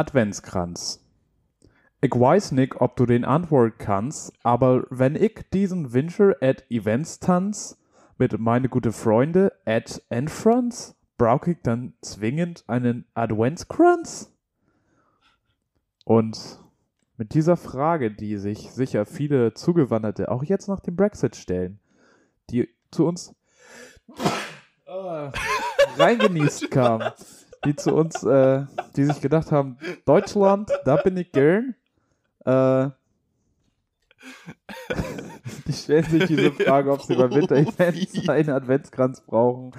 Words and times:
Adventskranz. 0.00 1.04
Ich 2.00 2.12
weiß 2.12 2.52
nicht, 2.52 2.80
ob 2.80 2.96
du 2.96 3.04
den 3.04 3.26
antworten 3.26 3.76
kannst, 3.76 4.32
aber 4.42 4.84
wenn 4.88 5.14
ich 5.14 5.44
diesen 5.52 5.92
Winter 5.92 6.36
at 6.40 6.64
Events 6.70 7.20
tanz 7.20 7.78
mit 8.16 8.38
meine 8.38 8.70
gute 8.70 8.92
Freunde 8.92 9.52
at 9.66 10.00
Enfrance, 10.08 10.94
brauche 11.18 11.50
ich 11.50 11.58
dann 11.62 11.92
zwingend 12.00 12.64
einen 12.66 13.04
Adventskranz? 13.12 14.32
Und 16.06 16.58
mit 17.18 17.34
dieser 17.34 17.58
Frage, 17.58 18.10
die 18.10 18.38
sich 18.38 18.72
sicher 18.72 19.04
viele 19.04 19.52
Zugewanderte 19.52 20.30
auch 20.30 20.42
jetzt 20.42 20.66
nach 20.66 20.80
dem 20.80 20.96
Brexit 20.96 21.36
stellen, 21.36 21.78
die 22.48 22.70
zu 22.90 23.06
uns 23.06 23.34
reingenießt 25.98 26.70
kamen, 26.70 27.12
die 27.64 27.76
zu 27.76 27.94
uns, 27.94 28.22
äh, 28.22 28.64
die 28.96 29.04
sich 29.04 29.20
gedacht 29.20 29.52
haben, 29.52 29.78
Deutschland, 30.04 30.70
da 30.84 30.96
bin 30.96 31.16
ich 31.16 31.32
gern. 31.32 31.74
Äh, 32.44 32.90
die 35.66 35.72
stellen 35.72 36.04
sich 36.04 36.26
diese 36.26 36.52
Frage, 36.64 36.92
ob 36.92 37.02
sie 37.02 37.16
beim 37.16 37.32
Winter-Events 37.32 38.28
einen 38.28 38.50
Adventskranz 38.50 39.22
brauchen. 39.22 39.72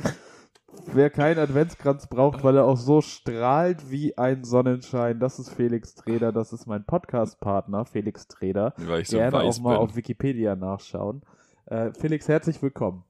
Wer 0.94 1.10
keinen 1.10 1.38
Adventskranz 1.40 2.08
braucht, 2.08 2.44
weil 2.44 2.58
er 2.58 2.66
auch 2.66 2.78
so 2.78 3.02
strahlt 3.02 3.92
wie 3.92 4.18
ein 4.18 4.44
Sonnenschein, 4.44 5.20
das 5.20 5.38
ist 5.38 5.50
Felix 5.50 5.96
Treder, 5.96 6.32
das 6.32 6.54
ist 6.54 6.66
mein 6.66 6.86
Podcast-Partner, 6.86 7.86
Felix 7.86 8.28
Treder. 8.28 8.74
Weil 8.78 9.02
ich 9.02 9.10
so 9.10 9.18
Gerne 9.18 9.42
auch 9.42 9.60
mal 9.60 9.74
bin. 9.74 9.80
auf 9.80 9.96
Wikipedia 9.96 10.56
nachschauen. 10.56 11.22
Äh, 11.66 11.92
Felix, 11.94 12.28
herzlich 12.28 12.62
willkommen. 12.62 13.04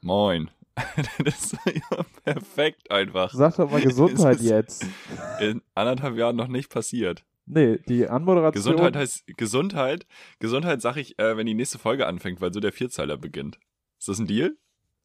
Moin. 0.00 0.50
das 1.24 1.52
ist 1.52 1.56
ja 1.64 2.04
perfekt 2.24 2.90
einfach. 2.90 3.32
Sag 3.32 3.56
doch 3.56 3.70
mal 3.70 3.80
Gesundheit 3.80 4.40
jetzt. 4.40 4.86
In 5.40 5.62
anderthalb 5.74 6.16
Jahren 6.16 6.36
noch 6.36 6.48
nicht 6.48 6.70
passiert. 6.70 7.24
Nee, 7.46 7.78
die 7.88 8.08
Anmoderation. 8.08 8.62
Gesundheit 8.62 8.96
heißt 8.96 9.26
Gesundheit. 9.36 10.06
Gesundheit 10.38 10.82
sag 10.82 10.96
ich, 10.96 11.18
äh, 11.18 11.36
wenn 11.36 11.46
die 11.46 11.54
nächste 11.54 11.78
Folge 11.78 12.06
anfängt, 12.06 12.40
weil 12.40 12.52
so 12.52 12.60
der 12.60 12.72
Vierzeiler 12.72 13.16
beginnt. 13.16 13.58
Ist 13.98 14.08
das 14.08 14.18
ein 14.18 14.26
Deal? 14.26 14.56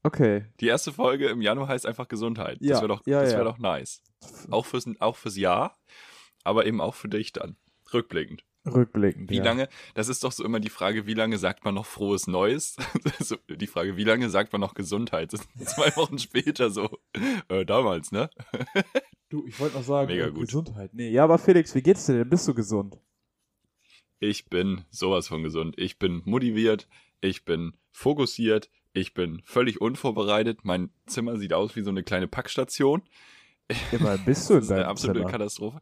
Okay. 0.04 0.46
Die 0.60 0.68
erste 0.68 0.92
Folge 0.92 1.28
im 1.28 1.42
Januar 1.42 1.68
heißt 1.68 1.86
einfach 1.86 2.08
Gesundheit. 2.08 2.58
Ja, 2.60 2.72
das 2.72 2.82
wäre 2.82 2.88
doch, 2.88 3.06
ja, 3.06 3.22
das 3.22 3.32
wär 3.32 3.40
ja. 3.40 3.44
doch 3.44 3.60
nice. 3.60 4.02
Auch 4.50 4.66
fürs, 4.66 4.86
auch 5.00 5.16
fürs 5.16 5.38
Jahr, 5.38 5.78
aber 6.44 6.66
eben 6.66 6.82
auch 6.82 6.96
für 6.96 7.10
dich 7.10 7.32
dann. 7.32 7.56
Rückblickend. 7.94 8.44
Rückblickend. 8.66 9.30
Wie 9.30 9.38
ja. 9.38 9.44
lange, 9.44 9.70
das 9.96 10.08
ist 10.08 10.24
doch 10.24 10.32
so 10.32 10.44
immer 10.44 10.60
die 10.60 10.70
Frage, 10.70 11.08
wie 11.08 11.16
lange 11.16 11.38
sagt 11.38 11.66
man 11.66 11.74
noch 11.74 11.86
frohes 11.86 12.28
Neues? 12.28 12.76
so, 13.20 13.38
die 13.50 13.68
Frage, 13.68 13.98
wie 13.98 14.04
lange 14.04 14.30
sagt 14.30 14.52
man 14.54 14.62
noch 14.62 14.76
Gesundheit? 14.76 15.34
Das 15.34 15.42
ist 15.42 15.70
zwei 15.76 15.96
Wochen 15.96 16.20
später 16.20 16.70
so, 16.70 16.90
äh, 17.50 17.66
damals, 17.66 18.12
ne? 18.12 18.30
Du, 19.30 19.48
ich 19.48 19.58
wollte 19.62 19.78
noch 19.78 19.84
sagen, 19.86 20.12
Mega 20.12 20.28
gut. 20.28 20.48
Gesundheit. 20.48 20.94
Nee, 20.94 21.10
ja, 21.10 21.24
aber 21.24 21.38
Felix, 21.38 21.74
wie 21.74 21.82
geht's 21.82 22.06
dir 22.06 22.18
denn? 22.18 22.30
Bist 22.30 22.50
du 22.50 22.54
gesund? 22.54 23.00
Ich 24.20 24.50
bin 24.50 24.84
sowas 24.90 25.30
von 25.30 25.42
gesund. 25.42 25.76
Ich 25.78 25.98
bin 26.00 26.22
motiviert, 26.26 26.90
ich 27.22 27.46
bin 27.46 27.72
fokussiert, 27.92 28.70
ich 28.92 29.14
bin 29.14 29.42
völlig 29.46 29.80
unvorbereitet. 29.80 30.66
Mein 30.66 30.90
Zimmer 31.06 31.38
sieht 31.38 31.54
aus 31.54 31.78
wie 31.78 31.82
so 31.82 31.92
eine 31.92 32.04
kleine 32.04 32.28
Packstation. 32.28 33.04
Immerhin 33.94 34.26
bist 34.26 34.50
du 34.50 34.56
in 34.56 34.60
Das 34.60 34.66
ist 34.66 34.72
eine 34.72 34.82
deinem 34.82 34.90
absolute 34.90 35.20
Zimmer. 35.22 35.32
Katastrophe. 35.32 35.82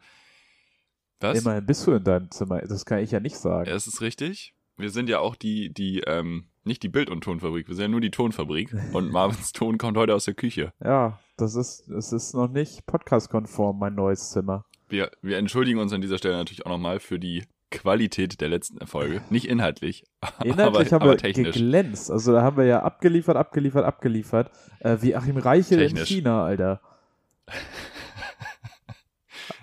Was? 1.19 1.39
Immerhin 1.41 1.65
bist 1.65 1.85
du 1.85 1.91
in 1.93 2.03
deinem 2.03 2.31
Zimmer. 2.31 2.59
Das 2.61 2.85
kann 2.85 2.99
ich 2.99 3.11
ja 3.11 3.19
nicht 3.19 3.37
sagen. 3.37 3.69
Ja, 3.69 3.75
es 3.75 3.87
ist 3.87 4.01
richtig. 4.01 4.53
Wir 4.77 4.89
sind 4.89 5.09
ja 5.09 5.19
auch 5.19 5.35
die, 5.35 5.73
die, 5.73 5.99
ähm, 6.07 6.45
nicht 6.63 6.83
die 6.83 6.89
Bild- 6.89 7.09
und 7.09 7.21
Tonfabrik, 7.21 7.67
wir 7.67 7.75
sind 7.75 7.83
ja 7.83 7.87
nur 7.89 7.99
die 8.01 8.11
Tonfabrik. 8.11 8.73
Und 8.93 9.11
Marvins 9.11 9.51
Ton 9.51 9.77
kommt 9.77 9.97
heute 9.97 10.15
aus 10.15 10.25
der 10.25 10.33
Küche. 10.35 10.71
Ja, 10.83 11.19
das 11.35 11.55
ist, 11.55 11.89
es 11.89 12.13
ist 12.13 12.33
noch 12.33 12.47
nicht 12.47 12.85
podcast-konform, 12.85 13.77
mein 13.77 13.95
neues 13.95 14.31
Zimmer. 14.31 14.65
Wir, 14.87 15.11
wir 15.21 15.37
entschuldigen 15.37 15.79
uns 15.79 15.91
an 15.91 16.01
dieser 16.01 16.17
Stelle 16.17 16.37
natürlich 16.37 16.65
auch 16.65 16.71
nochmal 16.71 16.99
für 16.99 17.19
die 17.19 17.43
Qualität 17.71 18.41
der 18.41 18.49
letzten 18.49 18.85
Folge. 18.87 19.21
Nicht 19.29 19.45
inhaltlich, 19.45 20.03
Inhaltlich 20.43 20.87
aber, 20.93 20.95
haben 20.95 21.01
aber 21.03 21.11
wir 21.11 21.17
technisch. 21.17 21.55
geglänzt. 21.55 22.09
Also 22.09 22.31
da 22.31 22.41
haben 22.41 22.57
wir 22.57 22.65
ja 22.65 22.81
abgeliefert, 22.81 23.37
abgeliefert, 23.37 23.85
abgeliefert. 23.85 24.49
Äh, 24.79 24.97
wie 25.01 25.15
Achim 25.15 25.37
Reichel 25.37 25.79
in 25.79 25.89
Technisch. 25.89 26.07
China, 26.09 26.43
Alter. 26.45 26.81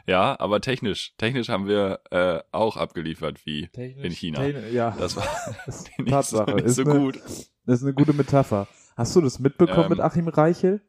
Ja, 0.07 0.39
aber 0.39 0.61
technisch. 0.61 1.15
Technisch 1.19 1.49
haben 1.49 1.67
wir 1.67 2.01
äh, 2.11 2.39
auch 2.53 2.77
abgeliefert 2.77 3.45
wie 3.45 3.69
in 3.75 4.13
China. 4.13 4.41
Technisch- 4.41 4.73
ja, 4.73 4.95
Das 4.99 5.17
war 5.17 5.25
ist 5.67 5.89
nicht, 5.99 6.11
Tatsache. 6.11 6.51
so, 6.51 6.55
nicht 6.57 6.65
ist 6.67 6.75
so 6.77 6.83
eine, 6.83 6.99
gut. 7.01 7.17
Das 7.67 7.81
ist 7.81 7.83
eine 7.83 7.95
gute 7.95 8.13
Metapher. 8.13 8.69
Hast 8.97 9.15
du 9.17 9.21
das 9.21 9.39
mitbekommen 9.41 9.85
Ähm, 9.85 9.91
mit 9.91 10.01
Achim 10.01 10.29
Reichel? 10.29 10.81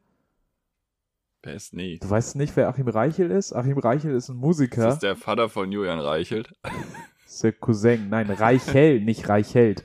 Wer 1.42 1.54
ist 1.54 1.72
nee? 1.74 1.98
Du 2.00 2.08
weißt 2.08 2.36
nicht, 2.36 2.56
wer 2.56 2.68
Achim 2.68 2.88
Reichel 2.88 3.30
ist? 3.30 3.52
Achim 3.52 3.78
Reichel 3.78 4.14
ist 4.14 4.28
ein 4.28 4.36
Musiker. 4.36 4.84
Das 4.84 4.94
ist 4.94 5.02
der 5.02 5.16
Vater 5.16 5.48
von 5.48 5.70
Julian 5.70 6.00
Reichelt. 6.00 6.54
Das 6.62 6.72
ist 7.34 7.44
der 7.44 7.52
Cousin. 7.52 8.08
Nein, 8.08 8.30
Reichel, 8.30 9.00
nicht 9.00 9.28
Reichelt. 9.28 9.84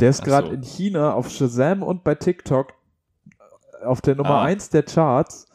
Der 0.00 0.10
ist 0.10 0.24
gerade 0.24 0.48
so. 0.48 0.52
in 0.54 0.62
China 0.62 1.14
auf 1.14 1.30
Shazam 1.30 1.82
und 1.82 2.04
bei 2.04 2.14
TikTok 2.14 2.74
auf 3.84 4.00
der 4.00 4.14
Nummer 4.16 4.40
Ah. 4.40 4.44
1 4.44 4.70
der 4.70 4.82
Charts 4.82 5.45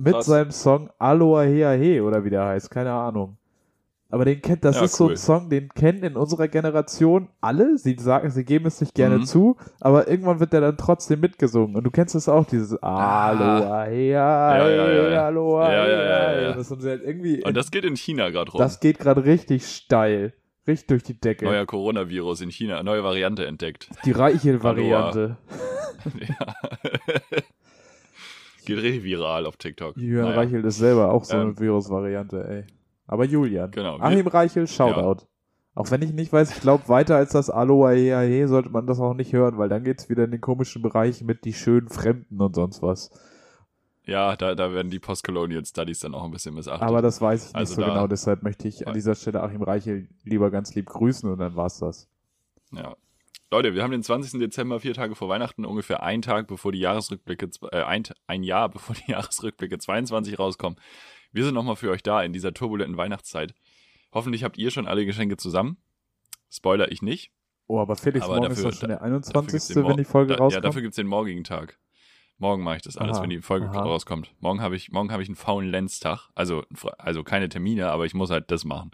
mit 0.00 0.14
Krass. 0.14 0.26
seinem 0.26 0.50
Song 0.50 0.90
Aloha 0.98 1.42
Hea 1.42 1.72
He 1.72 2.00
oder 2.00 2.24
wie 2.24 2.30
der 2.30 2.44
heißt, 2.46 2.70
keine 2.70 2.92
Ahnung. 2.92 3.36
Aber 4.12 4.24
den 4.24 4.42
kennt, 4.42 4.64
das 4.64 4.74
Ja, 4.76 4.82
ist 4.86 4.96
so 4.96 5.04
cool. 5.04 5.10
ein 5.12 5.16
Song, 5.16 5.48
den 5.50 5.68
kennen 5.68 6.02
in 6.02 6.16
unserer 6.16 6.48
Generation 6.48 7.28
alle. 7.40 7.78
Sie 7.78 7.94
sagen, 7.96 8.28
sie 8.30 8.44
geben 8.44 8.66
es 8.66 8.80
nicht 8.80 8.92
gerne 8.94 9.18
Mhm. 9.18 9.24
zu, 9.24 9.56
aber 9.78 10.08
irgendwann 10.08 10.40
wird 10.40 10.52
der 10.52 10.60
dann 10.62 10.76
trotzdem 10.76 11.20
mitgesungen. 11.20 11.76
Und 11.76 11.84
du 11.84 11.92
kennst 11.92 12.16
es 12.16 12.28
auch, 12.28 12.44
dieses 12.44 12.76
Aloha 12.82 13.84
Hea 13.84 14.18
Ah. 14.20 14.68
Ja. 14.68 15.26
Aloha 15.26 15.72
Ja, 15.72 15.88
ja, 15.88 16.40
ja. 16.40 16.52
Das 16.54 16.68
haben 16.72 16.80
sie 16.80 16.88
halt 16.90 17.02
irgendwie, 17.04 17.44
Und 17.44 17.56
das 17.56 17.70
geht 17.70 17.84
in 17.84 17.94
China 17.96 18.30
gerade 18.30 18.50
rum. 18.50 18.58
das 18.58 18.80
geht 18.80 18.98
gerade 18.98 19.24
richtig 19.24 19.64
steil. 19.66 20.32
Richtig 20.66 20.88
durch 20.88 21.02
die 21.04 21.18
Decke. 21.18 21.44
Neuer 21.44 21.64
Coronavirus 21.66 22.40
in 22.42 22.50
China, 22.50 22.82
neue 22.82 23.02
Variante 23.04 23.46
entdeckt. 23.46 23.88
Die 24.04 24.10
Reichel-Variante. 24.12 25.36
ja. 26.20 26.54
Geht 28.64 28.78
richtig 28.78 29.04
viral 29.04 29.46
auf 29.46 29.56
TikTok. 29.56 29.96
Julian 29.96 30.26
Naja. 30.26 30.36
Reichel 30.36 30.64
ist 30.64 30.78
selber 30.78 31.12
auch 31.12 31.24
so 31.24 31.34
eine 31.36 31.50
Ähm. 31.50 31.58
Virus-Variante, 31.58 32.48
ey. 32.48 32.64
Aber 33.06 33.24
Julian. 33.24 33.70
Genau. 33.70 33.98
Achim 33.98 34.26
Reichel, 34.26 34.66
Shoutout. 34.66 35.26
Auch 35.74 35.90
wenn 35.90 36.02
ich 36.02 36.12
nicht 36.12 36.32
weiß, 36.32 36.50
ich 36.50 36.60
glaube, 36.60 36.88
weiter 36.88 37.16
als 37.16 37.32
das 37.32 37.48
Aloha 37.48 37.90
Hea 37.90 38.20
He 38.22 38.46
sollte 38.46 38.70
man 38.70 38.86
das 38.86 38.98
auch 39.00 39.14
nicht 39.14 39.32
hören, 39.32 39.56
weil 39.56 39.68
dann 39.68 39.84
geht's 39.84 40.08
wieder 40.08 40.24
in 40.24 40.30
den 40.32 40.40
komischen 40.40 40.82
Bereich 40.82 41.22
mit 41.22 41.44
die 41.44 41.52
schönen 41.54 41.88
Fremden 41.88 42.40
und 42.40 42.54
sonst 42.54 42.82
was. 42.82 43.10
Ja, 44.04 44.34
da, 44.36 44.54
da 44.54 44.72
werden 44.72 44.90
die 44.90 44.98
Postcolonial 44.98 45.64
Studies 45.64 46.00
dann 46.00 46.14
auch 46.14 46.24
ein 46.24 46.30
bisschen 46.32 46.54
missachtet. 46.54 46.82
Aber 46.82 47.02
das 47.02 47.20
weiß 47.20 47.40
ich 47.42 47.46
nicht 47.48 47.56
Also 47.56 47.74
so 47.76 47.82
genau, 47.82 48.06
deshalb 48.08 48.42
möchte 48.42 48.66
ich 48.66 48.86
an 48.88 48.94
dieser 48.94 49.14
Stelle 49.14 49.42
Achim 49.42 49.62
Reichel 49.62 50.08
lieber 50.24 50.50
ganz 50.50 50.74
lieb 50.74 50.86
grüßen 50.86 51.30
und 51.30 51.38
dann 51.38 51.54
war's 51.54 51.78
das. 51.78 52.08
Ja. 52.72 52.96
Leute, 53.52 53.74
wir 53.74 53.82
haben 53.82 53.90
den 53.90 54.02
20. 54.02 54.38
Dezember, 54.38 54.78
vier 54.78 54.94
Tage 54.94 55.16
vor 55.16 55.28
Weihnachten, 55.28 55.64
ungefähr 55.64 56.02
ein 56.04 56.22
Tag 56.22 56.46
bevor 56.46 56.70
die 56.70 56.78
Jahresrückblicke, 56.78 57.50
äh, 57.72 57.82
ein, 57.82 58.04
ein 58.28 58.44
Jahr 58.44 58.68
bevor 58.70 58.94
die 58.94 59.10
Jahresrückblicke 59.10 59.78
22 59.78 60.38
rauskommen. 60.38 60.78
Wir 61.32 61.44
sind 61.44 61.54
nochmal 61.54 61.76
für 61.76 61.90
euch 61.90 62.02
da 62.02 62.22
in 62.22 62.32
dieser 62.32 62.54
turbulenten 62.54 62.96
Weihnachtszeit. 62.96 63.54
Hoffentlich 64.12 64.44
habt 64.44 64.56
ihr 64.58 64.70
schon 64.70 64.86
alle 64.86 65.04
Geschenke 65.04 65.36
zusammen. 65.36 65.78
Spoiler 66.48 66.90
ich 66.92 67.02
nicht. 67.02 67.32
Oh, 67.66 67.78
aber 67.80 67.94
Felix, 67.96 68.24
Aber 68.24 68.36
morgen 68.36 68.48
dafür- 68.50 68.68
ist 68.68 68.74
doch 68.74 68.80
schon 68.80 68.88
der 68.88 68.98
Dafür 68.98 69.10
gibt's 69.20 69.30
21., 69.34 69.74
den 69.74 69.88
wenn 69.88 69.96
die 69.96 70.04
Folge 70.04 70.28
da, 70.32 70.34
Ja, 70.38 70.40
rauskommt. 70.44 70.64
dafür 70.64 70.82
gibt's 70.82 70.96
den 70.96 71.06
morgigen 71.06 71.44
Tag. 71.44 71.78
Morgen 72.38 72.62
mache 72.64 72.76
ich 72.76 72.82
das 72.82 72.96
alles, 72.96 73.16
Aha, 73.18 73.22
wenn 73.24 73.30
die 73.30 73.42
Folge 73.42 73.68
aha. 73.68 73.80
rauskommt. 73.82 74.32
Morgen 74.40 74.60
habe 74.62 74.74
ich, 74.74 74.90
morgen 74.90 75.12
habe 75.12 75.22
ich 75.22 75.28
einen 75.28 75.36
faulen 75.36 75.68
Lenztag. 75.70 76.30
Also, 76.34 76.64
also 76.98 77.22
keine 77.22 77.48
Termine, 77.48 77.90
aber 77.90 78.06
ich 78.06 78.14
muss 78.14 78.30
halt 78.30 78.50
das 78.50 78.64
machen. 78.64 78.90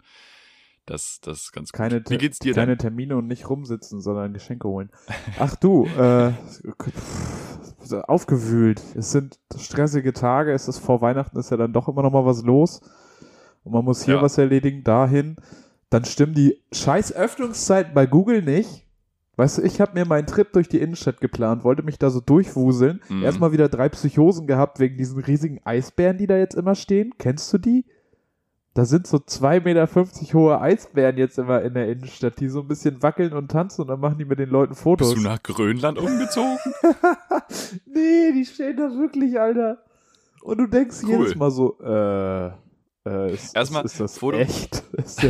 Das, 0.87 1.19
das 1.21 1.43
ist 1.43 1.51
ganz 1.53 1.71
gut. 1.71 1.77
keine, 1.77 2.03
Wie 2.07 2.17
geht's 2.17 2.39
dir 2.39 2.53
keine 2.53 2.71
denn? 2.71 2.79
Termine 2.79 3.17
und 3.17 3.27
nicht 3.27 3.49
rumsitzen, 3.49 4.01
sondern 4.01 4.33
Geschenke 4.33 4.67
holen. 4.67 4.89
Ach 5.37 5.55
du, 5.55 5.85
äh, 5.85 6.31
aufgewühlt. 8.07 8.81
Es 8.95 9.11
sind 9.11 9.39
stressige 9.57 10.13
Tage, 10.13 10.51
es 10.51 10.67
ist 10.67 10.79
vor 10.79 11.01
Weihnachten, 11.01 11.37
ist 11.37 11.51
ja 11.51 11.57
dann 11.57 11.73
doch 11.73 11.87
immer 11.87 12.01
noch 12.03 12.11
mal 12.11 12.25
was 12.25 12.43
los. 12.43 12.81
Und 13.63 13.73
man 13.73 13.85
muss 13.85 14.03
hier 14.03 14.15
Ja. 14.15 14.21
was 14.21 14.37
erledigen, 14.37 14.83
dahin. 14.83 15.37
Dann 15.89 16.03
stimmen 16.05 16.33
die 16.33 16.61
scheiß 16.73 17.13
Öffnungszeiten 17.13 17.93
bei 17.93 18.05
Google 18.05 18.41
nicht. 18.41 18.85
Weißt 19.37 19.59
du, 19.59 19.61
ich 19.61 19.79
habe 19.79 19.93
mir 19.93 20.05
meinen 20.05 20.25
Trip 20.25 20.51
durch 20.51 20.67
die 20.67 20.79
Innenstadt 20.79 21.21
geplant, 21.21 21.63
wollte 21.63 21.83
mich 21.83 21.99
da 21.99 22.09
so 22.09 22.19
durchwuseln. 22.21 23.01
Mhm. 23.07 23.23
Erstmal 23.23 23.51
wieder 23.51 23.69
drei 23.69 23.87
Psychosen 23.87 24.47
gehabt 24.47 24.79
wegen 24.79 24.97
diesen 24.97 25.19
riesigen 25.21 25.59
Eisbären, 25.63 26.17
die 26.17 26.27
da 26.27 26.37
jetzt 26.37 26.55
immer 26.55 26.75
stehen. 26.75 27.13
Kennst 27.19 27.53
du 27.53 27.57
die? 27.57 27.85
Da 28.77 28.85
sind 28.85 29.07
so 29.07 29.17
2,50 29.17 29.61
Meter 29.63 29.87
hohe 30.35 30.61
Eisbären 30.61 31.17
jetzt 31.17 31.39
immer 31.39 31.63
in 31.63 31.73
der 31.73 31.89
Innenstadt, 31.89 32.39
die 32.39 32.47
so 32.47 32.59
ein 32.59 32.67
bisschen 32.67 33.01
wackeln 33.01 33.33
und 33.33 33.49
tanzen 33.49 33.81
und 33.81 33.87
dann 33.87 33.99
machen 33.99 34.19
die 34.19 34.25
mit 34.25 34.37
den 34.37 34.51
Leuten 34.51 34.75
Fotos. 34.75 35.15
Bist 35.15 35.25
du 35.25 35.27
nach 35.27 35.41
Grönland 35.41 35.97
umgezogen? 35.97 36.59
nee, 37.87 38.31
die 38.33 38.45
stehen 38.45 38.77
da 38.77 38.95
wirklich, 38.95 39.39
Alter. 39.39 39.79
Und 40.43 40.59
du 40.59 40.67
denkst 40.67 40.97
Cool. 41.01 41.09
jedes 41.09 41.35
Mal 41.35 41.49
so, 41.49 41.79
äh, 41.81 42.49
äh, 43.09 43.33
ist, 43.33 43.55
Erstmal 43.55 43.83
ist, 43.83 43.93
ist 43.93 43.99
das 43.99 44.19
Foto- 44.19 44.37
echt? 44.37 44.83
Ist 44.93 45.23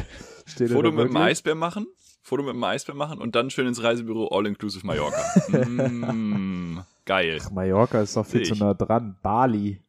der, 0.59 0.67
Foto 0.67 0.91
mit 0.91 1.07
dem? 1.07 1.15
Eisbär 1.15 1.55
machen, 1.55 1.87
Foto 2.21 2.43
mit 2.43 2.53
dem 2.53 2.63
Eisbär 2.65 2.95
machen 2.95 3.21
und 3.21 3.33
dann 3.37 3.49
schön 3.49 3.65
ins 3.65 3.81
Reisebüro 3.81 4.27
All-Inclusive 4.27 4.85
Mallorca. 4.85 5.23
mm, 5.57 6.79
geil. 7.05 7.39
Ach, 7.41 7.51
Mallorca 7.51 8.01
ist 8.01 8.17
doch 8.17 8.25
viel 8.25 8.43
Seh 8.43 8.49
zu 8.49 8.53
ich. 8.55 8.59
nah 8.59 8.73
dran. 8.73 9.15
Bali. 9.23 9.81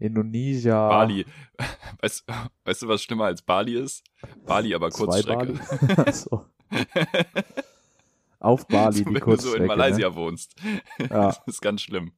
Indonesia. 0.00 0.88
Bali. 0.88 1.24
Weißt, 2.00 2.24
weißt 2.64 2.82
du, 2.82 2.88
was 2.88 3.02
schlimmer 3.02 3.26
als 3.26 3.42
Bali 3.42 3.74
ist? 3.74 4.02
Bali, 4.46 4.74
aber 4.74 4.88
Kurzstrecke. 4.90 5.54
Bali. 5.96 6.12
so. 6.12 6.44
Auf 8.38 8.66
Bali, 8.68 8.98
so, 8.98 9.04
die 9.04 9.14
wenn 9.14 9.20
du 9.20 9.36
so 9.36 9.54
in 9.54 9.66
Malaysia 9.66 10.08
Ne? 10.08 10.16
wohnst. 10.16 10.54
Ja. 10.98 11.26
Das 11.26 11.42
ist 11.46 11.60
ganz 11.60 11.82
schlimm. 11.82 12.12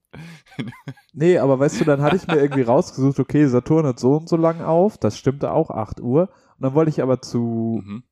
Nee, 1.12 1.38
aber 1.38 1.58
weißt 1.58 1.80
du, 1.80 1.84
dann 1.84 2.00
hatte 2.02 2.14
ich 2.16 2.26
mir 2.28 2.36
irgendwie 2.36 2.62
rausgesucht, 2.62 3.18
okay, 3.18 3.46
Saturn 3.46 3.86
hat 3.86 3.98
so 3.98 4.14
und 4.16 4.28
so 4.28 4.36
lang 4.36 4.60
auf, 4.60 4.98
das 4.98 5.18
stimmte 5.18 5.50
auch, 5.50 5.70
8 5.70 6.00
Uhr. 6.00 6.28
Und 6.56 6.62
dann 6.62 6.74
wollte 6.74 6.90
ich 6.90 7.02
aber 7.02 7.20
zu, 7.20 7.82
Mhm. 7.84 8.04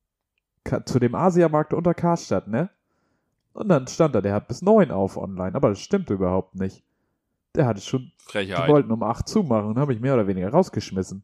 Ka- 0.64 0.84
zu 0.84 0.98
dem 0.98 1.14
Asiamarkt 1.14 1.72
unter 1.72 1.94
Karstadt, 1.94 2.48
ne? 2.48 2.70
Und 3.52 3.68
dann 3.68 3.86
stand 3.86 4.14
da, 4.14 4.20
der 4.20 4.34
hat 4.34 4.48
bis 4.48 4.60
9 4.62 4.90
auf 4.90 5.16
online, 5.16 5.54
aber 5.54 5.68
das 5.70 5.80
stimmte 5.80 6.14
überhaupt 6.14 6.56
nicht. 6.56 6.82
Der 7.56 7.66
hatte 7.66 7.80
schon, 7.80 8.12
die 8.20 8.32
Frechheit. 8.32 8.68
wollten 8.68 8.92
um 8.92 9.02
8 9.02 9.28
zumachen 9.28 9.70
und 9.70 9.78
habe 9.78 9.92
ich 9.92 10.00
mehr 10.00 10.14
oder 10.14 10.26
weniger 10.26 10.50
rausgeschmissen. 10.50 11.22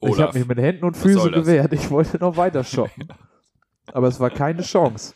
Ich 0.00 0.10
Olaf. 0.10 0.28
habe 0.28 0.38
mich 0.38 0.48
mit 0.48 0.58
Händen 0.58 0.84
und 0.84 0.96
Füßen 0.96 1.32
gewehrt. 1.32 1.72
Ich 1.72 1.90
wollte 1.90 2.18
noch 2.18 2.36
weiter 2.36 2.64
shoppen. 2.64 3.08
Aber 3.92 4.08
es 4.08 4.20
war 4.20 4.30
keine 4.30 4.62
Chance. 4.62 5.14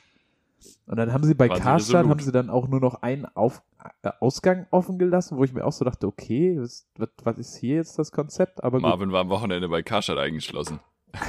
Und 0.87 0.97
dann 0.97 1.13
haben 1.13 1.25
sie 1.25 1.35
bei 1.35 1.49
Karstadt, 1.49 2.07
haben 2.07 2.21
sie 2.21 2.33
dann 2.33 2.51
auch 2.51 2.67
nur 2.67 2.81
noch 2.81 3.03
einen 3.03 3.25
Auf, 3.25 3.63
äh, 4.03 4.11
Ausgang 4.21 4.67
offen 4.71 4.99
gelassen, 4.99 5.37
wo 5.37 5.45
ich 5.45 5.53
mir 5.53 5.65
auch 5.65 5.73
so 5.73 5.85
dachte, 5.85 6.07
okay, 6.07 6.59
was, 6.59 6.89
was, 7.23 7.39
ist 7.39 7.57
hier 7.57 7.77
jetzt 7.77 7.99
das 7.99 8.11
Konzept? 8.11 8.65
Aber 8.65 8.79
gut, 8.79 8.83
Marvin 8.83 9.13
war 9.13 9.21
am 9.21 9.29
Wochenende 9.29 9.69
bei 9.69 9.83
Karstadt 9.83 10.19
eingeschlossen. 10.19 10.81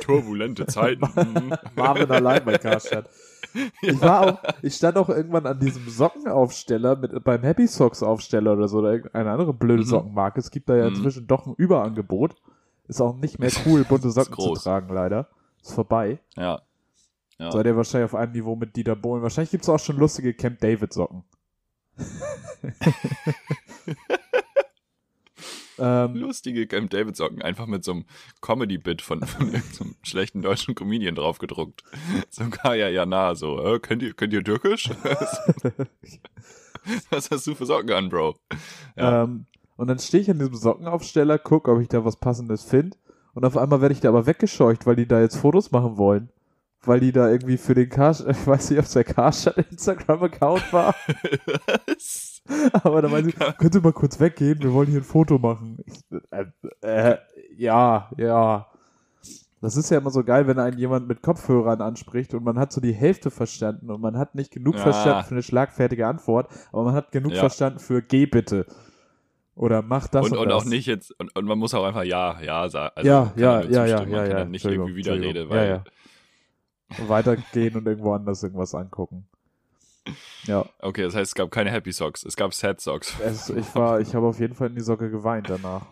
Turbulente 0.00 0.66
Zeiten. 0.66 1.06
Marvin 1.76 2.10
allein 2.10 2.44
bei 2.44 2.56
Karstadt. 2.56 3.10
Ich 3.82 4.00
war 4.00 4.20
auch, 4.20 4.42
ich 4.62 4.74
stand 4.74 4.96
auch 4.96 5.08
irgendwann 5.08 5.46
an 5.46 5.58
diesem 5.58 5.88
Sockenaufsteller 5.88 6.96
mit, 6.96 7.24
beim 7.24 7.42
Happy 7.42 7.66
Socks 7.66 8.02
Aufsteller 8.02 8.52
oder 8.54 8.68
so, 8.68 8.78
oder 8.78 8.92
irgendeine 8.92 9.30
andere 9.30 9.54
blöde 9.54 9.82
Mhm. 9.82 9.86
Sockenmarke. 9.88 10.40
Es 10.40 10.50
gibt 10.50 10.68
da 10.68 10.76
ja 10.76 10.84
Mhm. 10.88 10.96
inzwischen 10.96 11.26
doch 11.26 11.46
ein 11.46 11.54
Überangebot. 11.56 12.36
Ist 12.88 13.00
auch 13.00 13.16
nicht 13.16 13.38
mehr 13.38 13.50
cool, 13.66 13.84
bunte 13.84 14.10
Socken 14.10 14.34
zu 14.34 14.54
tragen, 14.54 14.92
leider. 14.94 15.28
Ist 15.62 15.74
vorbei. 15.74 16.18
Ja. 16.36 16.62
Ja. 17.38 17.50
Seid 17.52 17.66
ihr 17.66 17.76
wahrscheinlich 17.76 18.10
auf 18.10 18.14
einem 18.14 18.32
Niveau 18.32 18.56
mit 18.56 18.76
Dieter 18.76 18.96
Bohlen. 18.96 19.22
Wahrscheinlich 19.22 19.50
gibt's 19.50 19.68
auch 19.68 19.78
schon 19.78 19.96
lustige 19.96 20.34
Camp 20.34 20.58
David 20.60 20.92
Socken. 20.92 21.24
ähm, 25.80 26.14
Lustige 26.14 26.66
Camp 26.66 26.90
David 26.90 27.16
Socken, 27.16 27.42
einfach 27.42 27.66
mit 27.66 27.84
so 27.84 27.92
einem 27.92 28.04
Comedy-Bit 28.40 29.02
von, 29.02 29.22
von 29.26 29.52
irgendeinem 29.52 29.94
schlechten 30.02 30.42
deutschen 30.42 30.74
Comedian 30.74 31.14
draufgedruckt. 31.14 31.82
Sogar 32.30 32.74
ja, 32.74 32.88
ja, 32.88 33.06
na, 33.06 33.34
so, 33.34 33.62
äh, 33.64 33.80
könnt 33.80 34.02
ihr, 34.02 34.12
könnt 34.12 34.32
ihr 34.32 34.44
Türkisch? 34.44 34.90
Was 37.10 37.30
hast 37.30 37.46
du 37.46 37.54
für 37.54 37.66
Socken 37.66 37.92
an, 37.92 38.08
Bro? 38.08 38.36
Ja. 38.96 39.24
ähm, 39.24 39.46
und 39.76 39.88
dann 39.88 39.98
stehe 39.98 40.22
ich 40.22 40.30
an 40.30 40.38
diesem 40.38 40.54
Sockenaufsteller, 40.54 41.38
guck, 41.38 41.66
ob 41.68 41.80
ich 41.80 41.88
da 41.88 42.04
was 42.04 42.16
passendes 42.16 42.64
finde. 42.64 42.96
Und 43.32 43.44
auf 43.44 43.56
einmal 43.56 43.80
werde 43.80 43.94
ich 43.94 44.00
da 44.00 44.10
aber 44.10 44.26
weggescheucht, 44.26 44.86
weil 44.86 44.96
die 44.96 45.06
da 45.06 45.20
jetzt 45.20 45.36
Fotos 45.36 45.70
machen 45.70 45.96
wollen. 45.96 46.28
Weil 46.82 47.00
die 47.00 47.12
da 47.12 47.30
irgendwie 47.30 47.56
für 47.56 47.74
den 47.74 47.88
Karstadt, 47.88 48.36
ich 48.36 48.46
weiß 48.46 48.70
nicht, 48.70 48.78
ob 48.78 48.84
es 48.86 48.92
der 48.92 49.04
Karstadt 49.04 49.56
Instagram-Account 49.56 50.72
war, 50.72 50.94
Was? 51.86 52.29
aber 52.82 53.02
da 53.02 53.08
meinen 53.08 53.26
sie, 53.26 53.32
könnt 53.32 53.74
ihr 53.74 53.80
mal 53.80 53.92
kurz 53.92 54.18
weggehen, 54.20 54.62
wir 54.62 54.72
wollen 54.72 54.88
hier 54.88 55.00
ein 55.00 55.04
Foto 55.04 55.38
machen. 55.38 55.78
Ich, 55.86 56.00
äh, 56.30 56.46
äh, 56.80 57.18
ja, 57.56 58.10
ja. 58.16 58.66
Das 59.62 59.76
ist 59.76 59.90
ja 59.90 59.98
immer 59.98 60.10
so 60.10 60.24
geil, 60.24 60.46
wenn 60.46 60.58
einen 60.58 60.78
jemand 60.78 61.06
mit 61.06 61.22
Kopfhörern 61.22 61.82
anspricht 61.82 62.32
und 62.32 62.44
man 62.44 62.58
hat 62.58 62.72
so 62.72 62.80
die 62.80 62.94
Hälfte 62.94 63.30
verstanden 63.30 63.90
und 63.90 64.00
man 64.00 64.16
hat 64.16 64.34
nicht 64.34 64.50
genug 64.50 64.76
Ja. 64.76 64.80
verstanden 64.80 65.24
für 65.24 65.34
eine 65.34 65.42
schlagfertige 65.42 66.06
Antwort, 66.06 66.48
aber 66.72 66.84
man 66.84 66.94
hat 66.94 67.12
genug 67.12 67.32
Ja. 67.32 67.40
verstanden 67.40 67.78
für 67.78 68.00
geh 68.00 68.24
bitte. 68.26 68.66
Oder 69.54 69.82
mach 69.82 70.08
das 70.08 70.24
und, 70.24 70.32
und, 70.32 70.38
und 70.38 70.48
das. 70.48 70.62
auch 70.62 70.64
nicht 70.64 70.86
jetzt, 70.86 71.10
und, 71.20 71.36
und 71.36 71.44
man 71.44 71.58
muss 71.58 71.74
auch 71.74 71.84
einfach 71.84 72.04
ja, 72.04 72.40
ja 72.40 72.66
sagen. 72.70 72.92
Also 72.96 73.06
ja, 73.08 73.32
ja, 73.36 73.60
ja, 73.62 73.84
ja, 73.84 74.02
ja, 74.04 74.24
ja. 74.24 74.34
dann 74.38 74.50
nicht 74.50 74.64
irgendwie 74.64 74.96
Widerrede, 74.96 75.50
weil. 75.50 75.68
ja, 75.68 75.84
ja. 76.98 77.08
Weitergehen 77.08 77.76
und 77.76 77.86
irgendwo 77.86 78.14
anders 78.14 78.42
irgendwas 78.42 78.74
angucken. 78.74 79.26
Ja, 80.44 80.66
Okay, 80.78 81.02
das 81.02 81.14
heißt, 81.14 81.30
es 81.30 81.34
gab 81.34 81.50
keine 81.50 81.70
Happy 81.70 81.92
Socks, 81.92 82.24
es 82.24 82.36
gab 82.36 82.54
Sad 82.54 82.80
Socks. 82.80 83.14
es, 83.20 83.50
ich 83.50 83.74
war, 83.74 84.00
ich 84.00 84.14
habe 84.14 84.26
auf 84.26 84.40
jeden 84.40 84.54
Fall 84.54 84.68
in 84.68 84.74
die 84.74 84.80
Socke 84.80 85.10
geweint 85.10 85.48
danach. 85.50 85.86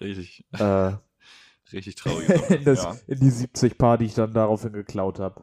Richtig, 0.00 0.44
Äh, 0.52 0.92
richtig 1.72 1.96
traurig. 1.96 2.28
in, 2.50 2.64
das, 2.64 2.84
ja. 2.84 2.96
in 3.08 3.18
die 3.20 3.30
70 3.30 3.76
Paar, 3.76 3.98
die 3.98 4.06
ich 4.06 4.14
dann 4.14 4.32
daraufhin 4.32 4.72
geklaut 4.72 5.18
habe. 5.18 5.42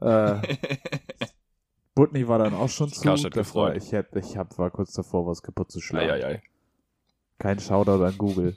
Äh, 0.00 0.56
Butney 1.94 2.26
war 2.26 2.38
dann 2.38 2.54
auch 2.54 2.70
schon 2.70 2.90
zu. 2.90 3.02
Karstadt 3.02 3.36
Das 3.36 3.54
war, 3.54 3.76
ich 3.76 3.92
hätte, 3.92 4.18
ich 4.18 4.36
hab, 4.38 4.56
war 4.58 4.70
kurz 4.70 4.92
davor, 4.94 5.26
was 5.26 5.42
kaputt 5.42 5.70
zu 5.70 5.80
schlagen. 5.80 6.10
Eieiei. 6.10 6.42
Kein 7.38 7.60
Shoutout 7.60 8.02
an 8.02 8.16
Google. 8.16 8.56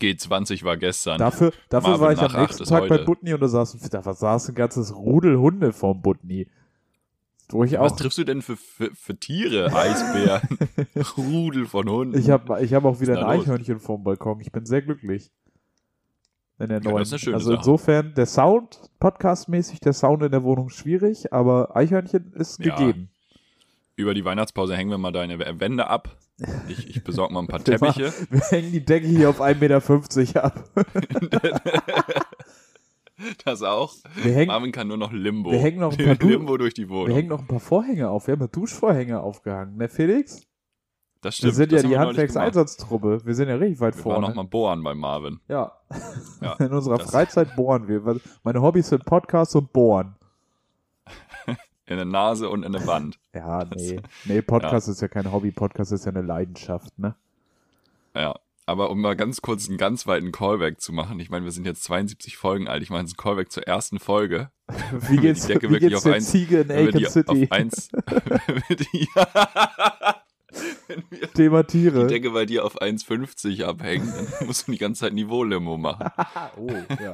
G20 0.00 0.64
war 0.64 0.76
gestern. 0.76 1.18
Dafür, 1.18 1.52
dafür 1.68 1.90
Marvin 1.98 2.04
war 2.06 2.12
ich 2.12 2.20
am 2.34 2.40
nächsten 2.40 2.64
Tag 2.64 2.88
bei 2.88 2.96
heute. 2.96 3.04
Butney 3.04 3.32
und 3.34 3.40
da 3.40 3.48
saß, 3.48 3.78
da 3.90 4.02
saß 4.14 4.50
ein 4.50 4.54
ganzes 4.54 4.94
Rudel 4.94 5.38
Hunde 5.38 5.72
vorm. 5.72 6.02
Wo 7.50 7.64
ich 7.64 7.72
Was 7.78 7.96
triffst 7.96 8.18
du 8.18 8.24
denn 8.24 8.42
für, 8.42 8.56
für, 8.56 8.94
für 8.94 9.16
Tiere? 9.16 9.72
Eisbären, 9.74 10.42
Rudel 11.16 11.66
von 11.66 11.88
Hunden. 11.88 12.18
ich 12.18 12.28
habe 12.28 12.62
ich 12.62 12.74
hab 12.74 12.84
auch 12.84 13.00
wieder 13.00 13.14
ein 13.18 13.24
los? 13.36 13.42
Eichhörnchen 13.44 13.80
vorm 13.80 14.04
Balkon. 14.04 14.40
Ich 14.40 14.52
bin 14.52 14.66
sehr 14.66 14.82
glücklich. 14.82 15.30
In 16.58 16.68
der 16.68 16.78
Ja, 16.82 16.84
neuen. 16.90 16.98
das 16.98 17.08
ist 17.08 17.12
eine 17.14 17.18
schöne 17.20 17.36
also 17.36 17.50
Sache. 17.50 17.58
insofern, 17.60 18.14
der 18.14 18.26
Sound, 18.26 18.80
podcastmäßig, 19.00 19.80
der 19.80 19.92
Sound 19.94 20.22
in 20.24 20.32
der 20.32 20.42
Wohnung 20.42 20.68
schwierig, 20.70 21.32
aber 21.32 21.74
Eichhörnchen 21.76 22.32
ist 22.34 22.62
Ja. 22.62 22.74
gegeben. 22.76 23.10
Über 23.96 24.12
die 24.12 24.24
Weihnachtspause 24.24 24.76
hängen 24.76 24.90
wir 24.90 24.98
mal 24.98 25.12
deine 25.12 25.38
Wände 25.60 25.86
ab. 25.88 26.16
Ich, 26.68 26.88
ich 26.88 27.02
besorge 27.04 27.32
mal 27.34 27.40
ein 27.40 27.46
paar 27.48 27.58
Wir 27.66 27.78
Teppiche. 27.78 28.12
Wir 28.30 28.40
hängen 28.40 28.72
die 28.72 28.84
Decke 28.84 29.06
hier 29.06 29.30
auf 29.30 29.40
1,50 29.40 30.18
Meter 30.20 30.44
ab. 30.44 30.64
Das 33.44 33.62
auch. 33.64 33.94
Wir 34.22 34.32
hängen, 34.32 34.46
Marvin 34.46 34.70
kann 34.70 34.86
nur 34.86 34.96
noch 34.96 35.10
Limbo. 35.12 35.50
Wir 35.50 35.58
hängen 35.58 35.80
noch 35.80 35.90
ein 35.98 36.04
paar 36.04 36.14
Du- 36.14 36.28
Limbo 36.28 36.56
durch 36.56 36.72
die 36.74 36.88
wir 36.88 36.94
Wohnung. 36.94 37.16
hängen 37.16 37.28
noch 37.28 37.40
ein 37.40 37.48
paar 37.48 37.58
Vorhänge 37.58 38.08
auf. 38.10 38.28
Wir 38.28 38.32
haben 38.34 38.40
ja 38.42 38.46
Duschvorhänge 38.46 39.20
aufgehangen, 39.20 39.76
ne 39.76 39.88
Felix? 39.88 40.42
das 41.20 41.34
stimmt. 41.36 41.50
Wir 41.50 41.54
sind 41.56 41.72
ja 41.72 41.82
die 41.82 41.90
wir. 41.90 41.98
Handwerkseinsatztruppe. 41.98 43.22
Wir 43.24 43.34
sind 43.34 43.48
ja 43.48 43.56
richtig 43.56 43.80
weit 43.80 43.96
Wir 43.96 44.04
waren 44.04 44.12
vorne. 44.14 44.28
noch 44.28 44.34
mal 44.36 44.44
bohren 44.44 44.84
bei 44.84 44.94
Marvin. 44.94 45.40
Ja. 45.48 45.72
Ja, 46.40 46.52
In 46.60 46.70
unserer 46.70 47.00
Freizeit 47.00 47.56
bohren 47.56 47.88
wir. 47.88 48.20
Meine 48.44 48.62
Hobbys 48.62 48.88
sind 48.88 49.04
Podcasts 49.04 49.52
und 49.56 49.72
Bohren. 49.72 50.14
In 51.88 51.96
der 51.96 52.04
Nase 52.04 52.48
und 52.50 52.62
in 52.64 52.72
der 52.72 52.86
Wand. 52.86 53.18
Ja, 53.34 53.64
nee. 53.74 54.00
Nee, 54.24 54.42
Podcast 54.42 54.88
ist 54.88 55.00
ja 55.00 55.08
kein 55.08 55.30
Hobby, 55.32 55.50
Podcast 55.52 55.92
ist 55.92 56.04
ja 56.06 56.10
eine 56.12 56.22
Leidenschaft, 56.22 56.98
ne? 56.98 57.14
Ja. 58.14 58.38
Aber 58.66 58.90
um 58.90 59.00
mal 59.00 59.16
ganz 59.16 59.40
kurz 59.40 59.66
einen 59.68 59.78
ganz 59.78 60.06
weiten 60.06 60.30
Callback 60.30 60.78
zu 60.80 60.92
machen, 60.92 61.18
ich 61.20 61.30
meine, 61.30 61.44
wir 61.46 61.52
sind 61.52 61.64
jetzt 61.64 61.82
72 61.84 62.36
Folgen 62.36 62.68
alt, 62.68 62.82
ich 62.82 62.90
mache 62.90 63.00
jetzt 63.00 63.12
einen 63.12 63.16
Callback 63.22 63.50
zur 63.50 63.66
ersten 63.66 63.98
Folge. 63.98 64.50
Wie 65.08 65.16
geht's, 65.16 65.46
die 65.46 65.54
Decke 65.54 65.68
wie 65.68 65.72
wirklich 65.74 65.92
geht's 65.92 66.04
auf 66.04 66.12
eins- 66.12 66.30
Ziege 66.30 66.60
in 66.60 66.70
Aiken 66.70 66.98
die 66.98 67.06
City? 67.06 67.44
auf 67.44 67.52
eins, 67.52 67.88
die, 68.68 69.08
wenn 70.88 71.02
wir 71.10 71.32
Thema 71.32 71.62
die 71.62 71.68
Tiere. 71.78 72.06
Decke 72.08 72.30
bei 72.30 72.44
dir 72.44 72.64
auf 72.66 72.80
1,50 72.82 73.64
abhängen, 73.64 74.12
dann 74.38 74.46
musst 74.46 74.68
du 74.68 74.72
die 74.72 74.78
ganze 74.78 75.00
Zeit 75.02 75.14
Niveau-Limo 75.14 75.78
machen. 75.78 76.10
oh, 76.56 76.68
ja. 77.02 77.12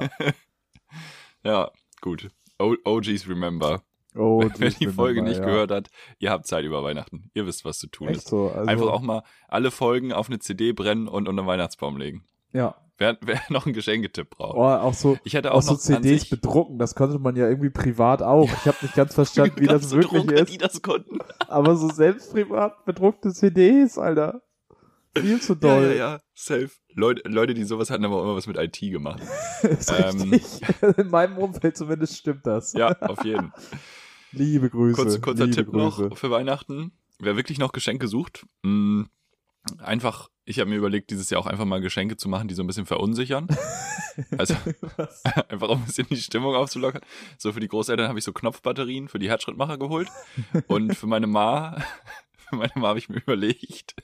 Ja, 1.43 1.71
gut. 2.01 2.29
O 2.59 2.75
OGs 2.83 3.29
remember. 3.29 3.81
Oh, 4.15 4.39
Wer 4.57 4.69
das 4.69 4.77
die 4.79 4.87
Folge 4.87 5.19
dabei, 5.19 5.29
nicht 5.29 5.39
ja. 5.39 5.45
gehört 5.45 5.71
hat, 5.71 5.89
ihr 6.19 6.31
habt 6.31 6.47
Zeit 6.47 6.63
über 6.65 6.83
Weihnachten. 6.83 7.29
Ihr 7.33 7.45
wisst, 7.45 7.65
was 7.65 7.79
zu 7.79 7.87
tun 7.87 8.07
Echt 8.09 8.17
ist. 8.19 8.27
so. 8.29 8.49
Also, 8.49 8.67
Einfach 8.69 8.87
auch 8.87 9.01
mal 9.01 9.23
alle 9.47 9.71
Folgen 9.71 10.13
auf 10.13 10.27
eine 10.29 10.39
CD 10.39 10.71
brennen 10.73 11.07
und 11.07 11.27
unter 11.27 11.43
den 11.43 11.47
Weihnachtsbaum 11.47 11.97
legen. 11.97 12.25
Ja. 12.53 12.75
Wer, 12.97 13.17
wer 13.21 13.41
noch 13.49 13.65
einen 13.65 13.73
Geschenketipp 13.73 14.29
braucht. 14.29 14.55
Oh, 14.55 14.61
auch 14.63 14.93
so, 14.93 15.17
Ich 15.25 15.33
hätte 15.33 15.51
auch 15.51 15.57
auch 15.57 15.61
so 15.61 15.75
CDs 15.75 16.29
bedrucken. 16.29 16.79
Das 16.79 16.95
konnte 16.95 17.19
man 17.19 17.35
ja 17.35 17.47
irgendwie 17.49 17.69
privat 17.69 18.21
auch. 18.21 18.45
Ich 18.49 18.65
habe 18.65 18.77
nicht 18.81 18.95
ganz 18.95 19.13
verstanden, 19.15 19.59
wie 19.59 19.67
das 19.67 19.91
wirklich 19.91 20.21
Drucker, 20.23 20.35
ist. 20.41 20.53
die 20.53 20.57
das 20.57 20.81
konnten. 20.81 21.19
Aber 21.49 21.75
so 21.75 21.89
selbst 21.89 22.31
privat 22.31 22.85
bedruckte 22.85 23.33
CDs, 23.33 23.97
Alter. 23.97 24.41
Viel 25.17 25.41
zu 25.41 25.53
Ja, 25.53 25.59
doll. 25.59 25.83
ja, 25.91 25.93
ja, 26.13 26.19
safe. 26.33 26.69
Leute, 26.93 27.21
Leute, 27.27 27.53
die 27.53 27.63
sowas 27.65 27.89
hatten, 27.89 28.03
haben 28.05 28.13
auch 28.13 28.23
immer 28.23 28.35
was 28.35 28.47
mit 28.47 28.57
IT 28.57 28.79
gemacht. 28.79 29.21
ist 29.63 29.91
Ähm. 29.91 30.29
richtig. 30.31 30.61
In 30.97 31.09
meinem 31.09 31.37
Umfeld 31.37 31.75
zumindest 31.75 32.17
stimmt 32.17 32.45
das. 32.47 32.71
Ja, 32.73 32.97
auf 33.01 33.23
jeden. 33.25 33.51
Liebe 34.31 34.69
Grüße. 34.69 34.95
Kurz, 34.95 35.21
kurzer 35.21 35.45
liebe 35.45 35.55
Tipp 35.55 35.71
Grüße. 35.71 36.03
noch 36.03 36.17
für 36.17 36.31
Weihnachten. 36.31 36.91
Wer 37.19 37.35
wirklich 37.35 37.57
noch 37.59 37.71
Geschenke 37.71 38.07
sucht, 38.07 38.45
mh, 38.63 39.05
einfach, 39.79 40.29
ich 40.43 40.59
habe 40.59 40.69
mir 40.69 40.75
überlegt, 40.75 41.09
dieses 41.11 41.29
Jahr 41.29 41.39
auch 41.41 41.47
einfach 41.47 41.65
mal 41.65 41.79
Geschenke 41.81 42.17
zu 42.17 42.27
machen, 42.29 42.47
die 42.47 42.53
so 42.53 42.63
ein 42.63 42.67
bisschen 42.67 42.85
verunsichern. 42.85 43.47
Also 44.37 44.55
einfach 45.49 45.67
um 45.67 45.79
ein 45.79 45.85
bisschen 45.85 46.07
die 46.09 46.15
Stimmung 46.15 46.55
aufzulockern. 46.55 47.01
So 47.37 47.51
für 47.51 47.59
die 47.59 47.67
Großeltern 47.67 48.07
habe 48.07 48.17
ich 48.17 48.23
so 48.23 48.31
Knopfbatterien 48.31 49.09
für 49.09 49.19
die 49.19 49.27
Herzschrittmacher 49.27 49.77
geholt. 49.77 50.07
Und 50.67 50.95
für 50.95 51.05
meine 51.05 51.27
Ma, 51.27 51.83
für 52.49 52.55
meine 52.55 52.71
Ma 52.75 52.89
habe 52.89 52.99
ich 52.99 53.09
mir 53.09 53.17
überlegt, 53.17 53.95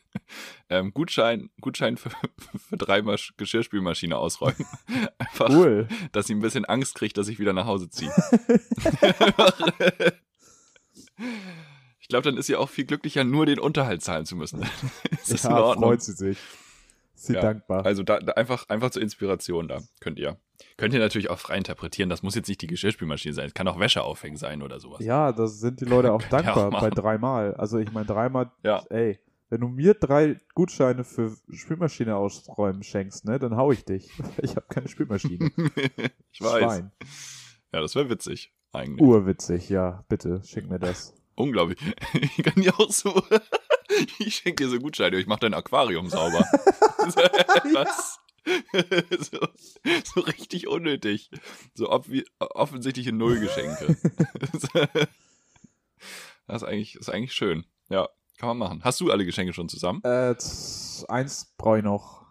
ähm, 0.70 0.94
Gutschein, 0.94 1.50
Gutschein 1.60 1.98
für, 1.98 2.10
für 2.70 2.78
dreimal 2.78 3.18
Geschirrspülmaschine 3.38 4.18
ausräumen. 4.18 4.66
Einfach, 5.18 5.50
Cool. 5.50 5.88
dass 6.12 6.28
sie 6.28 6.36
ein 6.36 6.42
bisschen 6.42 6.66
Angst 6.66 6.96
kriegt, 6.96 7.18
dass 7.18 7.28
ich 7.28 7.40
wieder 7.40 7.54
nach 7.54 7.66
Hause 7.66 7.90
ziehe. 7.90 8.12
ich 12.00 12.08
glaube, 12.08 12.24
dann 12.24 12.38
ist 12.38 12.48
sie 12.48 12.56
auch 12.56 12.70
viel 12.70 12.86
glücklicher, 12.86 13.24
nur 13.24 13.46
den 13.46 13.60
Unterhalt 13.60 14.02
zahlen 14.04 14.26
zu 14.26 14.36
müssen. 14.36 14.62
ist 15.12 15.32
das 15.34 15.44
ja, 15.44 15.50
in 15.52 15.56
Ordnung? 15.56 15.90
freut 15.90 16.02
sie 16.04 16.14
sich. 16.14 16.38
Sie 17.22 17.34
Ja, 17.34 17.42
dankbar. 17.42 17.86
Also 17.86 18.04
da, 18.04 18.20
da 18.20 18.34
einfach, 18.34 18.68
einfach 18.70 18.90
zur 18.90 19.02
Inspiration 19.02 19.68
da. 19.68 19.80
Könnt 20.00 20.18
ihr. 20.20 20.38
Könnt 20.78 20.94
ihr 20.94 21.00
natürlich 21.00 21.30
auch 21.30 21.40
frei 21.40 21.58
interpretieren. 21.58 22.10
Das 22.10 22.24
muss 22.24 22.36
jetzt 22.36 22.48
nicht 22.48 22.62
die 22.62 22.68
Geschirrspülmaschine 22.68 23.34
sein. 23.34 23.46
Es 23.48 23.54
kann 23.54 23.68
auch 23.68 23.80
Wäsche 23.80 24.04
aufhängen 24.04 24.38
sein 24.38 24.62
oder 24.64 24.80
sowas. 24.80 25.04
ja, 25.06 25.32
da 25.32 25.48
sind 25.48 25.82
die 25.82 25.86
Leute 25.86 26.12
auch 26.14 26.22
ihr 26.22 26.26
auch 26.26 26.30
dankbar 26.30 26.72
bei 26.72 26.90
dreimal. 26.90 27.54
Also 27.56 27.78
ich 27.78 27.92
meine, 27.92 28.06
dreimal, 28.08 28.52
Ja. 28.64 28.84
ey, 28.90 29.20
wenn 29.50 29.62
du 29.62 29.68
mir 29.68 29.94
drei 29.94 30.40
Gutscheine 30.56 31.04
für 31.04 31.36
Spülmaschine 31.52 32.16
ausräumen 32.16 32.84
schenkst, 32.84 33.26
ne, 33.26 33.38
dann 33.38 33.56
hau 33.58 33.72
ich 33.72 33.86
dich. 33.86 34.10
Ich 34.42 34.56
habe 34.56 34.66
keine 34.70 34.88
Spülmaschine. 34.88 35.52
ich 36.32 36.42
weiß. 36.42 36.64
Schwein. 36.64 36.92
Ja, 37.74 37.82
das 37.82 37.96
wäre 37.96 38.10
witzig. 38.10 38.54
Eigentlich. 38.74 39.02
Urwitzig, 39.02 39.70
ja, 39.70 40.06
bitte, 40.08 40.42
schick 40.44 40.70
mir 40.70 40.80
das. 40.80 41.14
Unglaublich. 41.36 41.78
Ich 42.38 42.44
kann 42.44 42.62
dir 42.64 42.74
auch 42.80 42.92
so. 42.92 43.22
Ich 44.20 44.36
schenke 44.36 44.64
dir 44.64 44.70
so 44.70 44.80
Gutscheine, 44.80 45.18
ich 45.18 45.28
mache 45.28 45.42
dein 45.42 45.54
Aquarium 45.54 46.10
sauber. 46.10 46.40
Was? 47.74 48.20
So, 49.20 49.40
so 50.04 50.22
richtig 50.22 50.68
unnötig. 50.68 51.30
So 51.74 51.90
offensichtliche 52.40 53.12
Nullgeschenke. 53.12 53.96
Das 56.48 56.64
ist 56.64 56.68
eigentlich, 56.68 56.96
ist 56.96 57.10
eigentlich 57.10 57.34
schön. 57.34 57.66
Ja, 57.90 58.10
kann 58.38 58.50
man 58.50 58.58
machen. 58.58 58.82
Hast 58.84 59.00
du 59.00 59.12
alle 59.12 59.26
Geschenke 59.26 59.54
schon 59.54 59.70
zusammen? 59.70 60.02
Äh, 60.04 60.36
eins 61.08 61.54
brauche 61.58 61.78
ich 61.78 61.84
noch. 61.84 62.26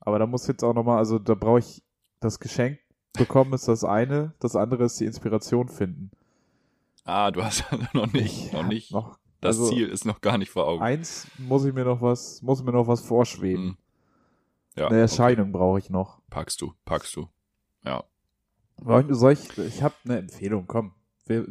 Aber 0.00 0.18
da 0.18 0.26
muss 0.26 0.46
jetzt 0.46 0.64
auch 0.64 0.74
nochmal, 0.74 0.98
also 0.98 1.18
da 1.18 1.34
brauche 1.34 1.60
ich 1.60 1.82
das 2.20 2.40
Geschenk 2.40 2.78
bekommen, 3.12 3.52
ist 3.52 3.68
das 3.68 3.84
eine. 3.84 4.34
Das 4.40 4.56
andere 4.56 4.84
ist 4.84 4.98
die 4.98 5.04
Inspiration 5.04 5.68
finden. 5.68 6.10
Ah, 7.04 7.30
du 7.30 7.44
hast 7.44 7.64
noch 7.92 8.12
nicht, 8.12 8.46
Ich 8.46 8.52
noch 8.52 8.66
nicht. 8.66 8.92
Noch, 8.92 9.18
Das 9.42 9.58
also, 9.58 9.68
Ziel 9.70 9.88
ist 9.88 10.04
noch 10.06 10.20
gar 10.22 10.38
nicht 10.38 10.50
vor 10.50 10.66
Augen. 10.66 10.82
Eins 10.82 11.26
muss 11.36 11.64
ich 11.64 11.74
mir 11.74 11.84
noch 11.84 12.00
was, 12.00 12.40
muss 12.42 12.62
mir 12.62 12.72
noch 12.72 12.86
was 12.88 13.00
vorschweben. 13.02 13.64
Hm. 13.70 13.76
Ja, 14.76 14.86
Eine 14.88 15.00
Erscheinung 15.00 15.52
brauche 15.52 15.78
ich 15.78 15.90
noch. 15.90 16.20
packst 16.30 16.62
du, 16.62 16.72
packst 16.86 17.14
du. 17.16 17.28
Ja. 17.84 18.04
Soll 19.10 19.32
ich- 19.32 19.58
ich, 19.58 19.82
habe 19.82 19.94
eine 20.04 20.18
Empfehlung, 20.18 20.64
komm. 20.66 20.92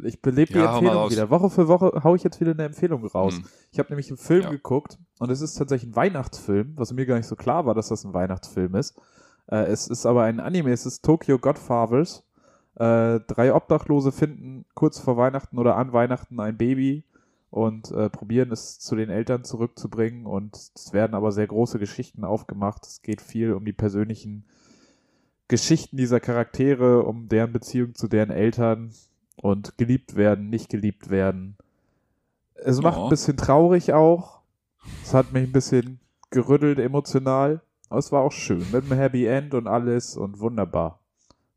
Ich 0.04 0.20
belebe 0.20 0.52
die 0.52 0.58
Ja, 0.58 0.74
Empfehlung 0.78 1.10
wieder. 1.10 1.30
Woche 1.30 1.48
für 1.50 1.66
Woche 1.68 2.02
hau 2.04 2.14
ich 2.14 2.22
jetzt 2.24 2.40
wieder 2.40 2.50
eine 2.52 2.64
Empfehlung 2.64 3.04
raus. 3.06 3.36
Hm. 3.36 3.44
Ich 3.70 3.78
habe 3.78 3.88
nämlich 3.90 4.08
einen 4.08 4.18
Film 4.18 4.42
Ja. 4.42 4.50
geguckt 4.50 4.98
und 5.18 5.30
es 5.30 5.40
ist 5.40 5.54
tatsächlich 5.54 5.90
ein 5.92 5.96
Weihnachtsfilm, 5.96 6.72
was 6.76 6.92
mir 6.92 7.06
gar 7.06 7.16
nicht 7.16 7.26
so 7.26 7.36
klar 7.36 7.64
war, 7.64 7.74
dass 7.74 7.88
das 7.88 8.04
ein 8.04 8.12
Weihnachtsfilm 8.12 8.74
ist. 8.74 8.98
Äh, 9.46 9.64
es 9.66 9.86
ist 9.88 10.04
aber 10.06 10.24
ein 10.24 10.40
Anime, 10.40 10.72
es 10.72 10.84
ist 10.86 11.04
Tokyo 11.04 11.38
Godfathers. 11.38 12.24
Äh, 12.74 13.20
drei 13.20 13.54
Obdachlose 13.54 14.12
finden 14.12 14.64
kurz 14.74 14.98
vor 14.98 15.16
Weihnachten 15.16 15.58
oder 15.58 15.76
an 15.76 15.92
Weihnachten 15.92 16.38
ein 16.40 16.56
Baby 16.56 17.04
und 17.52 17.90
äh, 17.90 18.08
probieren 18.08 18.50
es 18.50 18.78
zu 18.78 18.96
den 18.96 19.10
Eltern 19.10 19.44
zurückzubringen 19.44 20.24
und 20.24 20.56
es 20.74 20.94
werden 20.94 21.14
aber 21.14 21.32
sehr 21.32 21.46
große 21.46 21.78
Geschichten 21.78 22.24
aufgemacht. 22.24 22.86
Es 22.86 23.02
geht 23.02 23.20
viel 23.20 23.52
um 23.52 23.66
die 23.66 23.74
persönlichen 23.74 24.46
Geschichten 25.48 25.98
dieser 25.98 26.18
Charaktere, 26.18 27.02
um 27.02 27.28
deren 27.28 27.52
Beziehung 27.52 27.94
zu 27.94 28.08
deren 28.08 28.30
Eltern 28.30 28.94
und 29.36 29.76
geliebt 29.76 30.16
werden, 30.16 30.48
nicht 30.48 30.70
geliebt 30.70 31.10
werden. 31.10 31.58
Es 32.54 32.80
macht 32.80 32.96
Ja. 32.96 33.04
ein 33.04 33.10
bisschen 33.10 33.36
traurig 33.36 33.92
auch. 33.92 34.40
Es 35.02 35.12
hat 35.12 35.34
mich 35.34 35.42
ein 35.42 35.52
bisschen 35.52 36.00
gerüttelt 36.30 36.78
emotional. 36.78 37.60
Aber 37.90 37.98
es 37.98 38.10
war 38.12 38.22
auch 38.22 38.32
schön. 38.32 38.64
Mit 38.72 38.84
einem 38.84 38.98
Happy 38.98 39.26
End 39.26 39.52
und 39.52 39.66
alles 39.66 40.16
und 40.16 40.40
wunderbar. 40.40 41.00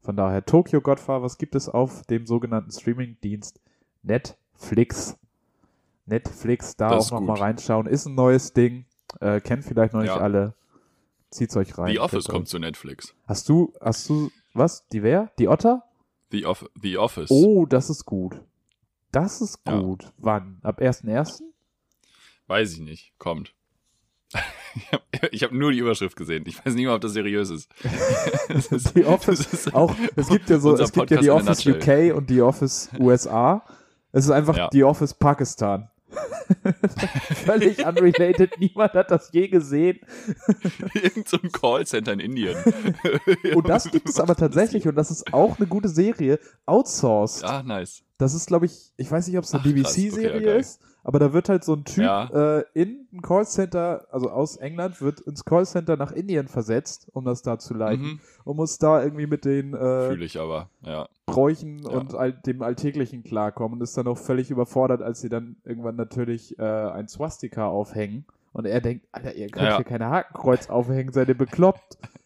Von 0.01 0.17
daher, 0.17 0.43
Tokyo 0.45 0.81
Godfathers 0.81 1.37
gibt 1.37 1.55
es 1.55 1.69
auf 1.69 2.01
dem 2.07 2.27
sogenannten 2.27 2.71
Streaming-Dienst 2.71 3.61
Netflix. 4.03 5.17
Netflix, 6.05 6.75
da 6.75 6.89
Das 6.89 7.07
auch 7.11 7.19
nochmal 7.19 7.37
reinschauen. 7.39 7.87
Ist 7.87 8.05
ein 8.05 8.15
neues 8.15 8.53
Ding. 8.53 8.85
Äh, 9.21 9.39
kennt 9.41 9.63
vielleicht 9.65 9.93
noch 9.93 10.01
nicht 10.01 10.09
Ja. 10.09 10.17
alle. 10.17 10.53
Zieht's 11.31 11.55
euch 11.57 11.77
rein. 11.77 11.91
The 11.91 11.99
Office 11.99 12.25
kommt 12.25 12.47
zu 12.47 12.59
Netflix. 12.59 13.13
Hast 13.27 13.49
du, 13.49 13.73
hast 13.81 14.07
du, 14.09 14.31
was? 14.53 14.87
Die 14.89 15.03
wer? 15.03 15.31
Die 15.39 15.47
Otter? 15.47 15.83
The, 16.31 16.45
Off 16.45 16.65
The 16.81 16.97
Office. 16.97 17.29
Oh, 17.31 17.65
das 17.65 17.89
ist 17.89 18.05
gut. 18.05 18.39
Das 19.11 19.41
ist 19.41 19.59
Ja. 19.67 19.79
gut. 19.79 20.11
Wann? 20.17 20.59
Ab 20.63 20.79
1.1.? 20.81 21.41
Weiß 22.47 22.73
ich 22.73 22.79
nicht. 22.79 23.13
Kommt. 23.17 23.53
Ich 25.31 25.41
habe 25.41 25.53
hab 25.55 25.57
nur 25.57 25.71
die 25.71 25.77
Überschrift 25.79 26.17
gesehen. 26.17 26.43
Ich 26.47 26.63
weiß 26.65 26.73
nicht 26.75 26.85
mal, 26.85 26.95
ob 26.95 27.01
das 27.01 27.13
seriös 27.13 27.49
ist. 27.49 27.71
Ist- 28.49 28.93
Die 28.93 29.05
Office 29.05 29.39
ist 29.53 29.73
Auch, 29.73 29.95
es 30.17 30.27
gibt 30.27 30.49
ja 30.49 30.59
so, 30.59 30.75
es 30.75 30.91
gibt 30.91 31.09
ja 31.11 31.21
die 31.21 31.29
Office. 31.29 31.65
UK 31.65 32.13
und 32.13 32.29
die 32.29 32.41
Office 32.41 32.89
USA. 32.99 33.63
Es 34.11 34.25
ist 34.25 34.31
einfach 34.31 34.57
Ja. 34.57 34.67
die 34.67 34.83
Office 34.83 35.13
Pakistan. 35.13 35.89
Völlig 37.45 37.85
unrelated, 37.85 38.59
niemand 38.59 38.93
hat 38.93 39.11
das 39.11 39.31
je 39.31 39.47
gesehen. 39.47 39.99
Irgend 40.93 41.27
so 41.27 41.37
ein 41.41 41.51
Callcenter 41.51 42.13
in 42.13 42.19
Indien. 42.19 42.55
Und 43.55 43.67
das 43.69 43.85
gibt 43.91 44.09
es 44.09 44.19
aber 44.19 44.35
tatsächlich, 44.35 44.87
und 44.87 44.95
das 44.95 45.11
ist 45.11 45.33
auch 45.33 45.57
eine 45.57 45.67
gute 45.67 45.89
Serie, 45.89 46.39
Outsourced. 46.65 47.43
Ah, 47.43 47.63
nice. 47.63 48.03
Das 48.17 48.33
ist, 48.33 48.47
glaube 48.47 48.65
ich, 48.65 48.91
ich 48.97 49.11
weiß 49.11 49.27
nicht, 49.27 49.37
ob 49.37 49.43
es 49.43 49.53
eine. 49.53 49.63
BBC-Serie 49.63 50.35
Okay, 50.37 50.59
ist, 50.59 50.81
aber 51.03 51.19
da 51.19 51.33
wird 51.33 51.49
halt 51.49 51.63
so 51.63 51.73
ein 51.73 51.83
Typ 51.83 52.03
Ja. 52.03 52.57
äh, 52.59 52.63
in 52.73 53.07
ein 53.13 53.21
Callcenter, 53.21 54.07
also 54.11 54.29
aus 54.29 54.55
England, 54.57 55.01
wird 55.01 55.19
ins 55.21 55.43
Callcenter 55.43 55.97
nach 55.97 56.11
Indien 56.11 56.47
versetzt, 56.47 57.07
um 57.13 57.25
das 57.25 57.41
da 57.41 57.59
zu 57.59 57.73
leiten. 57.73 58.03
Mhm. 58.05 58.19
Und 58.45 58.55
muss 58.57 58.77
da 58.77 59.03
irgendwie 59.03 59.27
mit 59.27 59.43
den 59.45 59.73
äh, 59.73 60.07
Fühle 60.09 60.25
ich 60.25 60.39
aber, 60.39 60.69
ja. 60.81 61.07
Bräuchen 61.35 61.79
Ja. 61.79 61.89
und 61.89 62.13
all, 62.15 62.31
dem 62.33 62.61
Alltäglichen 62.61 63.23
klarkommen 63.23 63.79
und 63.79 63.83
ist 63.83 63.97
dann 63.97 64.07
auch 64.07 64.17
völlig 64.17 64.49
überfordert, 64.51 65.01
als 65.01 65.19
sie 65.21 65.29
dann 65.29 65.57
irgendwann 65.65 65.95
natürlich 65.97 66.57
äh, 66.57 66.63
ein 66.63 67.07
Swastika 67.07 67.67
aufhängen. 67.67 68.25
Und 68.53 68.65
er 68.65 68.79
denkt, 68.79 69.05
Alter, 69.11 69.35
ihr 69.35 69.49
könnt 69.49 69.65
Ja. 69.67 69.75
hier 69.75 69.85
keine 69.85 70.09
Hakenkreuz 70.09 70.69
aufhängen, 70.69 71.11
seid 71.11 71.27
ihr 71.27 71.37
bekloppt. 71.37 71.97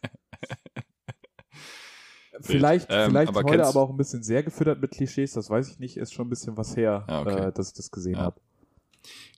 vielleicht 2.42 2.88
Ähm, 2.90 3.10
vielleicht 3.10 3.30
aber 3.36 3.44
heute 3.50 3.66
aber 3.66 3.82
auch 3.82 3.90
ein 3.90 3.98
bisschen 3.98 4.24
sehr 4.24 4.44
gefüttert 4.44 4.82
mit 4.82 4.92
Klischees, 4.92 5.34
das 5.34 5.50
weiß 5.50 5.70
ich 5.72 5.80
nicht, 5.80 5.98
ist 5.98 6.14
schon 6.14 6.28
ein 6.28 6.30
bisschen 6.30 6.58
was 6.58 6.76
her, 6.78 7.06
Ja, 7.10 7.22
okay. 7.22 7.48
äh, 7.48 7.52
dass 7.52 7.70
ich 7.70 7.74
das 7.74 7.92
gesehen 7.92 8.18
habe. 8.18 8.40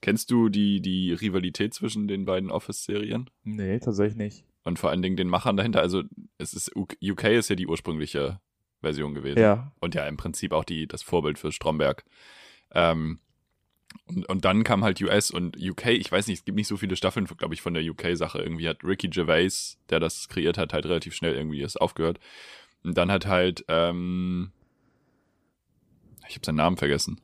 Kennst 0.02 0.32
du 0.32 0.50
die, 0.50 0.82
die 0.82 1.14
Rivalität 1.14 1.74
zwischen 1.74 2.08
den 2.08 2.26
beiden 2.26 2.52
Office-Serien? 2.52 3.30
Nee, 3.44 3.80
tatsächlich 3.80 4.18
nicht. 4.18 4.46
Und 4.64 4.80
vor 4.80 4.90
allen 4.90 5.02
Dingen 5.02 5.18
den 5.18 5.28
Machern 5.28 5.58
dahinter. 5.58 5.82
Also, 5.82 6.04
es 6.38 6.54
ist, 6.54 6.76
UK 6.76 7.24
ist 7.26 7.50
ja 7.50 7.56
die 7.56 7.68
ursprüngliche 7.68 8.40
Version 8.82 9.14
gewesen. 9.14 9.40
Ja. 9.40 9.72
Und 9.80 9.96
ja, 9.96 10.06
im 10.08 10.18
Prinzip 10.18 10.54
auch 10.54 10.64
die, 10.64 10.88
das 10.88 11.04
Vorbild 11.04 11.40
für 11.40 11.52
Stromberg. 11.52 12.04
Ähm, 12.74 13.20
und, 14.06 14.28
und 14.28 14.46
dann 14.46 14.64
kam 14.64 14.84
halt 14.84 15.02
US 15.02 15.32
und 15.32 15.58
UK, 15.58 15.88
ich 15.88 16.12
weiß 16.12 16.28
nicht, 16.28 16.40
es 16.40 16.46
gibt 16.46 16.56
nicht 16.56 16.68
so 16.68 16.78
viele 16.78 16.96
Staffeln, 16.96 17.26
glaube 17.26 17.54
ich, 17.54 17.62
von 17.62 17.74
der 17.74 17.84
UK-Sache. 17.84 18.40
Irgendwie 18.40 18.68
hat 18.68 18.84
Ricky 18.84 19.10
Gervais, 19.10 19.78
der 19.90 20.00
das 20.00 20.28
kreiert 20.30 20.58
hat, 20.58 20.74
halt 20.74 20.86
relativ 20.86 21.14
schnell 21.14 21.36
irgendwie 21.36 21.62
es 21.62 21.78
aufgehört. 21.78 22.20
Und 22.84 22.98
dann 22.98 23.12
hat 23.12 23.26
halt, 23.26 23.66
ähm, 23.68 24.52
ich 26.28 26.36
habe 26.36 26.46
seinen 26.46 26.56
Namen 26.56 26.78
vergessen. 26.78 27.20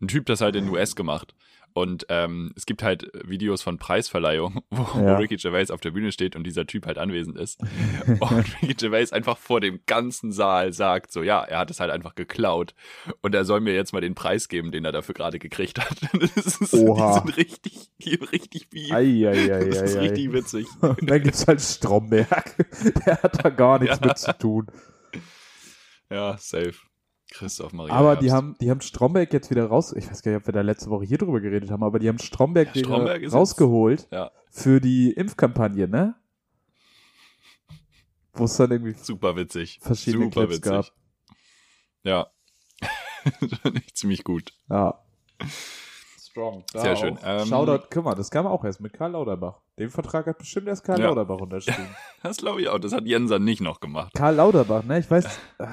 Ein 0.00 0.08
Typ 0.08 0.26
das 0.26 0.40
halt 0.40 0.56
in 0.56 0.64
den 0.64 0.74
US 0.74 0.96
gemacht. 0.96 1.34
Und 1.74 2.06
ähm, 2.08 2.52
es 2.56 2.66
gibt 2.66 2.82
halt 2.82 3.10
Videos 3.24 3.62
von 3.62 3.78
Preisverleihungen, 3.78 4.60
wo, 4.70 4.98
Ja. 5.00 5.16
Ricky 5.16 5.36
Gervais 5.36 5.70
auf 5.70 5.80
der 5.80 5.90
Bühne 5.90 6.12
steht 6.12 6.36
und 6.36 6.44
dieser 6.44 6.66
Typ 6.66 6.86
halt 6.86 6.98
anwesend 6.98 7.38
ist. 7.38 7.60
Und 8.20 8.62
Ricky 8.62 8.74
Gervais 8.74 9.12
einfach 9.12 9.38
vor 9.38 9.60
dem 9.60 9.80
ganzen 9.86 10.32
Saal 10.32 10.72
sagt, 10.72 11.12
so 11.12 11.22
ja, 11.22 11.42
er 11.42 11.58
hat 11.58 11.70
es 11.70 11.80
halt 11.80 11.90
einfach 11.90 12.14
geklaut 12.14 12.74
und 13.20 13.34
er 13.34 13.44
soll 13.44 13.60
mir 13.60 13.74
jetzt 13.74 13.92
mal 13.92 14.00
den 14.00 14.14
Preis 14.14 14.48
geben, 14.48 14.70
den 14.72 14.84
er 14.84 14.92
dafür 14.92 15.14
gerade 15.14 15.38
gekriegt 15.38 15.78
hat. 15.78 15.96
Das 16.34 16.56
ist, 16.56 16.74
Oha. 16.74 17.20
Die 17.20 17.26
sind 17.26 17.36
richtig, 17.36 17.88
die 17.98 18.14
richtig 18.14 18.70
beef. 18.70 18.92
Eieieiei. 18.92 19.64
Das 19.64 19.82
ist 19.92 19.98
richtig 19.98 20.32
witzig. 20.32 20.66
Und 20.80 21.08
dann 21.10 21.22
gibt's 21.22 21.46
halt 21.46 21.60
Stromberg. 21.60 22.54
Der 23.06 23.22
hat 23.22 23.44
da 23.44 23.48
gar 23.50 23.78
nichts 23.78 23.98
Ja. 24.00 24.06
mit 24.06 24.18
zu 24.18 24.38
tun. 24.38 24.66
Ja, 26.10 26.36
safe. 26.38 26.74
Christoph 27.32 27.72
Maria. 27.72 27.92
Aber 27.94 28.16
die 28.16 28.26
Herbst. 28.30 28.36
haben, 28.36 28.56
die 28.60 28.70
haben 28.70 28.80
Stromberg 28.80 29.32
jetzt 29.32 29.50
wieder 29.50 29.66
raus. 29.66 29.92
Ich 29.96 30.08
weiß 30.10 30.22
gar 30.22 30.32
nicht, 30.32 30.40
ob 30.42 30.46
wir 30.46 30.52
da 30.52 30.60
letzte 30.60 30.90
Woche 30.90 31.04
hier 31.04 31.18
drüber 31.18 31.40
geredet 31.40 31.70
haben, 31.70 31.82
aber 31.82 31.98
die 31.98 32.08
haben 32.08 32.18
Stromberg, 32.18 32.74
Ja, 32.76 32.82
Stromberg 32.84 33.32
rausgeholt 33.32 34.06
Ja. 34.10 34.30
für 34.50 34.80
die 34.80 35.12
Impfkampagne, 35.12 35.88
ne? 35.88 36.14
Wo 38.34 38.44
es 38.44 38.56
dann 38.56 38.70
irgendwie 38.70 38.94
super 38.94 39.36
witzig. 39.36 39.78
verschiedene 39.82 40.24
super 40.24 40.46
Clips 40.46 40.56
witzig. 40.58 40.70
gab. 40.72 40.92
Ja. 42.04 42.26
Ziemlich 43.94 44.24
gut. 44.24 44.52
Ja. 44.70 45.02
Strong. 46.32 46.64
Da 46.72 46.80
Sehr 46.80 46.96
schön. 46.96 47.18
Ähm, 47.22 47.46
Shoutout, 47.46 47.88
guck 47.92 48.04
mal, 48.04 48.14
das 48.14 48.30
kam 48.30 48.46
auch 48.46 48.64
erst 48.64 48.80
mit 48.80 48.94
Karl 48.94 49.10
Lauterbach. 49.12 49.60
Den 49.78 49.90
Vertrag 49.90 50.26
hat 50.26 50.38
bestimmt 50.38 50.66
erst 50.66 50.82
Karl 50.82 50.98
Ja. 50.98 51.08
Lauterbach 51.08 51.36
unterschrieben. 51.38 51.88
Das 52.22 52.38
glaube 52.38 52.62
ich 52.62 52.68
auch. 52.68 52.78
Das 52.78 52.92
hat 52.92 53.04
Jenser 53.04 53.38
nicht 53.38 53.60
noch 53.60 53.80
gemacht. 53.80 54.12
Karl 54.14 54.36
Lauterbach, 54.36 54.82
ne? 54.84 54.98
Ich 55.00 55.10
weiß, 55.10 55.26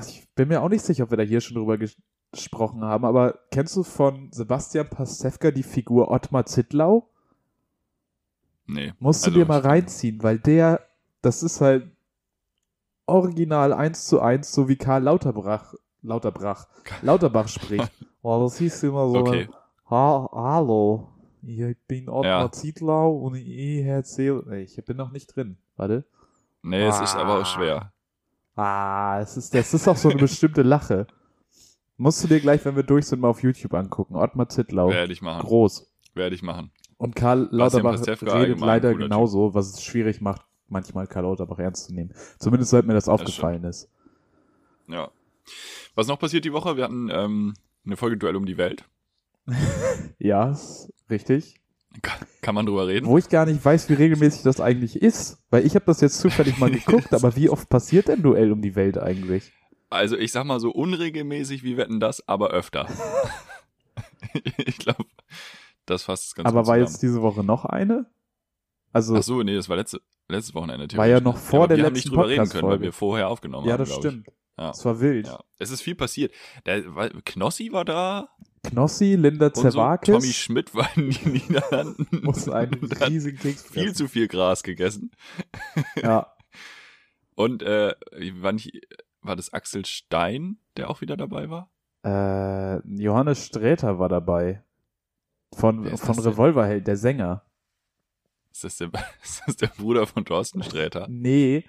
ich 0.10 0.28
bin 0.36 0.50
mir 0.50 0.62
auch 0.62 0.68
nicht 0.68 0.84
sicher, 0.84 1.06
ob 1.06 1.12
wir 1.12 1.18
da 1.18 1.24
hier 1.24 1.40
schon 1.42 1.56
drüber 1.56 1.78
ges 1.78 1.96
gesprochen 2.32 2.84
haben, 2.84 3.06
aber 3.06 3.40
kennst 3.52 3.76
du 3.76 3.84
von 3.84 4.30
Sebastian 4.32 4.88
Pastewka 4.90 5.50
die 5.50 5.64
Figur 5.64 6.12
Ottmar 6.12 6.46
Zittlau? 6.46 7.10
Nee. 8.68 8.94
Musst 9.00 9.26
du 9.26 9.30
Also, 9.32 9.40
dir 9.40 9.46
mal 9.48 9.62
reinziehen, 9.62 10.22
weil 10.22 10.38
der, 10.40 10.82
das 11.24 11.42
ist 11.42 11.60
halt 11.62 11.90
original 13.08 13.74
eins 13.74 14.06
zu 14.06 14.20
eins, 14.22 14.52
so 14.52 14.68
wie 14.68 14.76
Karl 14.76 15.04
Lauterbach, 15.04 15.74
Lauterbach, 16.04 16.68
Lauterbach 17.02 17.48
spricht. 17.48 17.92
Boah, 18.22 18.44
das 18.44 18.58
hieß 18.60 18.84
immer 18.84 19.10
so, 19.10 19.18
Okay. 19.20 19.48
Ha 19.90 20.30
hallo, 20.32 21.10
ich 21.42 21.76
bin 21.88 22.10
Ottmar 22.10 22.42
Ja. 22.44 22.52
Zietlau 22.52 23.12
und 23.18 23.36
ich 23.36 23.84
erzähle. 23.86 24.44
Nee, 24.48 24.62
Ich 24.64 24.76
bin 24.86 24.98
noch 24.98 25.12
nicht 25.12 25.36
drin. 25.36 25.58
Warte. 25.76 26.06
Nee, 26.62 26.86
es 26.86 27.00
ist 27.00 27.16
aber 27.16 27.36
Ah. 27.36 27.42
auch 27.42 27.46
schwer. 27.46 27.94
Ah, 28.56 29.20
es 29.22 29.38
ist, 29.38 29.54
das 29.54 29.74
ist 29.74 29.88
auch 29.88 29.96
so 29.96 30.10
eine 30.10 30.20
bestimmte 30.20 30.62
Lache. 30.62 31.08
Musst 31.98 32.24
du 32.24 32.28
dir 32.28 32.40
gleich, 32.40 32.64
wenn 32.66 32.76
wir 32.76 32.84
durch 32.84 33.06
sind, 33.08 33.22
mal 33.22 33.30
auf 33.30 33.42
YouTube 33.42 33.74
angucken. 33.74 34.16
Ottmar 34.16 34.50
Zittlau. 34.50 34.90
Werde 34.90 35.12
ich 35.14 35.22
machen. 35.22 35.42
Groß. 35.46 35.90
Werde 36.14 36.36
ich 36.36 36.44
machen. 36.44 36.72
Und 36.98 37.16
Karl 37.16 37.48
Lauterbach 37.52 38.00
redet 38.06 38.60
leider 38.60 38.94
genauso, 38.94 39.54
was 39.54 39.70
es 39.74 39.84
schwierig 39.84 40.20
macht, 40.20 40.42
manchmal 40.68 41.08
Karl 41.08 41.24
Lauterbach 41.24 41.60
ernst 41.60 41.86
zu 41.86 41.94
nehmen. 41.94 42.14
Zumindest 42.40 42.72
seit 42.72 42.86
mir 42.86 42.94
das 42.94 43.08
aufgefallen 43.08 43.64
ist. 43.64 43.90
Ja. 44.88 45.10
Was 45.96 46.08
noch 46.08 46.20
passiert 46.20 46.44
die 46.46 46.52
Woche? 46.54 46.76
Wir 46.76 46.84
hatten 46.84 47.10
ähm, 47.12 47.54
eine 47.86 47.96
Folge 47.96 48.18
Duell 48.18 48.36
um 48.36 48.46
die 48.46 48.58
Welt. 48.58 48.84
Ja, 50.20 50.58
richtig. 51.10 51.56
Ka- 52.02 52.20
Kann 52.42 52.56
man 52.56 52.66
drüber 52.66 52.88
reden? 52.88 53.08
Wo 53.08 53.18
ich 53.18 53.30
gar 53.30 53.46
nicht 53.46 53.64
weiß, 53.64 53.90
wie 53.90 53.94
regelmäßig 53.94 54.44
das 54.44 54.60
eigentlich 54.60 55.02
ist. 55.02 55.38
Weil 55.50 55.66
ich 55.66 55.76
habe 55.76 55.86
das 55.86 56.02
jetzt 56.02 56.20
zufällig 56.20 56.58
mal 56.58 56.70
geguckt, 56.72 57.14
aber 57.14 57.36
wie 57.36 57.50
oft 57.50 57.70
passiert 57.70 58.10
denn 58.10 58.22
Duell 58.22 58.52
um 58.52 58.62
die 58.62 58.76
Welt 58.76 58.98
eigentlich? 58.98 59.52
Also 59.90 60.18
ich 60.18 60.32
sag 60.32 60.44
mal 60.44 60.60
so 60.60 60.72
unregelmäßig, 60.72 61.64
wie 61.64 61.78
wetten 61.78 62.00
das, 62.00 62.28
aber 62.28 62.50
öfter. 62.50 62.88
ich 64.58 64.78
glaube, 64.78 65.06
das 65.86 66.04
fasst 66.04 66.28
es 66.28 66.36
ganz 66.36 66.48
aber 66.48 66.62
gut 66.62 66.68
war 66.68 66.76
zusammen. 66.76 66.88
jetzt 66.92 67.02
diese 67.02 67.22
Woche 67.22 67.44
noch 67.44 67.66
eine? 67.66 68.06
Also, 68.92 69.16
Ach 69.16 69.24
so, 69.24 69.42
nee, 69.44 69.56
das 69.56 69.70
war 69.70 69.78
letzte, 69.78 70.02
letztes 70.28 70.54
Wochenende. 70.56 70.96
War 70.98 71.08
ja 71.08 71.20
noch 71.20 71.36
ne? 71.36 71.40
vor 71.40 71.60
aber 71.60 71.68
der 71.70 71.78
wir 71.78 71.86
haben 71.86 71.94
nicht 71.94 72.06
letzten 72.06 72.16
drüber 72.16 72.30
reden 72.30 72.50
können, 72.50 72.68
weil 72.68 72.82
wir 72.82 72.94
vorher 72.94 73.30
aufgenommen 73.30 73.68
ja, 73.68 73.74
haben, 73.74 73.80
das 73.80 73.90
glaub 73.90 74.02
stimmt. 74.02 74.28
Ja. 74.60 74.72
Es 74.72 74.84
war 74.84 75.00
wild. 75.00 75.28
Ja. 75.28 75.40
Es 75.58 75.72
ist 75.72 75.82
viel 75.82 75.96
passiert. 75.96 76.34
Der, 76.66 76.84
Knossi 77.26 77.72
war 77.72 77.86
da 77.86 78.28
Knossi, 78.64 79.16
Linda 79.16 79.48
so. 79.48 79.62
Tommy 79.62 79.72
Zerwakis 79.72 80.36
Schmidt 80.36 80.76
war 80.76 80.90
in 80.98 81.12
den 81.12 81.32
Niederlanden. 81.50 82.22
muss 82.24 82.50
einen 82.50 82.84
riesigen 82.84 83.38
Keks 83.40 83.64
viel 83.64 83.84
fressen. 83.84 83.96
zu 83.96 84.08
viel 84.10 84.28
Gras 84.28 84.64
gegessen. 84.64 85.12
Ja, 85.96 86.34
Und 87.40 87.64
äh, 87.64 87.96
war, 88.34 88.52
nicht, 88.52 88.86
war 89.22 89.38
das 89.38 89.54
Axel 89.54 89.86
Stein, 89.86 90.58
der 90.76 90.90
auch 90.90 91.00
wieder 91.00 91.16
dabei 91.16 91.50
war? 91.50 91.72
äh, 92.04 92.86
Johannes 93.02 93.46
Sträter 93.46 93.98
war 93.98 94.10
dabei. 94.10 94.62
Von, 95.56 95.86
von? 95.96 96.20
Revolverheld, 96.20 96.86
der 96.86 96.98
Sänger. 96.98 97.46
Ist 98.64 98.80
das 98.82 98.92
der, 98.92 98.92
ist 99.24 99.42
das 99.46 99.56
der 99.56 99.68
Bruder 99.68 100.06
von 100.06 100.26
Thorsten 100.26 100.62
Sträter? 100.64 101.08
Nee. 101.10 101.64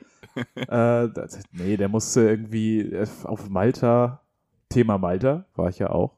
äh, 0.55 0.65
das, 0.67 1.41
nee, 1.53 1.77
der 1.77 1.89
musste 1.89 2.23
irgendwie 2.29 2.81
äh, 2.81 3.07
auf 3.25 3.49
Malta, 3.49 4.23
Thema 4.69 4.99
Malta, 4.99 5.47
war 5.55 5.69
ich 5.69 5.79
ja 5.79 5.91
auch. 5.91 6.17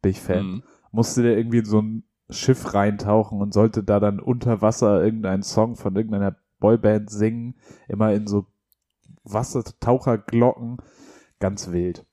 Bin 0.00 0.12
ich 0.12 0.20
Fan. 0.20 0.46
Mhm. 0.46 0.62
Musste 0.92 1.22
der 1.22 1.36
irgendwie 1.36 1.58
in 1.58 1.64
so 1.66 1.80
ein 1.82 2.04
Schiff 2.30 2.72
reintauchen 2.74 3.40
und 3.42 3.52
sollte 3.52 3.82
da 3.82 4.00
dann 4.00 4.20
unter 4.20 4.62
Wasser 4.62 5.04
irgendeinen 5.04 5.42
Song 5.42 5.76
von 5.76 5.94
irgendeiner 5.94 6.36
Boyband 6.60 7.10
singen. 7.10 7.56
Immer 7.88 8.12
in 8.14 8.26
so 8.26 8.46
Wassertaucherglocken. 9.24 10.78
Ganz 11.38 11.70
wild. 11.70 12.06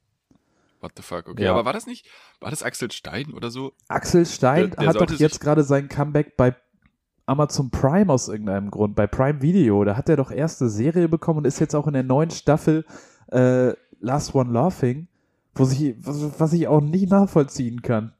What 0.81 0.91
the 0.95 1.03
fuck, 1.03 1.27
okay. 1.27 1.45
Ja. 1.45 1.53
Aber 1.53 1.65
war 1.65 1.73
das 1.73 1.85
nicht, 1.87 2.05
war 2.39 2.49
das 2.51 2.63
Axel 2.63 2.91
Stein 2.91 3.33
oder 3.33 3.49
so? 3.49 3.73
Axel 3.87 4.25
Stein 4.25 4.71
Der- 4.71 4.75
der 4.77 4.87
hat 4.89 5.01
doch 5.01 5.19
jetzt 5.19 5.39
gerade 5.39 5.63
sein 5.63 5.87
Comeback 5.89 6.37
bei 6.37 6.55
Amazon 7.27 7.69
Prime 7.69 8.11
aus 8.11 8.27
irgendeinem 8.29 8.71
Grund, 8.71 8.95
bei 8.95 9.05
Prime 9.05 9.41
Video. 9.41 9.83
Da 9.83 9.95
hat 9.95 10.09
er 10.09 10.15
doch 10.15 10.31
erste 10.31 10.69
Serie 10.69 11.07
bekommen 11.07 11.39
und 11.39 11.45
ist 11.45 11.59
jetzt 11.59 11.75
auch 11.75 11.85
in 11.87 11.93
der 11.93 12.03
neuen 12.03 12.31
Staffel 12.31 12.85
äh, 13.31 13.73
Last 13.99 14.33
One 14.33 14.51
Laughing, 14.51 15.07
wo 15.53 15.65
sich, 15.65 15.95
was, 15.99 16.39
was 16.39 16.53
ich 16.53 16.67
auch 16.67 16.81
nicht 16.81 17.09
nachvollziehen 17.09 17.81
kann. 17.81 18.13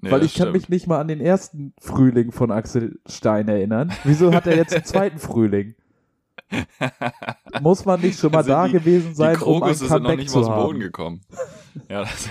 Nee, 0.00 0.10
weil 0.12 0.22
ich 0.24 0.34
kann 0.34 0.44
stimmt. 0.48 0.54
mich 0.54 0.68
nicht 0.70 0.86
mal 0.86 0.98
an 1.00 1.08
den 1.08 1.20
ersten 1.20 1.74
Frühling 1.78 2.32
von 2.32 2.50
Axel 2.50 2.98
Stein 3.06 3.48
erinnern. 3.48 3.92
Wieso 4.04 4.32
hat 4.32 4.46
er 4.46 4.56
jetzt 4.56 4.74
einen 4.74 4.84
zweiten 4.86 5.18
Frühling? 5.18 5.74
Muss 7.60 7.84
man 7.84 8.00
nicht 8.00 8.18
schon 8.18 8.30
mal 8.32 8.38
Also 8.38 8.50
da 8.50 8.66
die- 8.66 8.72
gewesen 8.72 9.14
sein, 9.14 9.36
die 9.36 9.44
um 9.44 9.54
ein 9.54 9.60
Krokusse 9.60 9.78
sind 9.86 9.88
noch 9.90 9.96
Comeback 10.10 10.18
nicht 10.18 10.34
aus 10.34 10.46
dem 10.46 10.54
Boden 10.54 10.80
gekommen. 10.80 11.20
Ja, 11.88 12.00
das, 12.02 12.28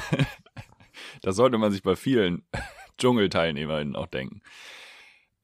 das 1.21 1.35
sollte 1.35 1.57
man 1.57 1.71
sich 1.71 1.83
bei 1.83 1.95
vielen 1.95 2.43
Dschungelteilnehmerinnen 2.97 3.95
auch 3.95 4.07
denken. 4.07 4.41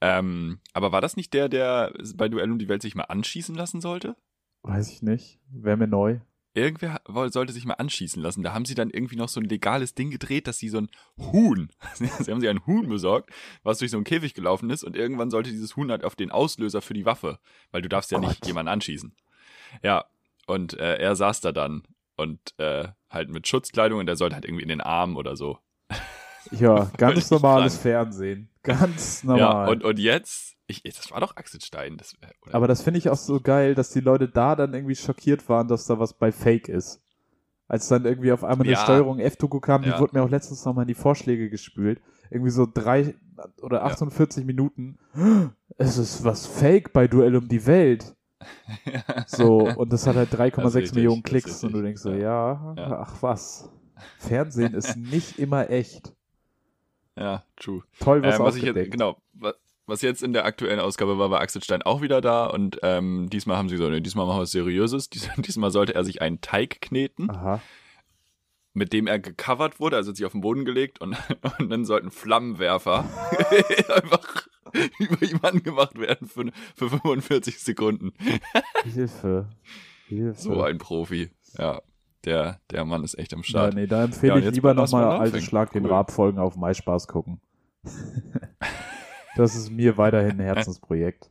Ähm, 0.05 0.59
aber 0.73 0.91
war 0.91 1.01
das 1.01 1.17
nicht 1.17 1.33
der, 1.33 1.49
der 1.49 1.93
bei 2.15 2.29
Duell 2.29 2.51
um 2.51 2.59
die 2.59 2.69
Welt 2.69 2.81
sich 2.81 2.95
mal 2.95 3.03
anschießen 3.03 3.55
lassen 3.55 3.81
sollte? 3.81 4.15
Weiß 4.61 4.91
ich 4.91 5.01
nicht. 5.01 5.39
Wäre 5.49 5.77
mir 5.77 5.87
neu. 5.87 6.19
Irgendwer 6.53 7.01
sollte 7.05 7.51
sich 7.51 7.65
mal 7.65 7.73
anschießen 7.73 8.21
lassen. 8.21 8.43
Da 8.43 8.53
haben 8.53 8.65
sie 8.65 8.75
dann 8.75 8.89
irgendwie 8.89 9.17
noch 9.17 9.27
so 9.27 9.41
ein 9.41 9.49
legales 9.49 9.93
Ding 9.93 10.11
gedreht, 10.11 10.47
dass 10.47 10.59
sie 10.59 10.69
so 10.69 10.77
ein 10.77 10.89
Huhn, 11.17 11.69
sie 11.95 12.31
haben 12.31 12.39
sich 12.39 12.49
ein 12.49 12.65
Huhn 12.65 12.87
besorgt, 12.87 13.31
was 13.63 13.79
durch 13.79 13.91
so 13.91 13.97
einen 13.97 14.05
Käfig 14.05 14.33
gelaufen 14.33 14.69
ist 14.69 14.83
und 14.83 14.95
irgendwann 14.95 15.31
sollte 15.31 15.49
dieses 15.49 15.75
Huhn 15.75 15.91
halt 15.91 16.05
auf 16.05 16.15
den 16.15 16.31
Auslöser 16.31 16.81
für 16.81 16.93
die 16.93 17.05
Waffe, 17.05 17.39
weil 17.71 17.81
du 17.81 17.89
darfst 17.89 18.11
ja 18.11 18.19
nicht 18.19 18.41
Gott. 18.41 18.47
jemanden 18.47 18.69
anschießen. 18.69 19.13
Ja, 19.83 20.05
und 20.47 20.75
äh, 20.79 20.95
er 20.97 21.15
saß 21.15 21.41
da 21.41 21.51
dann 21.51 21.83
und 22.15 22.39
äh, 22.57 22.87
halt 23.09 23.29
mit 23.29 23.47
Schutzkleidung 23.47 23.99
und 23.99 24.05
der 24.05 24.15
sollte 24.15 24.35
halt 24.35 24.45
irgendwie 24.45 24.63
in 24.63 24.69
den 24.69 24.81
Arm 24.81 25.17
oder 25.17 25.35
so. 25.35 25.59
Ja, 26.51 26.91
ganz 26.97 27.29
normales. 27.31 27.77
Fernsehen. 27.77 28.49
Ganz 28.63 29.21
Ja, 29.21 29.29
normal. 29.29 29.69
und, 29.69 29.83
und 29.83 29.99
jetzt, 29.99 30.55
ich, 30.65 30.81
das 30.81 31.11
war 31.11 31.19
doch 31.19 31.35
Axel 31.37 31.61
Stein. 31.61 31.97
Das, 31.97 32.15
oder? 32.41 32.55
Aber 32.55 32.67
das 32.67 32.81
finde 32.81 32.97
ich 32.97 33.09
auch 33.09 33.17
so 33.17 33.39
geil, 33.39 33.75
dass 33.75 33.91
die 33.91 33.99
Leute 33.99 34.27
da 34.27 34.55
dann 34.55 34.73
irgendwie 34.73 34.95
schockiert 34.95 35.47
waren, 35.49 35.67
dass 35.67 35.85
da 35.85 35.99
was 35.99 36.13
bei 36.13 36.31
Fake 36.31 36.67
ist. 36.67 36.99
Als 37.67 37.87
dann 37.87 38.05
irgendwie 38.05 38.31
auf 38.31 38.43
einmal 38.43 38.65
eine 38.65 38.73
Ja. 38.73 38.83
Steuerung 38.83 39.19
F-Doku 39.19 39.59
kam, 39.59 39.83
die 39.83 39.89
Ja. 39.89 39.99
wurde 39.99 40.15
mir 40.17 40.23
auch 40.23 40.29
letztens 40.29 40.65
nochmal 40.65 40.83
in 40.83 40.87
die 40.87 40.93
Vorschläge 40.95 41.49
gespült. 41.51 42.01
Irgendwie 42.31 42.49
so 42.51 42.67
drei 42.71 43.13
oder 43.61 43.83
48 43.83 44.45
Minuten. 44.45 44.97
Es 45.77 45.97
ist 45.97 46.23
was 46.23 46.45
Fake 46.47 46.93
bei 46.93 47.07
Duell 47.07 47.35
um 47.35 47.47
die 47.47 47.65
Welt. 47.67 48.15
So, 49.27 49.57
und 49.75 49.91
das 49.93 50.07
hat 50.07 50.15
halt 50.15 50.33
Das 50.33 50.39
ist 50.39 50.55
3,6 50.57 50.75
richtig, 50.75 50.95
Millionen 50.95 51.23
Klicks 51.23 51.63
und 51.63 51.71
du 51.73 51.81
denkst 51.81 52.01
so, 52.01 52.11
ja, 52.11 52.73
Ja. 52.77 52.99
ach 53.01 53.15
was. 53.21 53.69
Fernsehen 54.17 54.73
ist 54.73 54.95
nicht 54.97 55.39
immer 55.39 55.69
echt. 55.69 56.13
Ja, 57.17 57.43
true. 57.57 57.83
Toll, 57.99 58.21
was 58.23 58.35
Ähm, 58.39 58.45
was 58.45 58.55
ich 58.55 58.63
jetzt, 58.63 58.91
genau, 58.91 59.17
wa- 59.33 59.53
was 59.87 60.01
jetzt 60.01 60.23
in 60.23 60.33
der 60.33 60.45
aktuellen 60.45 60.79
Ausgabe 60.79 61.17
war, 61.17 61.29
war 61.31 61.41
Axel 61.41 61.63
Stein 61.63 61.81
auch 61.83 62.01
wieder 62.01 62.19
da 62.21 62.47
und 62.47 62.79
ähm, 62.83 63.29
diesmal 63.29 63.55
haben 63.57 63.69
sie 63.69 63.77
so, 63.77 63.89
ne, 63.89 64.01
diesmal 64.01 64.25
machen 64.25 64.37
wir 64.37 64.41
was 64.41 64.51
Seriöses. 64.51 65.09
Dies, 65.11 65.29
diesmal 65.37 65.71
sollte 65.71 65.93
er 65.95 66.03
sich 66.03 66.21
einen 66.21 66.41
Teig 66.41 66.81
kneten, 66.81 67.29
Aha. 67.29 67.61
mit 68.73 68.93
dem 68.93 69.07
er 69.07 69.19
gecovert 69.19 69.79
wurde, 69.79 69.95
also 69.95 70.09
hat 70.09 70.17
sich 70.17 70.25
auf 70.25 70.31
den 70.33 70.41
Boden 70.41 70.65
gelegt 70.65 70.99
und, 71.01 71.15
und 71.59 71.69
dann 71.69 71.85
sollten 71.85 72.11
Flammenwerfer 72.11 73.05
einfach 73.95 74.47
über 74.99 75.21
ihm 75.21 75.39
angemacht 75.43 75.97
werden 75.97 76.27
für, 76.27 76.51
für 76.75 76.89
45 76.89 77.59
Sekunden. 77.59 78.13
Hilfe. 78.83 79.47
Hilfe. 80.07 80.41
So 80.41 80.61
ein 80.63 80.77
Profi. 80.79 81.29
Ja, 81.57 81.81
der, 82.25 82.59
der 82.71 82.85
Mann 82.85 83.03
ist 83.03 83.17
echt 83.17 83.33
am 83.33 83.39
Ja, 83.41 83.43
Start. 83.45 83.73
nee, 83.75 83.87
da 83.87 83.99
Ja, 83.99 84.05
empfehle 84.05 84.33
und 84.35 84.43
ich 84.45 84.51
lieber 84.55 84.73
nochmal 84.73 85.05
alte. 85.19 85.41
Schlag 85.41 85.71
den 85.71 85.85
Cool. 85.85 85.91
Rab-Folgen 85.91 86.39
auf 86.39 86.55
MySpaß 86.57 87.07
gucken. 87.07 87.39
das 89.35 89.55
ist 89.55 89.69
mir 89.71 89.97
weiterhin 89.97 90.31
ein 90.31 90.39
Herzensprojekt. 90.39 91.29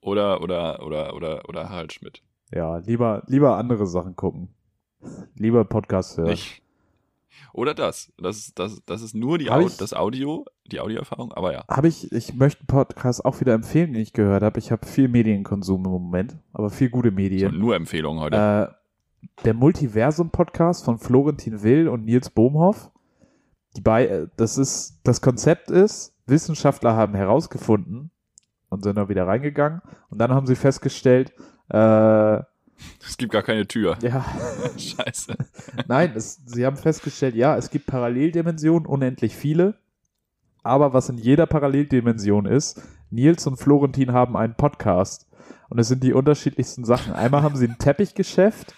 Oder, 0.00 0.40
oder, 0.42 0.84
oder, 0.84 1.14
oder, 1.14 1.48
oder 1.48 1.68
Harald 1.68 1.92
Schmidt. 1.92 2.22
Ja, 2.52 2.78
lieber, 2.78 3.22
lieber 3.26 3.56
andere 3.56 3.86
Sachen 3.86 4.14
gucken. 4.16 4.48
Lieber 5.34 5.64
Podcast 5.64 6.16
hören. 6.18 6.30
Nicht. 6.30 6.62
Oder 7.54 7.74
das. 7.74 8.12
Das 8.18 8.36
ist, 8.38 8.58
das, 8.58 8.82
das 8.84 9.02
ist 9.02 9.14
nur 9.14 9.38
die 9.38 9.50
Au 9.50 9.60
ich- 9.66 9.76
das 9.76 9.94
Audio, 9.94 10.44
die 10.66 10.80
Audioerfahrung, 10.80 11.32
aber 11.32 11.52
ja. 11.52 11.64
Habe 11.68 11.88
ich, 11.88 12.10
ich 12.12 12.34
möchte 12.34 12.60
einen 12.60 12.66
Podcast 12.66 13.24
auch 13.24 13.40
wieder 13.40 13.52
empfehlen, 13.54 13.92
den 13.92 14.02
ich 14.02 14.12
gehört 14.12 14.42
habe. 14.42 14.58
Ich 14.58 14.70
habe 14.70 14.86
viel 14.86 15.08
Medienkonsum 15.08 15.84
im 15.84 15.90
Moment, 15.90 16.36
aber 16.52 16.70
viel 16.70 16.90
gute 16.90 17.10
Medien. 17.10 17.58
nur 17.58 17.74
Empfehlungen 17.74 18.20
heute. 18.22 18.36
Äh, 18.70 18.81
der 19.44 19.54
Multiversum-Podcast 19.54 20.84
von 20.84 20.98
Florentin 20.98 21.62
Will 21.62 21.88
und 21.88 22.04
Nils 22.04 22.30
Bohmhoff. 22.30 22.90
Die 23.76 23.80
bei, 23.80 24.06
äh, 24.06 24.26
das 24.36 24.58
ist, 24.58 25.00
das 25.04 25.20
Konzept 25.20 25.70
ist, 25.70 26.14
Wissenschaftler 26.26 26.94
haben 26.94 27.14
herausgefunden 27.14 28.10
und 28.68 28.82
sind 28.82 28.96
da 28.96 29.08
wieder 29.08 29.26
reingegangen 29.26 29.82
und 30.10 30.18
dann 30.18 30.32
haben 30.32 30.46
sie 30.46 30.56
festgestellt, 30.56 31.32
äh, 31.68 32.38
es 33.06 33.16
gibt 33.16 33.32
gar 33.32 33.42
keine 33.42 33.66
Tür. 33.66 33.96
ja, 34.02 34.24
Scheiße. 34.76 35.36
nein, 35.86 36.12
es, 36.14 36.40
sie 36.46 36.66
haben 36.66 36.76
festgestellt, 36.76 37.34
ja, 37.34 37.56
es 37.56 37.70
gibt 37.70 37.86
Paralleldimensionen, 37.86 38.86
unendlich 38.86 39.36
viele, 39.36 39.74
aber 40.62 40.92
was 40.92 41.08
in 41.08 41.18
jeder 41.18 41.46
Paralleldimension 41.46 42.46
ist, 42.46 42.82
Nils 43.10 43.46
und 43.46 43.56
Florentin 43.56 44.12
haben 44.12 44.36
einen 44.36 44.54
Podcast 44.54 45.26
und 45.68 45.78
es 45.78 45.88
sind 45.88 46.02
die 46.02 46.12
unterschiedlichsten 46.12 46.84
Sachen. 46.84 47.12
Einmal 47.12 47.42
haben 47.42 47.56
sie 47.56 47.66
ein 47.66 47.78
Teppichgeschäft, 47.78 48.74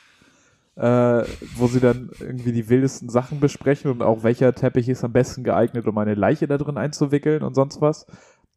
äh, 0.76 1.24
wo 1.56 1.66
sie 1.68 1.80
dann 1.80 2.10
irgendwie 2.18 2.52
die 2.52 2.68
wildesten 2.68 3.08
Sachen 3.08 3.40
besprechen 3.40 3.90
und 3.90 4.02
auch 4.02 4.22
welcher 4.24 4.54
Teppich 4.54 4.88
ist 4.88 5.04
am 5.04 5.12
besten 5.12 5.44
geeignet, 5.44 5.86
um 5.86 5.96
eine 5.98 6.14
Leiche 6.14 6.46
da 6.48 6.58
drin 6.58 6.76
einzuwickeln 6.78 7.42
und 7.42 7.54
sonst 7.54 7.80
was. 7.80 8.06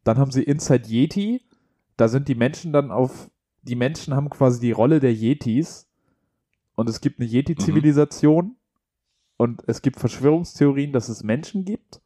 Dann 0.04 0.18
haben 0.18 0.30
sie 0.32 0.42
Inside 0.42 0.88
Yeti, 0.88 1.42
da 1.96 2.08
sind 2.08 2.28
die 2.28 2.34
Menschen 2.34 2.72
dann 2.72 2.90
auf, 2.90 3.30
die 3.62 3.76
Menschen 3.76 4.14
haben 4.14 4.30
quasi 4.30 4.60
die 4.60 4.72
Rolle 4.72 4.98
der 5.00 5.12
Yetis 5.12 5.86
und 6.74 6.88
es 6.88 7.00
gibt 7.00 7.20
eine 7.20 7.28
Yeti-Zivilisation 7.28 8.56
und 9.36 9.62
es 9.68 9.82
gibt 9.82 9.98
Verschwörungstheorien, 10.00 10.92
dass 10.92 11.08
es 11.08 11.22
Menschen 11.22 11.64
gibt 11.64 12.00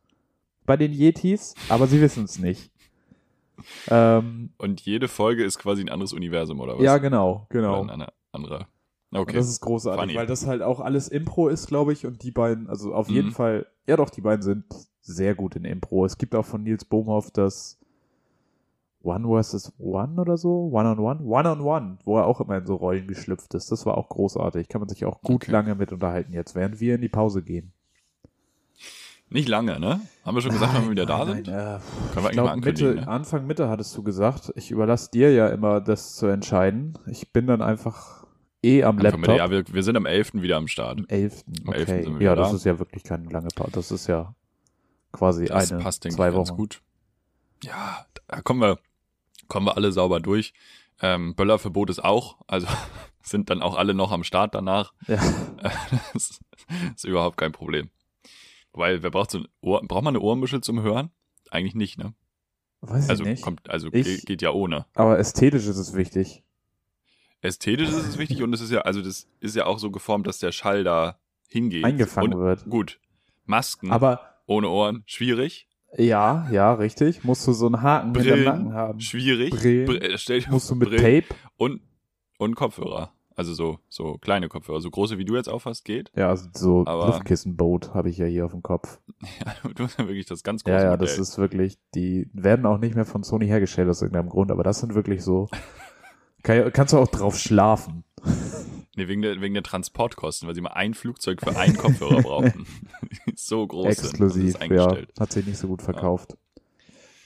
bei 0.67 0.77
den 0.77 0.93
Yetis, 0.93 1.55
aber 1.69 1.87
sie 1.87 2.01
wissen 2.01 2.25
es 2.25 2.39
nicht. 2.39 2.71
Ähm, 3.89 4.51
Und 4.59 4.81
jede 4.83 5.09
Folge 5.09 5.45
ist 5.45 5.59
quasi 5.59 5.83
ein 5.83 5.89
anderes 5.89 6.13
Universum, 6.13 6.61
oder 6.61 6.77
was? 6.77 6.85
ja, 6.85 6.99
genau, 6.99 7.47
Oder 7.51 7.61
genau. 7.61 7.83
ein 7.83 8.07
ander- 8.33 8.69
anderer. 9.13 9.23
Und 9.23 9.29
Okay. 9.29 9.37
das 9.37 9.49
ist 9.49 9.61
großartig, 9.61 10.01
Funny. 10.01 10.15
weil 10.17 10.27
das 10.27 10.47
halt 10.47 10.63
auch 10.63 10.81
alles 10.81 11.09
Impro 11.09 11.49
ist, 11.49 11.67
glaube 11.69 11.93
ich. 11.93 12.07
Und 12.07 12.23
die 12.23 12.31
beiden, 12.31 12.69
also 12.69 12.95
auf 12.95 13.09
Mhm. 13.09 13.15
jeden 13.15 13.31
Fall, 13.31 13.67
ja 13.87 13.97
doch, 13.97 14.11
die 14.11 14.21
beiden 14.21 14.43
sind 14.43 14.65
sehr 15.01 15.35
gut 15.35 15.57
in 15.57 15.65
Impro. 15.65 16.05
Es 16.05 16.19
gibt 16.19 16.35
auch 16.35 16.45
von 16.47 16.63
Nils 16.63 16.85
Bohmhoff 16.85 17.31
das 17.31 17.79
One 19.03 19.27
vs. 19.43 19.73
One 19.79 20.21
oder 20.21 20.37
so, 20.37 20.71
One 20.73 20.89
on 20.91 20.99
One, 21.01 21.21
One 21.25 21.51
on 21.51 21.61
One, 21.61 21.99
wo 22.05 22.19
er 22.19 22.27
auch 22.27 22.41
immer 22.41 22.57
in 22.59 22.67
so 22.67 22.77
Rollen 22.77 23.09
geschlüpft 23.09 23.53
ist. 23.55 23.73
Das 23.73 23.85
war 23.85 23.99
auch 23.99 24.09
großartig. 24.09 24.69
Kann 24.69 24.81
man 24.81 24.89
sich 24.89 25.05
auch 25.05 25.21
gut 25.23 25.43
Okay. 25.43 25.51
lange 25.51 25.75
mit 25.75 25.93
unterhalten 25.93 26.33
jetzt, 26.33 26.55
während 26.55 26.79
wir 26.81 26.95
in 26.95 27.01
die 27.01 27.09
Pause 27.09 27.43
gehen. 27.43 27.73
Nicht 29.29 29.49
lange, 29.49 29.81
ne? 29.81 30.01
Haben 30.25 30.37
wir 30.37 30.43
schon 30.43 30.53
gesagt, 30.53 30.75
wann 30.75 30.85
wir 30.85 30.91
wieder 30.91 31.07
da 31.07 31.25
Nein, 31.25 31.37
sind? 31.37 31.47
nein, 31.49 31.79
äh, 31.79 32.13
Können 32.13 32.25
wir 32.27 32.33
ich 32.33 32.39
ankündigen, 32.41 32.91
Mitte, 32.91 33.01
ne? 33.07 33.09
Anfang 33.09 33.47
Mitte 33.47 33.69
hattest 33.69 33.97
du 33.97 34.03
gesagt. 34.03 34.53
Ich 34.57 34.71
überlasse 34.71 35.11
dir 35.11 35.33
ja 35.33 35.49
immer 35.49 35.81
das 35.81 36.17
zu 36.17 36.27
entscheiden. 36.27 36.99
Ich 37.07 37.33
bin 37.33 37.47
dann 37.47 37.63
einfach 37.63 38.22
eh 38.63 38.83
am 38.85 38.99
Anfang 38.99 39.21
Laptop. 39.21 39.37
Ja, 39.37 39.51
wir, 39.51 39.65
wir 39.67 39.83
sind 39.83 39.97
am 39.97 40.07
11. 40.07 40.35
wieder 40.35 40.57
am 40.57 40.69
Start. 40.69 40.99
Am 41.01 41.07
11. 41.09 41.45
Am 41.67 41.73
11. 41.73 41.89
Okay. 41.89 42.03
sind 42.05 42.19
wir 42.19 42.25
ja, 42.27 42.35
das 42.35 42.51
da. 42.51 42.57
ist 42.57 42.65
ja 42.65 42.79
wirklich 42.79 43.03
keine 43.05 43.29
lange 43.29 43.49
Pause. 43.55 43.71
Das 43.73 43.91
ist 43.91 44.07
ja 44.07 44.35
quasi 45.13 45.47
Das 45.47 45.71
eine, 45.73 45.83
passt, 45.83 46.05
denke 46.05 46.17
zwei 46.17 46.29
ich, 46.31 46.35
ganz 46.35 46.49
Wochen. 46.51 46.57
gut. 46.57 46.83
Ja, 47.65 48.07
da 48.29 48.41
kommen 48.43 48.61
wir, 48.61 48.79
kommen 49.49 49.67
wir 49.67 49.77
alle 49.77 49.93
sauber 49.93 50.21
durch. 50.21 50.53
Ähm, 51.01 51.35
Böllerverbot 51.35 51.91
ist 51.91 52.03
auch, 52.05 52.39
also 52.47 52.67
sind 53.23 53.51
dann 53.51 53.63
auch 53.63 53.77
alle 53.77 53.95
noch 53.95 54.13
am 54.13 54.25
Start 54.25 54.55
danach. 54.55 54.93
Ja. 55.07 55.21
das 56.13 56.41
ist 56.97 57.05
überhaupt 57.05 57.37
kein 57.37 57.53
Problem. 57.53 57.91
Weil 58.73 59.03
wer 59.03 59.11
braucht 59.11 59.31
so 59.31 59.39
ein 59.39 59.49
Ohr, 59.61 59.83
braucht 59.87 60.03
man 60.05 60.15
eine 60.17 60.21
Ohrenmuschel 60.25 60.61
zum 60.63 60.81
Hören? 60.83 61.11
Eigentlich 61.51 61.75
nicht, 61.75 61.99
ne? 61.99 62.15
Weiß 62.81 63.11
Also 63.11 63.23
ich 63.25 63.29
nicht. 63.31 63.43
kommt, 63.43 63.69
also 63.71 63.89
Ich- 63.93 64.25
geht 64.25 64.43
ja 64.43 64.51
ohne. 64.53 64.87
Aber 64.95 65.19
ästhetisch 65.19 65.67
ist 65.67 65.77
es 65.77 65.95
wichtig. 65.95 66.43
Ästhetisch 67.43 67.89
ist 67.89 68.07
es 68.09 68.19
wichtig 68.19 68.43
und 68.43 68.53
es 68.55 68.61
ist 68.61 68.71
ja, 68.71 68.81
also 68.83 69.03
das 69.03 69.27
ist 69.41 69.55
ja 69.57 69.67
auch 69.67 69.79
so 69.79 69.91
geformt, 69.91 70.27
dass 70.27 70.39
der 70.39 70.53
Schall 70.53 70.85
da 70.85 71.19
hingeht. 71.49 71.85
Eingefangen 71.85 72.35
und, 72.35 72.41
wird. 72.41 72.65
Gut. 72.71 72.99
Masken 73.45 73.91
Aber 73.91 74.21
ohne 74.47 74.69
Ohren, 74.69 75.03
schwierig. 75.07 75.69
ja, 75.99 76.49
ja, 76.51 76.73
richtig. 76.75 77.25
Musst 77.25 77.47
du 77.47 77.53
so 77.53 77.67
einen 77.67 77.83
Haken 77.83 78.15
hinterm 78.15 78.25
Brillen, 78.25 78.45
Nacken 78.45 78.73
haben. 78.75 79.01
schwierig. 79.01 79.51
Brillen. 79.51 79.87
Br- 79.87 80.03
äh, 80.03 80.19
stell 80.19 80.41
dir 80.41 80.51
Musst 80.51 80.71
du 80.71 80.77
mit 80.77 80.89
Brillen 80.89 81.23
Tape? 81.23 81.35
und, 81.57 81.81
und 82.39 82.55
Kopfhörer. 82.55 83.13
Also 83.35 83.55
so, 83.55 83.79
so 83.89 84.19
kleine 84.19 84.49
Kopfhörer. 84.49 84.81
So 84.81 84.91
große, 84.91 85.17
wie 85.19 85.25
du 85.25 85.35
jetzt 85.35 85.49
aufhast, 85.49 85.85
geht. 85.85 86.13
Ja, 86.15 86.29
also 86.29 86.49
so 86.55 86.85
Aber- 86.87 87.07
Luftkissenboot 87.07 87.93
habe 87.95 88.11
ich 88.11 88.19
ja 88.19 88.27
hier 88.27 88.45
auf 88.45 88.53
dem 88.53 88.63
Kopf. 88.63 89.01
Ja, 89.45 89.71
du 89.75 89.85
hast 89.85 89.99
ja 89.99 90.07
wirklich 90.07 90.27
das 90.27 90.43
ganz 90.43 90.63
große 90.65 90.77
Ja, 90.77 90.83
ja, 90.85 90.91
Modell. 90.93 91.07
das 91.09 91.19
ist 91.19 91.39
wirklich, 91.39 91.79
die 91.95 92.29
werden 92.33 92.67
auch 92.67 92.79
nicht 92.79 92.95
mehr 92.95 93.05
von 93.05 93.23
Sony 93.23 93.47
hergestellt 93.47 93.89
aus 93.89 94.03
irgendeinem 94.03 94.29
Grund, 94.29 94.51
aber 94.51 94.63
das 94.65 94.81
sind 94.81 94.95
wirklich 94.95 95.23
so, 95.23 95.49
kann, 96.43 96.57
ja- 96.57 96.71
kannst 96.71 96.93
du 96.93 96.99
auch 96.99 97.09
drauf 97.09 97.39
schlafen. 97.39 98.05
Nee, 98.95 99.09
wegen 99.09 99.23
der, 99.23 99.41
wegen 99.41 99.55
der 99.55 99.63
Transportkosten, 99.63 100.47
weil 100.47 100.55
sie 100.55 100.61
mal 100.61 100.75
ein 100.75 100.93
Flugzeug 100.93 101.41
für 101.41 101.57
einen 101.57 101.79
Kopfhörer 101.79 102.21
brauchen. 102.23 102.67
so 103.35 103.67
groß 103.67 103.85
sind. 103.97 104.05
Exklusiv, 104.11 104.53
Das 104.59 104.65
ist 104.65 104.71
ja. 104.71 104.97
Hat 105.19 105.33
sich 105.33 105.47
nicht 105.47 105.57
so 105.57 105.67
gut 105.67 105.81
verkauft. 105.81 106.37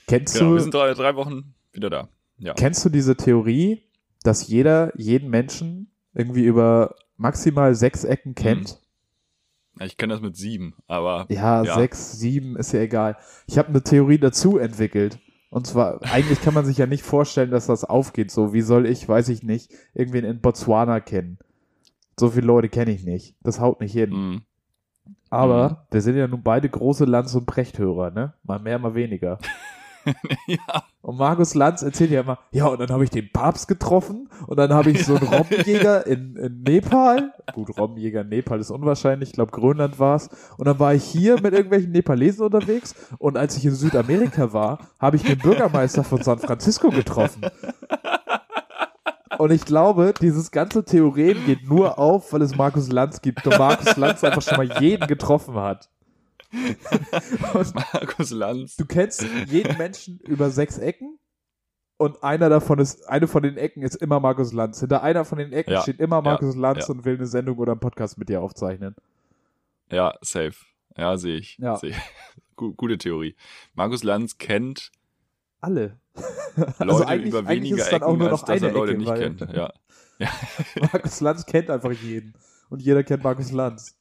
Kennst 0.07 0.35
Genau, 0.35 0.51
wir 0.51 0.55
du, 0.55 0.61
sind 0.61 0.73
drei, 0.73 0.93
drei 0.93 1.17
Wochen 1.17 1.53
wieder 1.73 1.89
da. 1.89 2.07
Ja. 2.37 2.53
Kennst 2.53 2.85
du 2.85 2.89
diese 2.89 3.17
Theorie, 3.17 3.83
dass 4.23 4.47
jeder 4.47 4.93
jeden 4.97 5.29
Menschen 5.29 5.91
irgendwie 6.13 6.45
über 6.45 6.95
maximal 7.17 7.75
sechs 7.75 8.05
Ecken 8.05 8.33
kennt? 8.33 8.79
Ja, 9.77 9.85
Ich 9.87 9.97
kenne 9.97 10.13
das 10.13 10.21
mit 10.21 10.37
sieben, 10.37 10.73
aber 10.87 11.25
Ja. 11.27 11.63
Ja. 11.63 11.75
sechs, 11.75 12.13
sieben, 12.17 12.55
ist 12.55 12.71
ja 12.71 12.79
egal. 12.79 13.17
Ich 13.45 13.57
habe 13.57 13.67
eine 13.67 13.83
Theorie 13.83 14.19
dazu 14.19 14.57
entwickelt. 14.57 15.19
Und 15.49 15.65
zwar, 15.65 16.01
eigentlich 16.03 16.41
kann 16.41 16.53
man 16.53 16.65
sich 16.65 16.77
ja 16.77 16.85
nicht 16.87 17.03
vorstellen, 17.03 17.51
dass 17.51 17.67
das 17.67 17.83
aufgeht. 17.85 18.31
So, 18.31 18.53
wie 18.53 18.61
soll 18.61 18.85
ich, 18.85 19.07
weiß 19.07 19.29
ich 19.29 19.43
nicht, 19.43 19.71
irgendwen 19.93 20.25
in 20.25 20.41
Botswana 20.41 20.99
kennen? 20.99 21.37
So 22.19 22.29
viele 22.31 22.47
Leute 22.47 22.67
kenne 22.69 22.91
ich 22.91 23.03
nicht. 23.05 23.35
Das 23.43 23.59
haut 23.59 23.79
nicht 23.79 23.93
hin. 23.93 24.09
mh, 24.11 24.41
Aber 25.29 25.69
Mhm. 25.69 25.75
wir 25.91 26.01
sind 26.01 26.17
ja 26.17 26.27
nun 26.27 26.43
beide 26.43 26.67
große 26.69 27.05
Lanz- 27.05 27.35
und 27.35 27.45
Prechthörer, 27.45 28.11
ne? 28.11 28.33
Mal 28.43 28.59
mehr, 28.59 28.77
mal 28.79 28.95
weniger. 28.95 29.37
ja, 30.47 30.83
Und 31.01 31.17
Markus 31.17 31.53
Lanz 31.55 31.81
erzählt 31.81 32.11
ja 32.11 32.21
immer, 32.21 32.39
ja, 32.51 32.67
und 32.67 32.79
dann 32.79 32.89
habe 32.89 33.03
ich 33.03 33.09
den 33.09 33.31
Papst 33.31 33.67
getroffen 33.67 34.29
und 34.47 34.57
dann 34.57 34.73
habe 34.73 34.91
ich 34.91 35.05
so 35.05 35.15
einen 35.15 35.27
Robbenjäger 35.33 36.05
in, 36.07 36.35
in 36.35 36.63
Nepal. 36.63 37.33
Gut, 37.53 37.77
Robbenjäger 37.77 38.21
in 38.21 38.29
Nepal 38.29 38.59
ist 38.59 38.71
unwahrscheinlich, 38.71 39.29
ich 39.29 39.35
glaube 39.35 39.51
Grönland 39.51 39.99
war's. 39.99 40.29
Und 40.57 40.65
dann 40.67 40.79
war 40.79 40.93
ich 40.93 41.03
hier 41.03 41.41
mit 41.41 41.53
irgendwelchen 41.53 41.91
Nepalesen 41.91 42.45
unterwegs 42.45 42.95
und 43.19 43.37
als 43.37 43.57
ich 43.57 43.65
in 43.65 43.75
Südamerika 43.75 44.53
war, 44.53 44.79
habe 44.99 45.17
ich 45.17 45.23
den 45.23 45.37
Bürgermeister 45.37 46.03
von 46.03 46.21
San 46.21 46.39
Francisco 46.39 46.89
getroffen. 46.89 47.41
Und 49.37 49.51
ich 49.51 49.65
glaube, 49.65 50.13
dieses 50.19 50.51
ganze 50.51 50.83
Theorem 50.83 51.45
geht 51.45 51.69
nur 51.69 51.99
auf, 51.99 52.33
weil 52.33 52.41
es 52.41 52.55
Markus 52.55 52.91
Lanz 52.91 53.21
gibt 53.21 53.45
und 53.45 53.57
Markus 53.57 53.95
Lanz 53.95 54.23
einfach 54.23 54.41
schon 54.41 54.57
mal 54.57 54.81
jeden 54.81 55.05
getroffen 55.07 55.55
hat. 55.55 55.89
Markus 57.93 58.31
Lanz. 58.31 58.75
Du 58.77 58.85
kennst 58.85 59.25
jeden 59.47 59.77
Menschen 59.77 60.19
über 60.21 60.49
sechs 60.49 60.77
Ecken 60.77 61.19
und 61.97 62.23
einer 62.23 62.49
davon 62.49 62.79
ist, 62.79 63.07
eine 63.09 63.27
von 63.27 63.43
den 63.43 63.57
Ecken 63.57 63.81
ist 63.83 63.95
immer 63.95 64.19
Markus 64.19 64.53
Lanz. 64.53 64.79
Hinter 64.79 65.03
einer 65.03 65.25
von 65.25 65.37
den 65.39 65.51
Ecken 65.51 65.73
Ja, 65.73 65.81
steht 65.81 65.99
immer 65.99 66.21
Markus 66.21 66.55
Lanz 66.55 66.87
ja. 66.87 66.93
und 66.93 67.05
will 67.05 67.15
eine 67.15 67.25
Sendung 67.25 67.57
oder 67.57 67.71
einen 67.73 67.81
Podcast 67.81 68.17
mit 68.17 68.29
dir 68.29 68.41
aufzeichnen. 68.41 68.95
Ja, 69.91 70.15
safe. 70.21 70.53
Ja, 70.95 71.17
sehe 71.17 71.37
ich. 71.37 71.57
Ja. 71.57 71.75
Seh 71.77 71.93
Gute 72.55 72.97
Theorie. 72.97 73.35
Markus 73.75 74.03
Lanz 74.03 74.37
kennt 74.37 74.91
Alle. 75.61 75.99
Leute 76.79 77.07
eigentlich- 77.07 77.29
über 77.33 77.39
eigentlich 77.47 77.71
weniger 77.71 77.89
dann 77.89 78.03
auch 78.03 78.07
Ecken, 78.09 78.17
nur 78.19 78.31
als 78.31 78.41
noch 78.41 78.47
dass 78.47 78.61
er 78.61 78.71
Leute 78.71 78.91
Ecke, 78.93 78.99
nicht 79.01 79.15
kennt. 79.15 79.41
Ja. 79.53 79.73
Markus 80.91 81.19
Lanz 81.21 81.45
kennt 81.45 81.69
einfach 81.69 81.91
jeden. 81.91 82.33
Und 82.69 82.81
jeder 82.81 83.03
kennt 83.03 83.23
Markus 83.23 83.51
Lanz. 83.51 83.96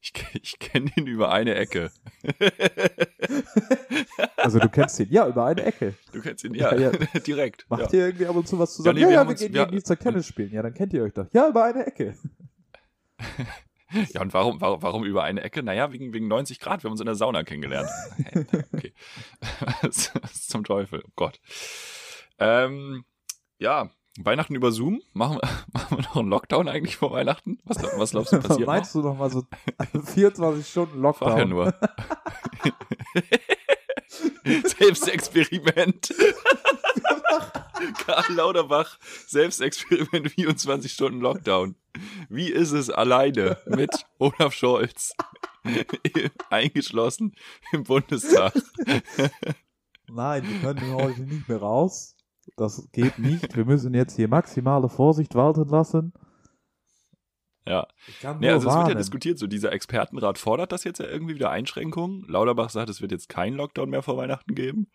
Ich, 0.00 0.12
ich 0.40 0.58
kenne 0.58 0.90
ihn 0.96 1.06
über 1.06 1.30
eine 1.30 1.54
Ecke. 1.54 1.90
Also 4.36 4.58
du 4.58 4.68
kennst 4.68 4.98
ihn. 5.00 5.08
Ja, 5.10 5.26
über 5.28 5.44
eine 5.46 5.62
Ecke. 5.64 5.94
Du 6.12 6.20
kennst 6.20 6.44
ihn, 6.44 6.54
ja, 6.54 6.74
Ja, 6.74 6.90
direkt. 7.26 7.66
Macht 7.68 7.92
ja. 7.92 7.98
ihr 8.00 8.06
irgendwie 8.06 8.26
ab 8.26 8.34
und 8.36 8.48
zu 8.48 8.58
was 8.58 8.74
zusammen? 8.74 8.96
nee, 8.96 9.02
Ja, 9.02 9.08
wir 9.08 9.14
ja, 9.14 9.24
wir 9.24 9.30
uns- 9.30 9.40
gehen 9.40 9.52
jeden 9.54 9.70
Dienstag 9.70 10.00
Tennis 10.00 10.26
spielen. 10.26 10.50
Ja, 10.52 10.62
dann 10.62 10.74
kennt 10.74 10.92
ihr 10.92 11.02
euch 11.02 11.12
doch. 11.12 11.26
Ja, 11.32 11.48
über 11.48 11.64
eine 11.64 11.86
Ecke. 11.86 12.16
ja, 14.12 14.20
und 14.22 14.32
warum, 14.32 14.60
warum, 14.60 14.82
warum 14.82 15.04
über 15.04 15.22
eine 15.24 15.42
Ecke? 15.42 15.62
Naja, 15.62 15.92
wegen, 15.92 16.12
wegen 16.12 16.28
90 16.28 16.58
Grad. 16.60 16.82
Wir 16.82 16.88
haben 16.88 16.92
uns 16.92 17.00
in 17.00 17.06
der 17.06 17.14
Sauna 17.14 17.42
kennengelernt. 17.44 17.90
okay. 18.72 18.94
Was 19.82 20.12
was 20.20 20.46
zum 20.46 20.64
Teufel? 20.64 21.02
Oh 21.06 21.10
Gott. 21.16 21.40
Ähm, 22.38 23.04
ja, 23.58 23.90
Weihnachten 24.18 24.54
über 24.54 24.72
Zoom. 24.72 25.02
Machen 25.12 25.38
wir, 25.40 25.48
machen 25.72 25.98
wir 25.98 26.02
noch 26.04 26.16
einen 26.16 26.28
Lockdown 26.28 26.68
eigentlich 26.68 26.96
vor 26.96 27.12
Weihnachten? 27.12 27.58
Was, 27.64 27.82
was 27.82 28.10
glaubst 28.10 28.32
du 28.32 28.38
passiert? 28.40 28.60
noch? 28.60 28.66
Meinst 28.66 28.94
du 28.94 29.00
noch 29.02 29.16
mal 29.16 29.30
so 29.30 29.44
24 30.04 30.66
Stunden 30.66 31.00
Lockdown? 31.00 31.28
Frag 31.28 31.38
ja 31.38 31.44
nur. 31.44 31.74
Selbstexperiment. 34.44 36.14
Karl 38.04 38.34
Lauterbach, 38.34 38.98
Selbstexperiment 39.26 40.30
24 40.32 40.92
Stunden 40.92 41.20
Lockdown. 41.20 41.76
Wie 42.28 42.48
ist 42.50 42.72
es 42.72 42.90
alleine 42.90 43.58
mit 43.66 44.06
Olaf 44.18 44.52
Scholz 44.52 45.14
eingeschlossen 46.50 47.34
im 47.72 47.84
Bundestag? 47.84 48.52
Nein, 50.08 50.46
wir 50.48 50.60
können 50.60 50.94
heute 50.94 51.20
nicht 51.22 51.48
mehr 51.48 51.58
raus. 51.58 52.16
Das 52.56 52.88
geht 52.92 53.18
nicht. 53.18 53.56
Wir 53.56 53.64
müssen 53.64 53.94
jetzt 53.94 54.16
hier 54.16 54.28
maximale 54.28 54.88
Vorsicht 54.88 55.34
walten 55.34 55.68
lassen. 55.68 56.12
Ja. 57.66 57.86
Ich 58.08 58.20
kann 58.20 58.40
Nee, 58.40 58.50
also 58.50 58.68
es 58.68 58.74
wird 58.74 58.88
ja 58.88 58.94
diskutiert, 58.94 59.38
so 59.38 59.46
dieser 59.46 59.72
Expertenrat 59.72 60.38
fordert 60.38 60.72
das 60.72 60.84
jetzt 60.84 60.98
ja 60.98 61.06
irgendwie 61.06 61.34
wieder 61.34 61.50
Einschränkungen. 61.50 62.24
Lauterbach 62.26 62.70
sagt, 62.70 62.90
es 62.90 63.00
wird 63.00 63.12
jetzt 63.12 63.28
keinen 63.28 63.56
Lockdown 63.56 63.90
mehr 63.90 64.02
vor 64.02 64.16
Weihnachten 64.16 64.54
geben. 64.54 64.88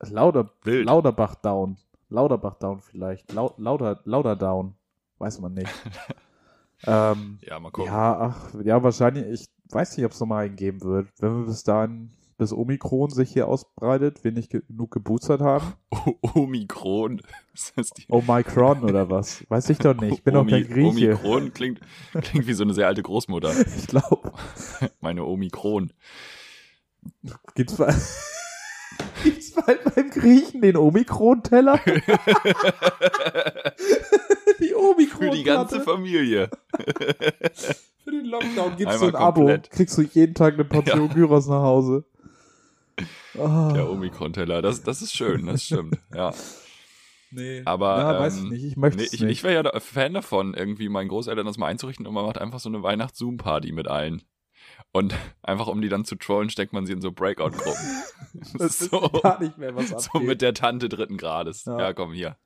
Lauter, 0.00 0.50
Wild. 0.62 0.86
Lauterbach 0.86 1.34
down. 1.36 1.78
Lauterbach 2.08 2.54
down 2.58 2.80
vielleicht. 2.80 3.32
Lau, 3.32 3.54
lauter, 3.56 4.00
lauter 4.04 4.36
down. 4.36 4.76
Weiß 5.18 5.40
man 5.40 5.54
nicht. 5.54 5.72
ähm, 6.86 7.38
Ja, 7.42 7.58
mal 7.58 7.70
gucken. 7.70 7.90
ja, 7.92 8.20
ach, 8.20 8.54
ja, 8.62 8.82
wahrscheinlich. 8.82 9.26
Ich 9.40 9.48
weiß 9.72 9.96
nicht, 9.96 10.06
ob 10.06 10.12
es 10.12 10.20
nochmal 10.20 10.44
einen 10.44 10.56
geben 10.56 10.82
wird. 10.82 11.08
Wenn 11.18 11.40
wir 11.40 11.46
bis 11.46 11.64
dahin, 11.64 12.12
bis 12.38 12.52
Omikron 12.52 13.10
sich 13.10 13.32
hier 13.32 13.48
ausbreitet, 13.48 14.22
wir 14.24 14.32
nicht 14.32 14.50
genug 14.50 14.90
geboostert 14.90 15.40
haben. 15.40 15.74
O 15.90 16.14
Omikron. 16.40 17.20
Ist 17.54 17.72
das 17.76 17.88
die 17.90 18.04
Omikron 18.08 18.84
oder 18.84 19.08
was? 19.10 19.44
Weiß 19.48 19.70
ich 19.70 19.78
doch 19.78 19.94
nicht. 19.94 20.14
Ich 20.14 20.22
bin 20.22 20.34
doch 20.34 20.46
kein 20.46 20.68
Grieche. 20.68 21.14
Omikron 21.14 21.52
klingt, 21.54 21.80
klingt 22.20 22.46
wie 22.46 22.52
so 22.52 22.64
eine 22.64 22.74
sehr 22.74 22.86
alte 22.86 23.02
Großmutter. 23.02 23.52
Ich 23.76 23.86
glaube. 23.86 24.32
Meine 25.00 25.24
Omikron. 25.24 25.92
Gibt's 27.54 27.76
bei, 27.76 27.94
gibt's 29.22 29.52
bald 29.52 29.94
beim 29.94 30.10
Griechen 30.10 30.60
den 30.60 30.76
Omikron-Teller? 30.76 31.80
die 34.60 34.74
Omikron 34.74 35.30
Für 35.30 35.30
die 35.30 35.44
ganze 35.44 35.80
Familie. 35.80 36.50
Für 38.04 38.10
den 38.10 38.26
Lockdown 38.26 38.76
gibst 38.76 38.94
Einmal 38.94 39.10
du 39.12 39.16
ein 39.16 39.22
Abo, 39.22 39.40
komplett. 39.40 39.70
kriegst 39.70 39.96
du 39.98 40.02
jeden 40.02 40.34
Tag 40.34 40.54
eine 40.54 40.64
Portion 40.64 41.08
Gyros 41.10 41.46
nach 41.46 41.62
Hause. 41.62 42.04
Ah, 43.38 43.72
Der 43.74 43.90
Omikron-Teller, 43.90 44.62
das, 44.62 44.82
das 44.82 45.02
ist 45.02 45.14
schön, 45.14 45.46
das 45.46 45.62
stimmt. 45.64 45.98
Ja. 46.14 46.32
nee. 47.30 47.62
Aber, 47.64 47.98
ja, 47.98 48.20
weiß 48.20 48.36
ich 48.38 48.42
ähm, 48.44 48.48
nicht, 48.50 48.64
ich 48.64 48.76
möchte 48.76 49.00
Nee, 49.02 49.08
ich, 49.12 49.20
nicht. 49.20 49.30
ich 49.30 49.42
wäre 49.42 49.54
ja 49.54 49.62
da- 49.62 49.78
Fan 49.80 50.14
davon, 50.14 50.54
irgendwie 50.54 50.88
meinen 50.88 51.08
Großeltern 51.08 51.46
das 51.46 51.58
mal 51.58 51.66
einzurichten 51.66 52.06
und 52.06 52.14
man 52.14 52.24
macht 52.24 52.38
einfach 52.38 52.58
so 52.60 52.68
eine 52.68 52.82
Weihnachts-Zoom-Party 52.82 53.72
mit 53.72 53.88
allen. 53.88 54.22
Und 54.92 55.14
einfach 55.42 55.66
um 55.66 55.82
die 55.82 55.88
dann 55.90 56.04
zu 56.04 56.16
trollen, 56.16 56.48
steckt 56.50 56.72
man 56.72 56.86
sie 56.86 56.92
in 56.94 57.02
so 57.02 57.12
Breakout-Gruppen. 57.12 58.02
das 58.58 58.80
ist 58.80 58.90
so, 58.90 59.00
gar 59.22 59.40
nicht 59.40 59.58
mehr, 59.58 59.74
was 59.76 59.90
so 59.90 59.96
abgeht. 59.96 60.22
mit 60.22 60.40
der 60.42 60.54
Tante 60.54 60.88
dritten 60.88 61.18
Grades. 61.18 61.64
Ja. 61.66 61.78
Ja, 61.78 61.92
komm 61.92 62.12
hier. 62.12 62.36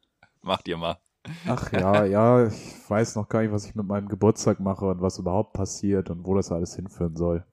Macht 0.43 0.67
ihr 0.69 0.77
mal. 0.79 0.99
Ach 1.47 1.71
ja, 1.73 2.05
ja, 2.07 2.47
ich 2.47 2.55
weiß 2.89 3.15
noch 3.17 3.29
gar 3.29 3.43
nicht, 3.43 3.53
was 3.53 3.67
ich 3.67 3.75
mit 3.75 3.87
meinem 3.87 4.09
Geburtstag 4.09 4.59
mache 4.59 4.87
und 4.87 5.01
was 5.03 5.19
überhaupt 5.19 5.53
passiert 5.53 6.11
und 6.11 6.27
wo 6.27 6.35
das 6.35 6.51
alles 6.51 6.75
hinführen 6.75 7.15
soll. 7.15 7.45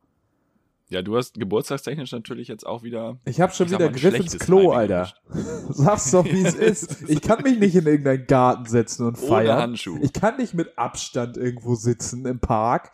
Ja, 0.90 1.02
du 1.02 1.18
hast 1.18 1.34
geburtstagstechnisch 1.34 2.14
natürlich 2.14 2.48
jetzt 2.48 2.66
auch 2.66 2.82
wieder. 2.82 3.20
Ich 3.26 3.42
habe 3.42 3.52
schon 3.54 3.66
Ich 3.68 3.74
wieder 3.74 3.90
mal, 3.90 3.92
Griff 3.92 4.16
ins 4.16 4.40
Klo, 4.40 4.60
Timing 4.60 4.74
Alter. 4.78 5.14
Sag's 5.70 6.12
doch, 6.12 6.24
wie 6.24 6.42
es 6.46 6.56
ist. 6.56 7.10
Ich 7.10 7.22
kann 7.22 7.44
mich 7.44 7.60
nicht 7.60 7.76
in 7.76 7.86
irgendeinen 7.86 8.26
Garten 8.26 8.66
setzen 8.66 9.06
und 9.06 9.18
Ohne 9.20 9.28
feiern. 9.28 9.60
Handschuh. 9.60 9.98
Ich 10.02 10.14
kann 10.14 10.38
nicht 10.38 10.54
mit 10.54 10.78
Abstand 10.78 11.36
irgendwo 11.36 11.76
sitzen 11.76 12.26
im 12.26 12.40
Park. 12.40 12.92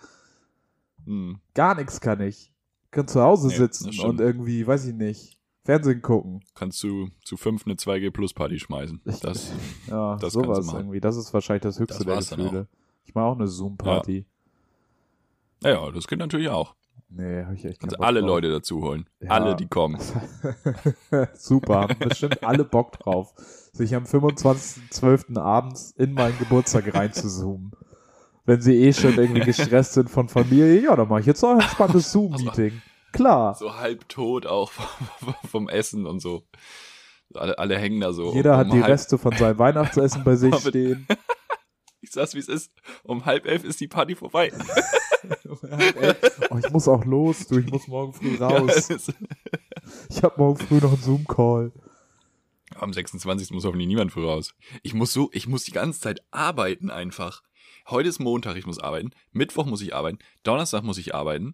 Hm. 1.05 1.39
Gar 1.53 1.75
nichts 1.75 2.01
kann 2.01 2.19
ich. 2.21 2.51
Ich 2.85 2.91
kann 2.91 3.07
zu 3.07 3.21
Hause 3.21 3.47
Nee, 3.49 3.55
sitzen 3.55 3.99
und 3.99 4.19
irgendwie, 4.19 4.65
weiß 4.65 4.85
ich 4.85 4.93
nicht, 4.95 5.37
Fernsehen 5.63 6.01
gucken. 6.01 6.43
Kannst 6.55 6.81
du 6.83 7.09
zu 7.23 7.37
fünf 7.37 7.65
eine 7.65 7.75
2G 7.75 8.09
Plus 8.11 8.33
Party 8.33 8.59
schmeißen. 8.59 9.01
Das, 9.21 9.51
Ja, 9.87 10.15
Das 10.17 10.33
sowas 10.33 10.71
irgendwie. 10.73 10.99
Das 10.99 11.15
ist 11.15 11.31
wahrscheinlich 11.33 11.61
das 11.63 11.79
höchste 11.79 12.03
Das 12.05 12.29
der 12.29 12.37
Gefühle. 12.37 12.67
Ich 13.05 13.13
mache 13.13 13.25
auch 13.25 13.35
eine 13.35 13.47
Zoom-Party. 13.47 14.25
ja, 15.63 15.91
das 15.91 16.07
geht 16.07 16.19
natürlich 16.19 16.49
auch. 16.49 16.73
Nee, 17.15 17.45
hab 17.45 17.53
ich 17.53 17.65
echt 17.65 17.79
Kannst 17.79 17.97
Bock 17.97 18.05
alle 18.05 18.21
drauf. 18.21 18.29
Leute 18.29 18.51
dazu 18.51 18.81
holen. 18.81 19.07
Ja. 19.19 19.29
Alle, 19.29 19.55
die 19.55 19.67
kommen. 19.67 19.99
Super, 21.35 21.81
haben 21.81 21.99
bestimmt 21.99 22.43
alle 22.43 22.63
Bock 22.63 22.93
drauf, 22.93 23.33
sich 23.71 23.93
am 23.93 24.05
25.12. 24.05 25.39
abends 25.39 25.91
in 25.91 26.13
meinen 26.13 26.37
Geburtstag 26.39 26.91
reinzuzoomen. 26.93 27.71
Wenn 28.45 28.61
sie 28.61 28.75
eh 28.75 28.93
schon 28.93 29.15
irgendwie 29.15 29.41
gestresst 29.41 29.93
sind 29.93 30.09
von 30.09 30.27
Familie, 30.27 30.81
ja, 30.81 30.95
dann 30.95 31.07
mache 31.07 31.19
ich 31.21 31.25
jetzt 31.27 31.43
auch 31.43 31.51
ein 31.51 31.59
entspanntes 31.59 32.11
Zoom-Meeting. 32.11 32.81
Klar. 33.11 33.53
So 33.53 33.77
halb 33.77 34.09
tot 34.09 34.47
auch 34.47 34.71
vom, 34.71 35.35
vom 35.49 35.69
Essen 35.69 36.07
und 36.07 36.19
so. 36.19 36.43
Alle, 37.35 37.57
alle 37.59 37.77
hängen 37.77 38.01
da 38.01 38.11
so. 38.11 38.33
Jeder 38.33 38.53
um, 38.53 38.57
hat 38.57 38.67
um 38.67 38.73
die 38.73 38.81
halb, 38.81 38.91
Reste 38.91 39.19
von 39.19 39.35
seinem 39.35 39.59
Weihnachtsessen 39.59 40.23
bei 40.23 40.35
sich 40.35 40.55
stehen. 40.55 41.07
Ich 42.01 42.11
sag's, 42.11 42.33
wie 42.33 42.39
es 42.39 42.49
ist. 42.49 42.71
Um 43.03 43.25
halb 43.25 43.45
elf 43.45 43.63
ist 43.63 43.79
die 43.79 43.87
Party 43.87 44.15
vorbei. 44.15 44.51
oh, 46.49 46.57
ich 46.57 46.69
muss 46.71 46.87
auch 46.87 47.05
los, 47.05 47.47
du, 47.47 47.59
ich 47.59 47.69
muss 47.71 47.87
morgen 47.87 48.13
früh 48.13 48.35
raus. 48.39 48.89
ist- 48.89 49.13
Ich 50.09 50.23
habe 50.23 50.35
morgen 50.37 50.57
früh 50.57 50.75
noch 50.79 50.93
einen 50.93 51.01
Zoom-Call. 51.01 51.71
Am 52.75 52.91
26. 52.93 53.51
muss 53.51 53.65
hoffentlich 53.65 53.87
niemand 53.87 54.11
früh 54.11 54.25
raus. 54.25 54.53
Ich 54.81 54.93
muss 54.93 55.13
so, 55.13 55.29
ich 55.33 55.47
muss 55.47 55.63
die 55.63 55.71
ganze 55.71 55.99
Zeit 55.99 56.23
arbeiten 56.31 56.89
einfach. 56.89 57.43
Heute 57.89 58.09
ist 58.09 58.19
Montag, 58.19 58.55
ich 58.55 58.65
muss 58.65 58.79
arbeiten. 58.79 59.11
Mittwoch 59.31 59.65
muss 59.65 59.81
ich 59.81 59.93
arbeiten. 59.93 60.17
Donnerstag 60.43 60.83
muss 60.83 60.97
ich 60.97 61.13
arbeiten. 61.13 61.53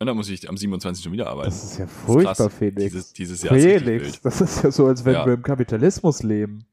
Und 0.00 0.06
dann 0.06 0.16
muss 0.16 0.28
ich 0.28 0.48
am 0.48 0.56
27. 0.56 1.02
schon 1.04 1.12
wieder 1.12 1.28
arbeiten. 1.28 1.50
Das 1.50 1.62
ist 1.64 1.78
ja 1.78 1.86
furchtbar, 1.86 2.34
krass. 2.34 2.54
Felix. 2.54 2.82
Dieses, 2.82 3.12
dieses 3.12 3.42
Jahr 3.42 3.54
ist 3.54 3.62
Felix, 3.64 4.04
wild. 4.04 4.24
das 4.24 4.40
ist 4.40 4.64
ja 4.64 4.70
so, 4.70 4.86
als 4.86 5.04
wenn 5.04 5.14
Ja. 5.14 5.26
wir 5.26 5.34
im 5.34 5.42
Kapitalismus 5.42 6.22
leben. 6.22 6.64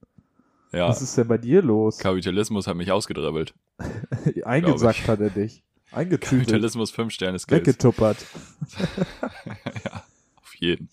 Ja, 0.74 0.90
Was 0.90 1.02
ist 1.02 1.18
denn 1.18 1.28
bei 1.28 1.38
dir 1.38 1.62
los? 1.62 1.98
Kapitalismus 1.98 2.68
hat 2.68 2.76
mich 2.76 2.92
ausgedribbelt. 2.92 3.54
Eingesackt 4.44 5.08
hat 5.08 5.20
er 5.22 5.30
dich. 5.30 5.64
Eingetütet. 5.92 6.48
Kapitalismus 6.48 6.92
5 6.92 7.14
Sterne 7.14 7.40
Skills. 7.40 7.62
Weggetuppert. 7.62 8.18
Auf 10.36 10.56
jeden. 10.56 10.90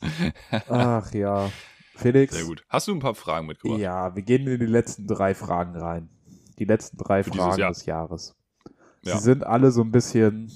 Ach 0.69 1.13
ja. 1.13 1.51
Felix. 1.97 2.35
Sehr 2.35 2.45
gut. 2.45 2.65
Hast 2.69 2.89
du 2.89 2.93
ein 2.93 3.01
paar 3.01 3.15
Fragen 3.15 3.47
mitgebracht? 3.47 3.81
Ja, 3.81 4.15
wir 4.15 4.23
gehen 4.23 4.47
in 4.47 4.61
die 4.61 4.67
letzten 4.67 5.07
drei 5.07 5.35
Fragen 5.35 5.77
rein. 5.77 6.09
Die 6.59 6.65
letzten 6.65 6.97
drei 6.97 7.23
Für 7.23 7.33
Fragen 7.33 7.61
Jahr. 7.61 7.71
des 7.71 7.87
Jahres. 7.87 8.37
Ja. 9.03 9.17
Sie 9.17 9.23
sind 9.23 9.45
alle 9.45 9.71
so 9.71 9.83
ein 9.83 9.91
bisschen, 9.91 10.51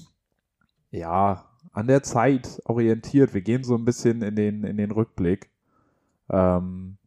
ja, 0.91 1.45
an 1.71 1.87
der 1.87 2.03
Zeit 2.03 2.61
orientiert. 2.65 3.33
Wir 3.33 3.41
gehen 3.41 3.63
so 3.63 3.75
ein 3.75 3.85
bisschen 3.85 4.21
in 4.21 4.35
den, 4.35 4.63
in 4.63 4.77
den 4.77 4.91
Rückblick. 4.91 5.49
Ähm, 6.29 6.97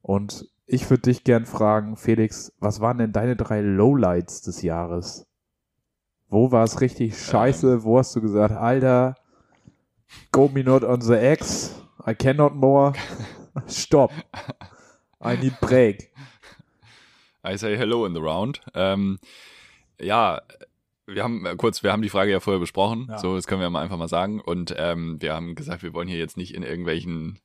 und 0.00 0.48
ich 0.66 0.88
würde 0.90 1.02
dich 1.02 1.24
gern 1.24 1.46
fragen, 1.46 1.96
Felix, 1.96 2.52
was 2.58 2.80
waren 2.80 2.98
denn 2.98 3.12
deine 3.12 3.36
drei 3.36 3.60
Lowlights 3.60 4.42
des 4.42 4.62
Jahres? 4.62 5.26
Wo 6.32 6.50
war 6.50 6.64
es 6.64 6.80
richtig 6.80 7.14
scheiße? 7.18 7.74
Ähm. 7.74 7.84
Wo 7.84 7.98
hast 7.98 8.16
du 8.16 8.22
gesagt, 8.22 8.54
Alter, 8.54 9.16
go 10.30 10.48
me 10.48 10.64
not 10.64 10.82
on 10.82 11.02
the 11.02 11.12
X, 11.12 11.78
I 12.06 12.14
cannot 12.14 12.54
more, 12.54 12.94
stop, 13.68 14.10
I 15.22 15.36
need 15.36 15.60
break. 15.60 16.10
I 17.46 17.58
say 17.58 17.76
hello 17.76 18.06
in 18.06 18.14
the 18.14 18.20
round. 18.20 18.62
Ähm, 18.72 19.18
ja, 20.00 20.40
wir 21.06 21.22
haben 21.22 21.44
äh, 21.44 21.54
kurz, 21.56 21.82
wir 21.82 21.92
haben 21.92 22.00
die 22.00 22.08
Frage 22.08 22.30
ja 22.30 22.40
vorher 22.40 22.60
besprochen, 22.60 23.08
Ja. 23.10 23.18
so 23.18 23.34
das 23.36 23.46
können 23.46 23.60
wir 23.60 23.68
mal 23.68 23.82
einfach 23.82 23.98
mal 23.98 24.08
sagen. 24.08 24.40
Und 24.40 24.74
ähm, 24.78 25.20
wir 25.20 25.34
haben 25.34 25.54
gesagt, 25.54 25.82
wir 25.82 25.92
wollen 25.92 26.08
hier 26.08 26.18
jetzt 26.18 26.38
nicht 26.38 26.54
in 26.54 26.62
irgendwelchen 26.62 27.40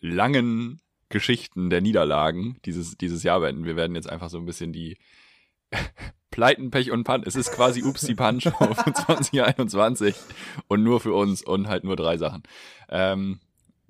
langen 0.00 0.82
Geschichten 1.08 1.70
der 1.70 1.80
Niederlagen 1.80 2.58
dieses, 2.66 2.98
dieses 2.98 3.22
Jahr 3.22 3.40
beenden. 3.40 3.64
Wir 3.64 3.76
werden 3.76 3.94
jetzt 3.96 4.10
einfach 4.10 4.28
so 4.28 4.36
ein 4.36 4.44
bisschen 4.44 4.74
die 4.74 4.98
Pleiten, 6.30 6.70
Pech 6.70 6.90
und 6.90 7.04
Pan. 7.04 7.22
Es 7.24 7.36
ist 7.36 7.52
quasi 7.52 7.82
Upsi 7.82 8.14
Pancho 8.14 8.50
für 8.50 8.92
2021 8.92 10.14
und 10.68 10.82
nur 10.82 11.00
für 11.00 11.12
uns 11.12 11.42
und 11.42 11.68
halt 11.68 11.84
nur 11.84 11.96
drei 11.96 12.16
Sachen. 12.16 12.42
Ähm, 12.88 13.40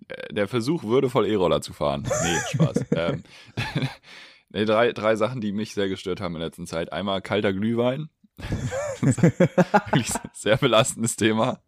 äh, 0.08 0.32
der 0.32 0.48
Versuch, 0.48 0.82
würdevoll 0.84 1.26
E-Roller 1.26 1.60
zu 1.60 1.72
fahren. 1.72 2.08
Nee, 2.22 2.38
Spaß. 2.52 2.84
ähm, 2.96 3.22
nee, 4.50 4.64
drei, 4.64 4.92
drei 4.92 5.16
Sachen, 5.16 5.40
die 5.40 5.52
mich 5.52 5.74
sehr 5.74 5.88
gestört 5.88 6.20
haben 6.20 6.34
in 6.34 6.40
letzter 6.40 6.64
Zeit. 6.64 6.92
Einmal 6.92 7.22
kalter 7.22 7.52
Glühwein. 7.52 8.08
Wirklich 9.00 10.08
sehr 10.32 10.56
belastendes 10.56 11.16
Thema. 11.16 11.60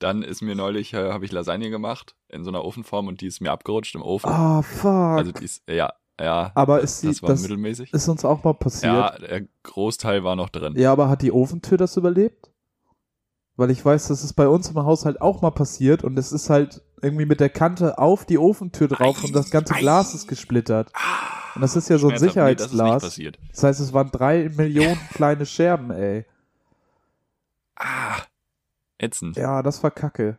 Dann 0.00 0.22
ist 0.22 0.42
mir 0.42 0.54
neulich, 0.54 0.92
äh, 0.92 1.12
habe 1.12 1.24
ich 1.24 1.32
Lasagne 1.32 1.70
gemacht 1.70 2.14
in 2.28 2.44
so 2.44 2.50
einer 2.50 2.64
Ofenform 2.64 3.08
und 3.08 3.20
die 3.20 3.26
ist 3.26 3.40
mir 3.40 3.52
abgerutscht 3.52 3.94
im 3.94 4.02
Ofen. 4.02 4.30
Ah, 4.30 4.62
fuck. 4.62 5.18
Also 5.18 5.32
die 5.32 5.44
ist, 5.44 5.62
ja, 5.68 5.92
ja, 6.20 6.50
aber 6.54 6.80
ist, 6.80 7.02
die, 7.02 7.08
das 7.08 7.22
war 7.22 7.28
das 7.30 7.42
mittelmäßig. 7.42 7.92
ist 7.92 8.08
uns 8.08 8.24
auch 8.24 8.42
mal 8.42 8.54
passiert. 8.54 8.92
Ja, 8.92 9.18
der 9.18 9.46
Großteil 9.62 10.24
war 10.24 10.34
noch 10.36 10.48
drin. 10.48 10.74
Ja, 10.76 10.92
aber 10.92 11.08
hat 11.08 11.22
die 11.22 11.32
Ofentür 11.32 11.78
das 11.78 11.96
überlebt? 11.96 12.50
Weil 13.56 13.70
ich 13.70 13.84
weiß, 13.84 14.08
das 14.08 14.22
ist 14.22 14.34
bei 14.34 14.48
uns 14.48 14.70
im 14.70 14.76
Haushalt 14.78 15.20
auch 15.20 15.42
mal 15.42 15.50
passiert 15.50 16.04
und 16.04 16.18
es 16.18 16.30
ist 16.32 16.48
halt 16.48 16.82
irgendwie 17.02 17.26
mit 17.26 17.40
der 17.40 17.50
Kante 17.50 17.98
auf 17.98 18.24
die 18.24 18.38
Ofentür 18.38 18.88
drauf 18.88 19.22
und 19.24 19.34
das 19.34 19.50
ganze 19.50 19.74
Ei, 19.74 19.80
Glas 19.80 20.12
ei. 20.12 20.16
ist 20.16 20.28
gesplittert. 20.28 20.90
Ah, 20.94 21.54
Und 21.54 21.62
das 21.62 21.76
ist 21.76 21.88
ja 21.88 21.98
so 21.98 22.06
ein 22.08 22.12
das 22.14 22.20
Sicherheitsglas. 22.20 23.02
passiert. 23.02 23.38
Das 23.50 23.62
heißt, 23.64 23.80
es 23.80 23.92
waren 23.92 24.10
drei 24.10 24.48
Millionen 24.56 24.98
kleine 25.12 25.46
Scherben, 25.46 25.90
ey. 25.90 26.24
Ah, 27.76 28.22
ätzend. 28.98 29.36
Ja, 29.36 29.62
das 29.62 29.82
war 29.82 29.90
kacke. 29.90 30.38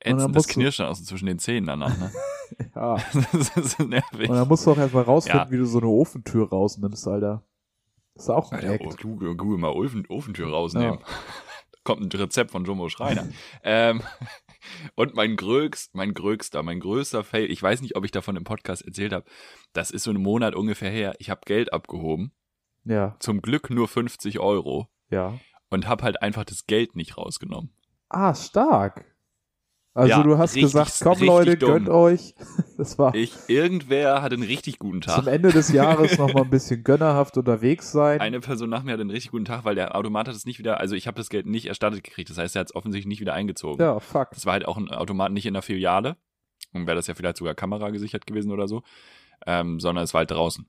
Ätzend. 0.00 0.36
Das 0.36 0.80
auch 0.80 0.94
so 0.94 1.04
zwischen 1.04 1.26
den 1.26 1.38
Zähnen 1.38 1.66
danach, 1.66 1.96
ne? 1.98 2.10
Ja. 2.74 2.96
das 3.32 3.56
ist 3.56 3.78
so 3.78 3.84
nervig. 3.84 4.28
Und 4.28 4.36
dann 4.36 4.48
musst 4.48 4.66
du 4.66 4.72
auch 4.72 4.78
erstmal 4.78 5.04
rausfinden, 5.04 5.46
Ja. 5.46 5.50
wie 5.50 5.56
du 5.58 5.64
so 5.66 5.78
eine 5.78 5.88
Ofentür 5.88 6.48
rausnimmst, 6.48 7.06
Alter. 7.08 7.42
Das 8.14 8.24
ist 8.24 8.30
auch 8.30 8.52
ein 8.52 8.60
Alter, 8.60 8.84
oh, 8.84 8.88
Act. 8.90 9.02
Google, 9.02 9.36
Google 9.36 9.58
mal 9.58 9.72
Ofen, 9.72 10.06
Ofentür 10.08 10.48
rausnehmen. 10.50 10.98
Kommt 11.84 12.02
ein 12.02 12.18
Rezept 12.20 12.50
von 12.50 12.64
Jumbo 12.64 12.88
Schreiner. 12.88 13.28
ähm, 13.62 14.02
und 14.96 15.14
mein 15.14 15.36
grögst, 15.36 15.94
mein 15.94 16.14
grögster, 16.14 16.62
mein 16.62 16.80
größter 16.80 17.22
Fail, 17.22 17.50
ich 17.50 17.62
weiß 17.62 17.80
nicht, 17.82 17.94
ob 17.94 18.04
ich 18.04 18.10
davon 18.10 18.36
im 18.36 18.44
Podcast 18.44 18.84
erzählt 18.84 19.12
habe, 19.12 19.24
das 19.72 19.90
ist 19.90 20.02
so 20.02 20.10
einen 20.10 20.22
Monat 20.22 20.54
ungefähr 20.56 20.90
her. 20.90 21.14
Ich 21.18 21.30
habe 21.30 21.42
Geld 21.44 21.72
abgehoben, 21.72 22.32
Ja, 22.84 23.16
zum 23.20 23.40
Glück 23.42 23.70
nur 23.70 23.86
50 23.86 24.40
Euro 24.40 24.88
ja. 25.10 25.38
und 25.70 25.86
habe 25.86 26.02
halt 26.02 26.22
einfach 26.22 26.44
das 26.44 26.66
Geld 26.66 26.96
nicht 26.96 27.16
rausgenommen. 27.16 27.70
Ah, 28.08 28.34
stark. 28.34 29.04
Also 29.96 30.10
Ja, 30.10 30.22
du 30.22 30.36
hast 30.36 30.54
richtig- 30.54 30.72
gesagt, 30.72 31.00
komm 31.02 31.26
Leute, 31.26 31.56
dumm. 31.56 31.70
gönnt 31.72 31.88
euch. 31.88 32.34
Das 32.76 32.98
war 32.98 33.14
Ich, 33.14 33.32
irgendwer 33.48 34.20
hat 34.20 34.34
einen 34.34 34.42
richtig 34.42 34.78
guten 34.78 35.00
Tag. 35.00 35.14
zum 35.24 35.28
Ende 35.28 35.50
des 35.50 35.72
Jahres 35.72 36.18
noch 36.18 36.34
mal 36.34 36.42
ein 36.42 36.50
bisschen 36.50 36.84
gönnerhaft 36.84 37.38
unterwegs 37.38 37.90
sein. 37.90 38.20
Eine 38.20 38.40
Person 38.40 38.68
nach 38.68 38.82
mir 38.82 38.92
hat 38.92 39.00
einen 39.00 39.08
richtig 39.08 39.30
guten 39.30 39.46
Tag, 39.46 39.64
weil 39.64 39.74
der 39.74 39.96
Automat 39.96 40.28
hat 40.28 40.34
es 40.34 40.44
nicht 40.44 40.58
wieder, 40.58 40.78
also 40.78 40.94
ich 40.94 41.06
habe 41.06 41.16
das 41.16 41.30
Geld 41.30 41.46
nicht 41.46 41.64
erstattet 41.64 42.04
gekriegt. 42.04 42.28
Das 42.28 42.36
heißt, 42.36 42.54
er 42.54 42.60
hat 42.60 42.66
es 42.68 42.74
offensichtlich 42.76 43.08
nicht 43.08 43.20
wieder 43.20 43.32
eingezogen. 43.32 43.80
ja, 43.82 43.98
fuck. 43.98 44.28
Das 44.32 44.44
war 44.44 44.52
halt 44.52 44.68
auch 44.68 44.76
ein 44.76 44.90
Automat 44.90 45.32
nicht 45.32 45.46
in 45.46 45.54
der 45.54 45.62
Filiale. 45.62 46.16
Und 46.74 46.86
wäre 46.86 46.96
das 46.96 47.06
ja 47.06 47.14
vielleicht 47.14 47.38
sogar 47.38 47.54
Kamera 47.54 47.88
gesichert 47.88 48.26
gewesen 48.26 48.52
oder 48.52 48.68
so. 48.68 48.82
Ähm, 49.46 49.80
sondern 49.80 50.04
es 50.04 50.12
war 50.12 50.18
halt 50.18 50.30
draußen. 50.30 50.66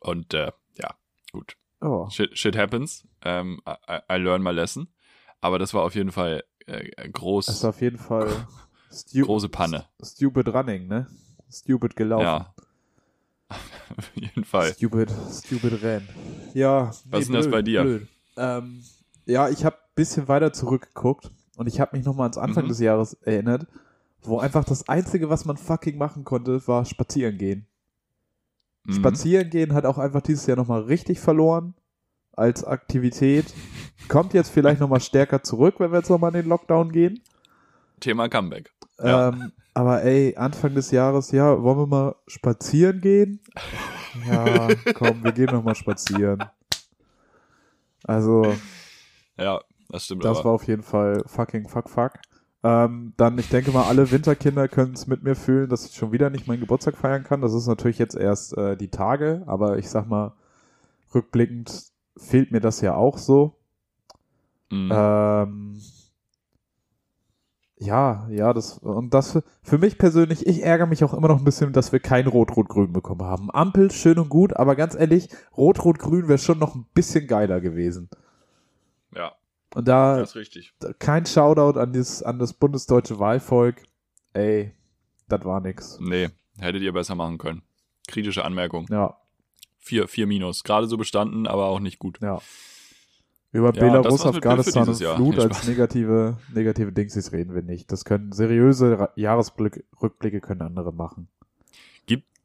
Und 0.00 0.34
äh, 0.34 0.50
ja, 0.74 0.90
gut. 1.32 1.56
Oh. 1.80 2.08
Shit, 2.10 2.36
shit 2.36 2.56
happens. 2.56 3.06
Ähm, 3.24 3.60
I, 3.68 3.98
I 4.12 4.16
learn 4.16 4.42
my 4.42 4.50
lesson. 4.50 4.88
Aber 5.40 5.58
das 5.60 5.72
war 5.74 5.82
auf 5.82 5.94
jeden 5.94 6.10
Fall 6.12 6.42
äh, 6.66 7.08
groß, 7.08 7.46
Das 7.46 7.56
ist 7.56 7.64
auf 7.64 7.80
jeden 7.80 7.98
Fall 7.98 8.28
stu 8.92 9.24
große 9.24 9.48
Panne. 9.48 9.86
stupid 10.02 10.48
running, 10.48 10.86
ne? 10.88 11.06
Stupid 11.50 11.96
gelaufen. 11.96 12.24
Ja. 12.24 12.54
auf 13.96 14.10
jeden 14.14 14.44
Fall. 14.44 14.72
Stupid, 14.74 15.10
stupid 15.30 15.82
rennen. 15.82 16.08
Ja. 16.54 16.92
Was 17.10 17.20
ist 17.22 17.26
denn 17.28 17.34
das 17.36 17.50
bei 17.50 17.62
dir? 17.62 18.06
Ähm, 18.36 18.82
Ja, 19.26 19.48
ich 19.48 19.64
habe 19.64 19.76
ein 19.76 19.94
bisschen 19.94 20.28
weiter 20.28 20.52
zurückgeguckt 20.52 21.30
und 21.56 21.66
ich 21.66 21.78
habe 21.80 21.96
mich 21.96 22.04
nochmal 22.06 22.24
ans 22.24 22.38
Anfang 22.38 22.64
Mhm. 22.64 22.68
des 22.68 22.80
Jahres 22.80 23.14
erinnert, 23.14 23.66
wo 24.22 24.38
einfach 24.38 24.64
das 24.64 24.88
Einzige, 24.88 25.28
was 25.28 25.44
man 25.44 25.56
fucking 25.56 25.98
machen 25.98 26.24
konnte, 26.24 26.66
war 26.66 26.84
spazieren 26.84 27.36
gehen. 27.38 27.66
Mhm. 28.84 28.92
Spazieren 28.94 29.50
gehen 29.50 29.74
hat 29.74 29.84
auch 29.84 29.98
einfach 29.98 30.22
dieses 30.22 30.46
Jahr 30.46 30.56
nochmal 30.56 30.82
richtig 30.82 31.20
verloren 31.20 31.74
als 32.34 32.64
Aktivität. 32.64 33.52
Kommt 34.08 34.34
jetzt 34.34 34.50
vielleicht 34.50 34.80
nochmal 34.80 35.00
stärker 35.00 35.42
zurück, 35.42 35.76
wenn 35.78 35.92
wir 35.92 35.98
jetzt 35.98 36.10
nochmal 36.10 36.34
in 36.34 36.42
den 36.42 36.48
Lockdown 36.48 36.90
gehen. 36.92 37.20
Thema 38.00 38.28
Comeback. 38.28 38.70
Ja. 38.98 39.28
Ähm, 39.28 39.52
aber 39.74 40.02
ey, 40.02 40.36
Anfang 40.36 40.74
des 40.74 40.90
Jahres, 40.90 41.30
ja, 41.30 41.62
wollen 41.62 41.78
wir 41.78 41.86
mal 41.86 42.14
spazieren 42.26 43.00
gehen? 43.00 43.40
Ja, 44.28 44.68
komm, 44.94 45.24
wir 45.24 45.32
gehen 45.32 45.46
nochmal 45.52 45.74
spazieren. 45.74 46.44
Also, 48.04 48.54
Ja, 49.38 49.60
das 49.88 50.04
stimmt 50.04 50.24
das 50.24 50.38
aber. 50.38 50.46
war 50.46 50.52
auf 50.52 50.66
jeden 50.66 50.82
Fall 50.82 51.22
fucking 51.26 51.68
fuck 51.68 51.88
fuck. 51.88 52.12
Ähm, 52.64 53.12
dann, 53.16 53.38
ich 53.38 53.48
denke 53.48 53.72
mal, 53.72 53.84
alle 53.88 54.10
Winterkinder 54.10 54.68
können 54.68 54.92
es 54.92 55.06
mit 55.06 55.22
mir 55.22 55.34
fühlen, 55.34 55.68
dass 55.68 55.86
ich 55.86 55.94
schon 55.96 56.12
wieder 56.12 56.30
nicht 56.30 56.46
meinen 56.46 56.60
Geburtstag 56.60 56.96
feiern 56.96 57.24
kann. 57.24 57.40
Das 57.40 57.54
ist 57.54 57.66
natürlich 57.66 57.98
jetzt 57.98 58.14
erst 58.16 58.56
äh, 58.56 58.76
die 58.76 58.88
Tage, 58.88 59.42
aber 59.46 59.78
ich 59.78 59.88
sag 59.88 60.06
mal, 60.06 60.34
rückblickend 61.14 61.91
fehlt 62.16 62.52
mir 62.52 62.60
das 62.60 62.80
ja 62.80 62.94
auch 62.94 63.18
so. 63.18 63.56
Mhm. 64.70 64.90
Ähm, 64.92 65.80
ja, 67.76 68.28
ja, 68.30 68.52
das 68.52 68.78
und 68.78 69.12
das 69.12 69.32
für, 69.32 69.42
für 69.62 69.78
mich 69.78 69.98
persönlich, 69.98 70.46
ich 70.46 70.62
ärgere 70.62 70.86
mich 70.86 71.02
auch 71.02 71.14
immer 71.14 71.28
noch 71.28 71.38
ein 71.38 71.44
bisschen, 71.44 71.72
dass 71.72 71.90
wir 71.90 71.98
kein 71.98 72.28
Rot-Rot-Grün 72.28 72.92
bekommen 72.92 73.22
haben. 73.22 73.50
Ampel 73.50 73.90
schön 73.90 74.18
und 74.18 74.28
gut, 74.28 74.54
aber 74.56 74.76
ganz 74.76 74.94
ehrlich, 74.94 75.28
Rot-Rot-Grün 75.56 76.28
wäre 76.28 76.38
schon 76.38 76.58
noch 76.60 76.74
ein 76.76 76.86
bisschen 76.94 77.26
geiler 77.26 77.60
gewesen. 77.60 78.08
ja, 79.14 79.32
Und 79.74 79.88
da 79.88 80.18
das 80.18 80.30
ist 80.30 80.36
richtig. 80.36 80.74
kein 81.00 81.26
Shoutout 81.26 81.78
an 81.78 81.92
das, 81.92 82.22
an 82.22 82.38
das 82.38 82.52
bundesdeutsche 82.52 83.18
Wahlvolk. 83.18 83.82
Ey, 84.32 84.72
das 85.28 85.44
war 85.44 85.60
nix. 85.60 85.98
Nee, 86.00 86.28
hättet 86.58 86.82
ihr 86.82 86.92
besser 86.92 87.16
machen 87.16 87.38
können. 87.38 87.62
Kritische 88.06 88.44
Anmerkung. 88.44 88.86
Ja, 88.90 89.16
Vier, 89.82 90.08
vier 90.08 90.26
Minus. 90.26 90.64
Gerade 90.64 90.86
so 90.86 90.96
bestanden, 90.96 91.46
aber 91.46 91.66
auch 91.66 91.80
nicht 91.80 91.98
gut. 91.98 92.18
ja. 92.22 92.40
Über 93.54 93.74
Ja, 93.74 93.80
Belarus, 93.82 94.24
Afghanistan 94.24 94.88
und. 94.88 94.96
Flut 94.96 95.38
als 95.38 95.56
Spaß. 95.56 95.68
negative, 95.68 96.38
negative 96.54 96.90
Dingsies 96.90 97.32
reden 97.32 97.54
wir 97.54 97.60
nicht. 97.60 97.92
Das 97.92 98.06
können 98.06 98.32
seriöse 98.32 99.10
Jahresrückblicke 99.14 100.40
können 100.40 100.62
andere 100.62 100.90
machen. 100.94 101.28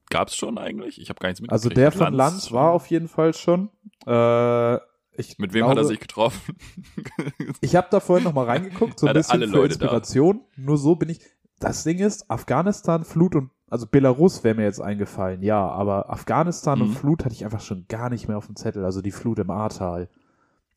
Gab's 0.10 0.36
schon 0.36 0.58
eigentlich? 0.58 1.02
Ich 1.02 1.10
habe 1.10 1.19
gar 1.19 1.28
nichts 1.30 1.41
mitgekriegt. 1.41 1.52
Also 1.65 1.69
der 1.69 1.91
von 1.91 2.13
Lanz 2.13 2.52
war 2.52 2.71
auf 2.71 2.88
jeden 2.88 3.08
Fall 3.08 3.34
schon. 3.34 3.69
Äh, 4.06 4.76
ich 5.19 5.38
Mit 5.38 5.54
wem 5.54 5.65
glaube, 5.65 5.71
hat 5.71 5.78
er 5.80 5.84
sich 5.86 6.00
getroffen? 6.00 6.56
Ich 7.62 7.76
habe 7.76 7.88
da 7.91 8.00
vorhin 8.00 8.23
noch 8.23 8.34
mal 8.34 8.45
reingeguckt, 8.45 9.00
so 9.00 9.08
ein 9.08 9.13
bisschen 9.13 9.32
alle 9.34 9.47
für 9.47 9.54
Leute 9.58 9.78
da. 9.78 9.86
Inspiration. 9.86 10.41
Nur 10.56 10.78
so 10.78 10.95
bin 10.95 11.10
ich. 11.10 11.19
Das 11.60 11.84
Ding 11.84 12.00
ist, 12.00 12.30
Afghanistan, 12.30 13.04
Flut 13.04 13.36
und 13.36 13.50
also 13.69 13.86
Belarus 13.86 14.43
wäre 14.43 14.56
mir 14.56 14.63
jetzt 14.63 14.82
eingefallen, 14.82 15.41
ja, 15.41 15.67
aber 15.67 16.10
Afghanistan 16.10 16.82
und 16.82 16.89
Mhm. 16.89 16.93
Flut 16.93 17.25
hatte 17.25 17.36
ich 17.36 17.43
einfach 17.43 17.62
schon 17.62 17.86
gar 17.88 18.10
nicht 18.10 18.27
mehr 18.27 18.38
auf 18.38 18.45
dem 18.47 18.56
Zettel. 18.56 18.86
Also 18.86 19.01
die 19.01 19.12
Flut 19.12 19.39
im 19.39 19.49
Ahrtal. 19.49 20.10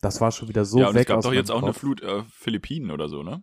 Das 0.00 0.20
war 0.20 0.32
schon 0.32 0.48
wieder 0.48 0.64
so 0.64 0.80
ja, 0.80 0.88
und 0.88 0.94
weg 0.94 1.02
es 1.02 1.06
gab 1.08 1.18
aus 1.18 1.24
doch 1.24 1.32
jetzt 1.32 1.50
auch 1.50 1.62
eine. 1.62 1.72
Flut 1.74 2.02
äh, 2.02 2.22
Philippinen 2.30 2.90
oder 2.90 3.08
so, 3.08 3.22
ne? 3.22 3.42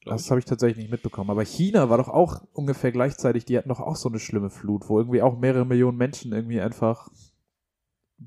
Glaub 0.00 0.16
Das 0.16 0.30
habe 0.30 0.40
ich 0.40 0.44
tatsächlich 0.44 0.78
nicht 0.78 0.90
mitbekommen. 0.90 1.30
Aber 1.30 1.44
China 1.44 1.88
war 1.88 1.96
doch 1.96 2.08
auch 2.08 2.42
ungefähr 2.52 2.90
gleichzeitig, 2.90 3.44
die 3.44 3.56
hatten 3.56 3.68
doch 3.68 3.80
auch 3.80 3.94
so 3.96 4.08
eine 4.08 4.18
schlimme 4.18 4.50
Flut, 4.50 4.88
wo 4.88 4.98
irgendwie 4.98 5.22
auch 5.22 5.38
mehrere 5.38 5.64
Millionen 5.64 5.96
Menschen 5.96 6.32
irgendwie 6.32 6.60
einfach 6.60 7.08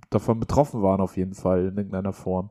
davon 0.10 0.40
betroffen 0.40 0.82
waren, 0.82 1.02
auf 1.02 1.18
jeden 1.18 1.34
Fall, 1.34 1.68
in 1.68 1.78
irgendeiner 1.78 2.14
Form. 2.14 2.50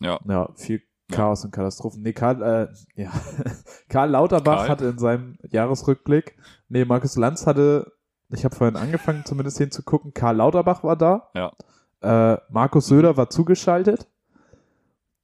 Ja. 0.00 0.18
Ja, 0.26 0.48
viel. 0.54 0.82
Chaos 1.10 1.44
und 1.44 1.50
Katastrophen. 1.52 2.02
Nee, 2.02 2.12
Karl, 2.12 2.42
äh, 2.42 2.68
ja. 3.02 3.10
Karl 3.88 4.10
Lauterbach 4.10 4.58
Karl? 4.58 4.68
hatte 4.68 4.86
in 4.86 4.98
seinem 4.98 5.38
Jahresrückblick, 5.50 6.36
nee, 6.68 6.84
Markus 6.84 7.16
Lanz 7.16 7.46
hatte, 7.46 7.92
ich 8.30 8.44
habe 8.44 8.54
vorhin 8.54 8.76
angefangen 8.76 9.24
zumindest 9.24 9.58
hinzugucken, 9.58 10.12
Karl 10.12 10.36
Lauterbach 10.36 10.84
war 10.84 10.96
da. 10.96 11.30
Ja. 11.34 11.52
Äh, 12.00 12.38
Markus 12.50 12.86
Söder 12.88 13.16
war 13.16 13.30
zugeschaltet. 13.30 14.06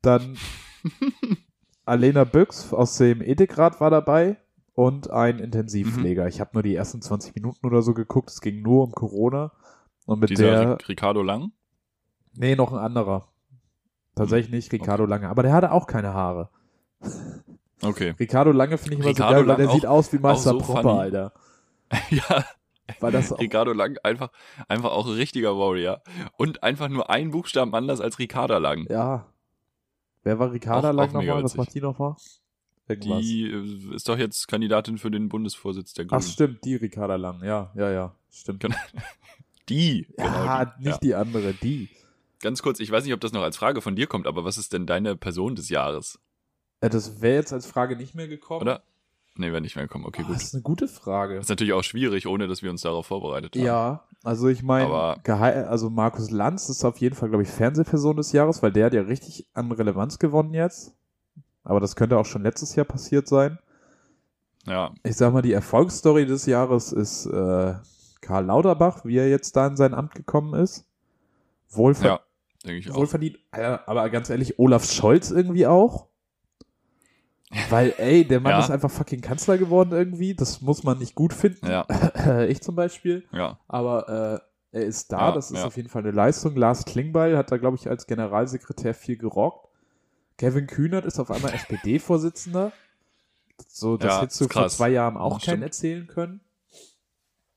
Dann 0.03 0.37
Alena 1.85 2.25
Büchs 2.25 2.73
aus 2.73 2.97
dem 2.97 3.21
Ethikrat 3.23 3.81
war 3.81 3.91
dabei 3.91 4.39
und 4.75 5.11
ein 5.11 5.37
Mhm. 5.37 5.43
Intensivpfleger. 5.45 6.27
Ich 6.29 6.41
habe 6.41 6.51
nur 6.55 6.63
die 6.63 6.75
ersten 6.75 7.03
20 7.03 7.35
Minuten 7.35 7.67
oder 7.67 7.83
so 7.83 7.95
geguckt. 7.95 8.31
Es 8.31 8.41
ging 8.41 8.63
nur 8.63 8.85
um 8.85 8.93
Corona. 8.93 9.53
Und 10.07 10.21
mit 10.21 10.31
Dieser 10.31 10.45
der, 10.51 10.71
Ric- 10.73 10.89
Ricardo 10.89 11.23
Lang? 11.23 11.53
nee, 12.37 12.57
noch 12.57 12.73
ein 12.73 12.79
anderer. 12.79 13.29
Tatsächlich 14.15 14.53
nicht 14.53 14.73
Ricardo 14.73 15.07
Lange. 15.07 15.29
Aber 15.29 15.43
der 15.43 15.53
hatte 15.53 15.73
auch 15.73 15.87
keine 15.87 16.15
Haare. 16.15 16.49
Okay. 17.83 18.15
Ricardo 18.19 18.53
Lange 18.53 18.79
finde 18.79 18.95
ich 18.95 19.01
immer 19.01 19.09
Ricardo 19.11 19.41
so 19.41 19.45
geil, 19.47 19.49
weil 19.49 19.57
der 19.57 19.67
Lang 19.67 19.75
sieht 19.75 19.87
aus 19.87 20.13
wie 20.13 20.19
Meister 20.19 20.51
so 20.51 20.59
Propper, 20.59 20.83
funny. 20.83 21.01
Alter. 21.01 21.33
ja, 22.11 22.45
Weil 23.01 23.13
das 23.13 23.33
auch, 23.33 23.39
Ricardo 23.41 23.73
Lang 23.73 23.97
einfach, 24.03 24.31
einfach 24.69 24.91
auch 24.93 25.07
ein 25.07 25.15
richtiger 25.15 25.57
Warrior. 25.59 26.01
Und 26.37 26.63
einfach 26.63 26.89
nur 26.89 27.11
einen 27.11 27.31
Buchstaben 27.31 27.75
anders 27.75 28.01
als 28.01 28.19
Ricarda 28.19 28.59
Lang. 28.59 28.87
ja. 28.91 29.27
Wer 30.27 30.39
war 30.39 30.53
Ricardo 30.53 30.89
Auch- 30.89 30.93
Lang 30.95 31.11
auch 31.11 31.13
nochmal? 31.23 31.43
Was 31.45 31.55
macht 31.55 31.75
die 31.75 31.83
nochmal? 31.83 32.15
Irgendwas. 32.89 33.21
Die 33.21 33.47
äh, 33.51 33.95
ist 33.95 34.09
doch 34.09 34.17
jetzt 34.17 34.49
Kandidatin 34.49 34.97
für 34.97 35.11
den 35.11 35.29
Bundesvorsitz 35.29 35.93
der 35.93 36.07
Ach, 36.07 36.09
Grünen. 36.11 36.23
stimmt, 36.23 36.65
die 36.65 36.77
Ricardo 36.77 37.17
Lang. 37.17 37.43
Ja, 37.45 37.71
ja, 37.75 37.91
ja. 37.91 38.15
Stimmt. 38.31 38.61
Genau. 38.61 38.77
Die, 39.69 40.07
Ja, 40.19 40.65
genau 40.65 40.73
die. 40.79 40.89
nicht 40.89 41.03
die 41.03 41.15
andere, 41.15 41.55
die. 41.55 41.89
Ganz 42.45 42.61
kurz, 42.61 42.79
ich 42.79 42.91
weiß 42.91 43.05
nicht, 43.05 43.15
ob 43.15 43.23
das 43.23 43.33
noch 43.33 43.41
als 43.43 43.57
Frage 43.57 43.81
von 43.81 43.97
dir 43.97 44.07
kommt, 44.07 44.27
aber 44.27 44.45
was 44.45 44.59
ist 44.59 44.75
denn 44.75 44.85
deine 44.85 45.17
Person 45.17 45.55
des 45.57 45.71
Jahres? 45.71 46.19
Äh, 46.83 46.91
das 46.91 47.23
wäre 47.23 47.37
jetzt 47.37 47.55
als 47.55 47.65
Frage 47.65 47.97
nicht 47.97 48.15
mehr 48.15 48.29
gekommen. 48.29 48.61
Oder? 48.61 48.83
Nee, 49.37 49.51
wäre 49.51 49.63
nicht 49.63 49.77
mehr 49.77 49.87
gekommen. 49.87 50.05
Okay, 50.05 50.21
Ah, 50.23 50.27
gut. 50.27 50.37
Das 50.37 50.43
ist 50.43 50.55
eine 50.55 50.63
gute 50.63 50.87
Frage. 50.87 51.37
Das 51.37 51.47
ist 51.47 51.49
natürlich 51.49 51.73
auch 51.73 51.83
schwierig, 51.83 52.27
ohne 52.27 52.47
dass 52.47 52.63
wir 52.63 52.71
uns 52.71 52.83
darauf 52.83 53.07
vorbereitet 53.07 53.57
haben. 53.57 53.65
Ja, 53.65 54.05
also 54.23 54.49
ich 54.49 54.63
meine, 54.63 54.87
also 55.25 55.89
Markus 55.89 56.31
Lanz 56.31 56.69
ist 56.69 56.85
auf 56.85 56.99
jeden 56.99 57.15
Fall, 57.15 57.31
glaube 57.31 57.45
ich, 57.45 57.49
Fernsehperson 57.49 58.19
des 58.19 58.33
Jahres, 58.33 58.63
weil 58.63 58.73
der 58.73 58.87
hat 58.87 58.93
ja 58.95 59.01
richtig 59.01 59.47
an 59.55 59.73
Relevanz 59.73 60.19
gewonnen 60.19 60.53
jetzt. 60.53 60.95
Aber 61.63 61.81
das 61.81 61.97
könnte 61.97 62.19
auch 62.19 62.27
schon 62.27 62.43
letztes 62.43 62.75
Jahr 62.77 62.85
passiert 62.85 63.27
sein. 63.27 63.59
Ja, 64.67 64.93
Ich 65.03 65.17
sag 65.17 65.33
mal, 65.33 65.41
die 65.41 65.53
Erfolgsstory 65.55 66.27
des 66.27 66.45
Jahres 66.45 66.93
ist 66.93 67.25
äh, 67.25 67.75
Karl 68.21 68.45
Lauterbach, 68.45 69.07
wie 69.07 69.17
er 69.17 69.31
jetzt 69.31 69.57
da 69.57 69.67
in 69.67 69.77
sein 69.77 69.95
Amt 69.95 70.15
gekommen 70.15 70.53
ist. 70.55 70.85
Wohlver 71.71 72.07
ja, 72.07 72.21
denke 72.65 72.79
ich 72.79 72.91
auch. 72.91 72.97
wohlverdient. 72.97 73.39
Aber 73.53 74.09
ganz 74.11 74.31
ehrlich, 74.31 74.59
Olaf 74.59 74.91
Scholz 74.91 75.31
irgendwie 75.31 75.67
auch. 75.67 76.07
Weil, 77.71 77.95
ey, 77.99 78.25
der 78.27 78.41
Mann 78.41 78.53
Ja. 78.53 78.61
ist 78.61 78.71
einfach 78.71 78.91
fucking 78.91 79.21
Kanzler 79.21 79.59
geworden 79.59 79.93
irgendwie. 79.93 80.35
Das 80.35 80.61
muss 80.61 80.83
man 80.83 80.99
nicht 80.99 81.15
gut 81.15 81.33
finden. 81.33 81.67
Ja, 81.67 81.87
ich 82.49 82.61
zum 82.63 82.75
Beispiel. 82.75 83.25
ja. 83.33 83.59
Aber 83.69 84.43
äh, 84.73 84.77
er 84.79 84.85
ist 84.85 85.13
da, 85.13 85.29
Ja, 85.29 85.33
das 85.33 85.53
ist 85.53 85.63
auf 85.63 85.77
jeden 85.77 85.89
Fall 85.89 86.03
eine 86.03 86.11
Leistung. 86.11 86.57
Lars 86.57 86.85
Klingbeil 86.85 87.37
hat 87.37 87.53
da, 87.53 87.59
glaube 87.59 87.77
ich, 87.77 87.89
als 87.89 88.07
Generalsekretär 88.09 88.93
viel 88.95 89.17
gerockt. 89.17 89.69
Kevin 90.37 90.67
Kühnert 90.67 91.05
ist 91.05 91.21
auf 91.21 91.31
einmal 91.31 91.53
SPD-Vorsitzender. 91.55 92.73
So, 93.69 93.97
das 93.97 94.21
hättest 94.21 94.41
du 94.41 94.49
vor 94.49 94.69
zwei 94.69 94.89
Jahren 94.89 95.17
auch 95.17 95.41
keinen 95.41 95.63
erzählen 95.63 96.09
können. 96.09 96.41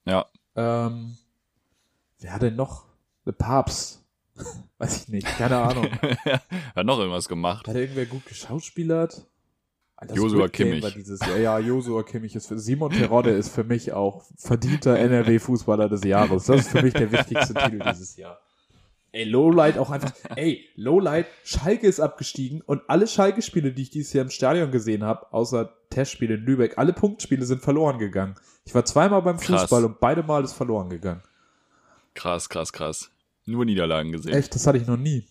Ja, 0.06 0.28
Ähm, 0.56 1.18
wer 2.20 2.34
hat 2.34 2.44
denn 2.44 2.56
noch? 2.56 2.86
Der 3.26 3.32
Papst. 3.32 4.04
Weiß 4.78 5.04
ich 5.04 5.08
nicht, 5.10 5.26
keine 5.26 5.58
Ahnung. 5.58 5.90
hat 6.76 6.86
noch 6.86 7.00
irgendwas 7.00 7.28
gemacht. 7.28 7.68
Hat 7.68 7.76
irgendwer 7.76 8.06
gut 8.06 8.26
geschauspielert? 8.26 9.26
Alter, 9.96 10.14
Josua 10.14 10.48
Game 10.48 10.68
Kimmich. 10.68 10.84
War 10.84 10.92
dieses 10.92 11.20
Jahr. 11.22 11.38
Ja, 11.38 11.60
Josua 11.60 12.04
Kimmich 12.04 12.36
ist 12.36 12.48
für 12.48 12.60
Simon 12.60 12.92
Terodde 12.92 13.32
ist 13.32 13.50
für 13.50 13.64
mich 13.64 13.94
auch 13.94 14.24
verdienter 14.38 14.98
NRW-Fußballer 15.00 15.90
des 15.90 16.04
Jahres. 16.04 16.46
Das 16.46 16.62
ist 16.62 16.70
für 16.70 16.84
mich 16.84 16.94
der 16.94 17.12
wichtigste 17.12 17.56
Titel 17.56 17.80
dieses 17.80 18.16
Jahr. 18.16 18.40
Ey, 19.12 19.24
Lowlight 19.24 19.80
auch 19.80 19.90
einfach. 19.90 20.12
Ey, 20.36 20.70
Lowlight, 20.76 21.26
Schalke 21.44 21.88
ist 21.88 22.00
abgestiegen 22.00 22.62
und 22.62 22.84
alle 22.88 23.08
Schalke-Spiele, 23.08 23.72
die 23.72 23.84
ich 23.84 23.90
dieses 23.90 24.14
Jahr 24.14 24.26
im 24.26 24.30
Stadion 24.30 24.70
gesehen 24.70 25.04
habe, 25.04 25.34
außer 25.34 25.74
Testspiele 25.90 26.36
in 26.36 26.42
Lübeck, 26.42 26.78
alle 26.78 26.94
Punktspiele 26.94 27.46
sind 27.46 27.62
verloren 27.62 27.98
gegangen. 27.98 28.36
Ich 28.66 28.76
war 28.76 28.86
zweimal 28.86 29.24
beim 29.24 29.38
Krass. 29.38 29.62
Fußball 29.62 29.86
und 29.86 30.00
beide 30.00 30.22
Mal 30.22 30.44
ist 30.44 30.54
verloren 30.54 30.90
gegangen. 30.90 31.24
Krass, 32.14 32.50
krass, 32.50 32.72
krass. 32.72 33.10
Nur 33.48 33.66
Niederlagen 33.66 34.12
gesehen. 34.12 34.34
Echt, 34.34 34.54
das 34.54 34.68
hatte 34.68 34.78
ich 34.78 34.86
noch 34.86 34.98
nie. 34.98 35.26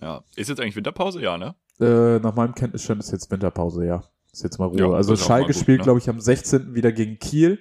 Ja. 0.00 0.24
Ist 0.34 0.48
jetzt 0.48 0.60
eigentlich 0.60 0.76
Winterpause? 0.76 1.20
Ja, 1.22 1.36
ne? 1.36 1.54
Äh, 1.78 2.18
nach 2.18 2.34
meinem 2.34 2.54
Kenntnisstand 2.54 3.00
ist 3.00 3.12
jetzt 3.12 3.30
Winterpause, 3.30 3.86
ja. 3.86 4.02
Ist 4.32 4.42
jetzt 4.42 4.58
mal 4.58 4.66
Ruhe. 4.66 4.78
Ja, 4.78 4.90
also 4.90 5.14
Schalke 5.14 5.52
spielt, 5.52 5.80
ne? 5.80 5.84
glaube 5.84 5.98
ich, 5.98 6.08
am 6.08 6.20
16. 6.20 6.74
wieder 6.74 6.90
gegen 6.90 7.18
Kiel. 7.18 7.60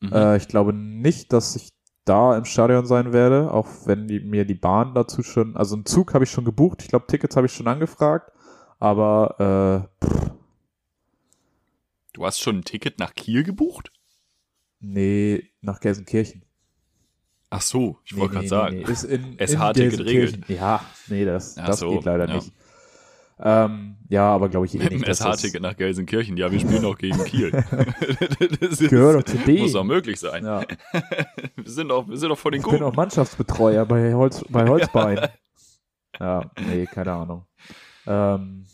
Mhm. 0.00 0.12
Äh, 0.12 0.36
ich 0.36 0.48
glaube 0.48 0.72
nicht, 0.72 1.32
dass 1.32 1.54
ich 1.54 1.72
da 2.04 2.36
im 2.36 2.44
Stadion 2.44 2.86
sein 2.86 3.12
werde, 3.12 3.52
auch 3.52 3.68
wenn 3.84 4.08
die, 4.08 4.20
mir 4.20 4.44
die 4.44 4.54
Bahn 4.54 4.94
dazu 4.94 5.22
schon, 5.22 5.56
also 5.56 5.76
einen 5.76 5.86
Zug 5.86 6.14
habe 6.14 6.24
ich 6.24 6.30
schon 6.30 6.44
gebucht, 6.44 6.82
ich 6.82 6.88
glaube 6.88 7.06
Tickets 7.06 7.36
habe 7.36 7.46
ich 7.46 7.52
schon 7.52 7.68
angefragt, 7.68 8.32
aber 8.78 9.88
äh, 10.02 10.04
pff, 10.06 10.30
Du 12.14 12.24
hast 12.26 12.40
schon 12.40 12.58
ein 12.58 12.64
Ticket 12.64 12.98
nach 12.98 13.14
Kiel 13.14 13.44
gebucht? 13.44 13.92
nee, 14.80 15.50
nach 15.60 15.80
Gelsenkirchen. 15.80 16.42
Ach 17.50 17.62
so, 17.62 17.98
ich 18.04 18.16
wollte 18.16 18.38
Nee, 18.38 18.40
gerade 18.40 18.44
nee, 18.44 18.48
sagen. 18.48 18.76
nee, 18.86 18.92
Ist 18.92 19.04
in, 19.04 19.36
SH-Ticket 19.38 20.00
in 20.00 20.06
regelt. 20.06 20.06
Gelsenkirchen. 20.06 20.44
Ja, 20.56 20.80
nee, 21.08 21.24
das, 21.24 21.56
Ach 21.58 21.66
das 21.66 21.78
so, 21.80 21.90
geht 21.90 22.04
leider 22.04 22.28
ja. 22.28 22.34
nicht. 22.34 22.52
Ähm, 23.40 23.96
ja, 24.08 24.24
aber 24.34 24.48
glaube 24.48 24.66
ich 24.66 24.74
eh 24.74 24.78
Mit 24.78 24.90
nicht. 24.92 25.08
das- 25.08 25.20
SH-Ticket 25.20 25.62
nach 25.62 25.76
Gelsenkirchen. 25.76 26.36
Ja, 26.36 26.50
wir 26.50 26.58
spielen 26.60 26.84
auch 26.84 26.98
gegen 26.98 27.22
Kiel. 27.24 27.52
das 28.60 28.80
ist, 28.80 28.90
Gehört 28.90 29.16
doch 29.16 29.22
zu 29.32 29.38
denen. 29.38 29.62
muss 29.62 29.72
doch 29.72 29.84
möglich 29.84 30.18
sein. 30.20 30.44
Ja, 30.44 30.62
Wir, 31.56 31.70
sind 31.70 31.88
doch, 31.88 32.08
wir 32.08 32.16
sind 32.16 32.28
doch 32.30 32.38
vor 32.38 32.50
den 32.50 32.60
ich 32.60 32.64
bin 32.66 32.72
Guten. 32.78 32.84
auch 32.84 32.94
Mannschaftsbetreuer 32.96 33.86
bei, 33.86 34.12
Holz, 34.14 34.44
bei 34.50 34.66
Holzbein. 34.68 35.28
ja, 36.20 36.50
nee, 36.66 36.86
keine 36.86 37.12
Ahnung. 37.12 37.46
Ähm, 38.06 38.66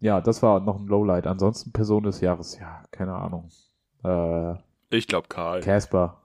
ja, 0.00 0.20
das 0.20 0.42
war 0.42 0.58
noch 0.60 0.80
ein 0.80 0.86
Lowlight. 0.88 1.26
Ansonsten 1.28 1.70
Person 1.72 2.02
des 2.02 2.20
Jahres, 2.20 2.58
ja, 2.58 2.82
keine 2.90 3.14
Ahnung. 3.14 3.48
Äh, 4.04 4.54
Ich 4.90 5.06
glaube 5.06 5.28
Karl. 5.28 5.60
Casper. 5.60 6.18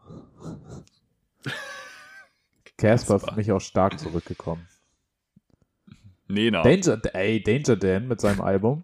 Casper 2.78 3.16
Casper. 3.16 3.20
für 3.32 3.36
mich 3.36 3.52
auch 3.52 3.60
stark 3.62 4.00
zurückgekommen. 4.00 4.68
Nena. 6.28 6.62
Danger, 6.62 7.00
ey, 7.14 7.42
Danger 7.42 7.76
Dan 7.78 8.08
mit 8.08 8.20
seinem 8.22 8.42
Album 8.42 8.84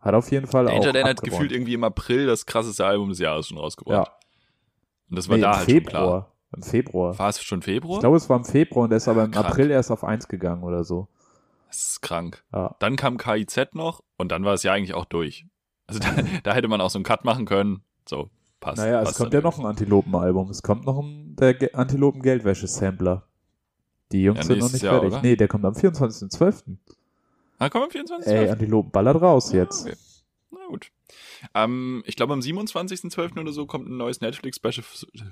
hat 0.00 0.14
auf 0.14 0.30
jeden 0.30 0.46
Fall 0.46 0.66
auch 0.68 0.72
Danger 0.72 0.92
Dan 0.92 1.04
hat 1.04 1.10
abgeräumt. 1.18 1.32
gefühlt 1.32 1.52
irgendwie 1.52 1.74
im 1.74 1.84
April 1.84 2.26
das 2.26 2.46
krasseste 2.46 2.84
Album 2.84 3.10
des 3.10 3.18
Jahres 3.18 3.48
schon 3.48 3.58
rausgebracht. 3.58 4.08
Ja, 4.08 4.14
Und 5.10 5.16
das 5.18 5.28
war 5.28 5.36
nee, 5.36 5.42
da 5.42 5.50
im 5.52 5.56
halt 5.58 5.70
schon 5.70 5.84
klar. 5.84 6.02
Februar. 6.02 6.30
Im 6.56 6.62
Februar. 6.62 7.18
War 7.18 7.28
es 7.28 7.42
schon 7.42 7.62
Februar? 7.62 7.96
Ich 7.96 8.00
glaube, 8.00 8.16
es 8.16 8.28
war 8.28 8.36
im 8.36 8.44
Februar 8.44 8.84
und 8.84 8.90
der 8.90 8.98
ist 8.98 9.08
aber 9.08 9.24
im 9.24 9.30
Krank. 9.32 9.46
April 9.46 9.70
erst 9.70 9.90
auf 9.90 10.04
1 10.04 10.28
gegangen 10.28 10.62
oder 10.62 10.84
so. 10.84 11.08
das 11.68 11.90
ist 11.90 12.00
krank. 12.02 12.44
Ja. 12.52 12.76
Dann 12.78 12.96
kam 12.96 13.18
KIZ 13.18 13.74
noch 13.74 14.02
und 14.16 14.30
dann 14.30 14.44
war 14.44 14.54
es 14.54 14.62
ja 14.62 14.72
eigentlich 14.72 14.94
auch 14.94 15.04
durch. 15.04 15.46
Also 15.86 16.00
da, 16.00 16.14
da 16.44 16.54
hätte 16.54 16.68
man 16.68 16.80
auch 16.80 16.90
so 16.90 16.98
einen 16.98 17.04
Cut 17.04 17.24
machen 17.24 17.44
können. 17.44 17.82
So, 18.08 18.30
passt. 18.64 18.78
Naja, 18.78 19.00
es 19.00 19.04
passt 19.06 19.18
kommt 19.18 19.34
dann 19.34 19.42
ja 19.42 19.48
noch 19.48 19.58
ein 19.58 19.66
Antilopen-Album. 19.66 20.50
Es 20.50 20.62
kommt 20.62 20.84
noch 20.86 20.98
ein 21.00 21.36
der 21.36 21.54
Ge- 21.54 21.72
Antilopen-Geldwäsche-Sampler. 21.72 23.26
Die 24.12 24.22
Jungs 24.22 24.38
Ja, 24.38 24.44
sind 24.44 24.58
noch 24.58 24.72
nicht 24.72 24.82
Jahr, 24.82 24.94
fertig. 25.00 25.12
oder? 25.12 25.22
Nee, 25.22 25.36
der 25.36 25.48
kommt 25.48 25.64
am 25.64 25.74
24.12. 25.74 26.76
Ah, 27.58 27.68
komm 27.68 27.82
am 27.82 27.90
24. 27.90 28.30
Ey, 28.32 28.48
Antilopen 28.50 28.90
ballert 28.90 29.20
raus 29.20 29.52
jetzt. 29.52 29.86
Okay. 29.86 29.94
Na 30.50 30.66
gut. 30.68 30.90
Ähm, 31.54 32.02
ich 32.06 32.16
glaube, 32.16 32.32
am 32.32 32.40
27.12. 32.40 33.38
oder 33.40 33.52
so 33.52 33.66
kommt 33.66 33.88
ein 33.88 33.96
neues 33.96 34.20
Netflix-Special 34.20 34.84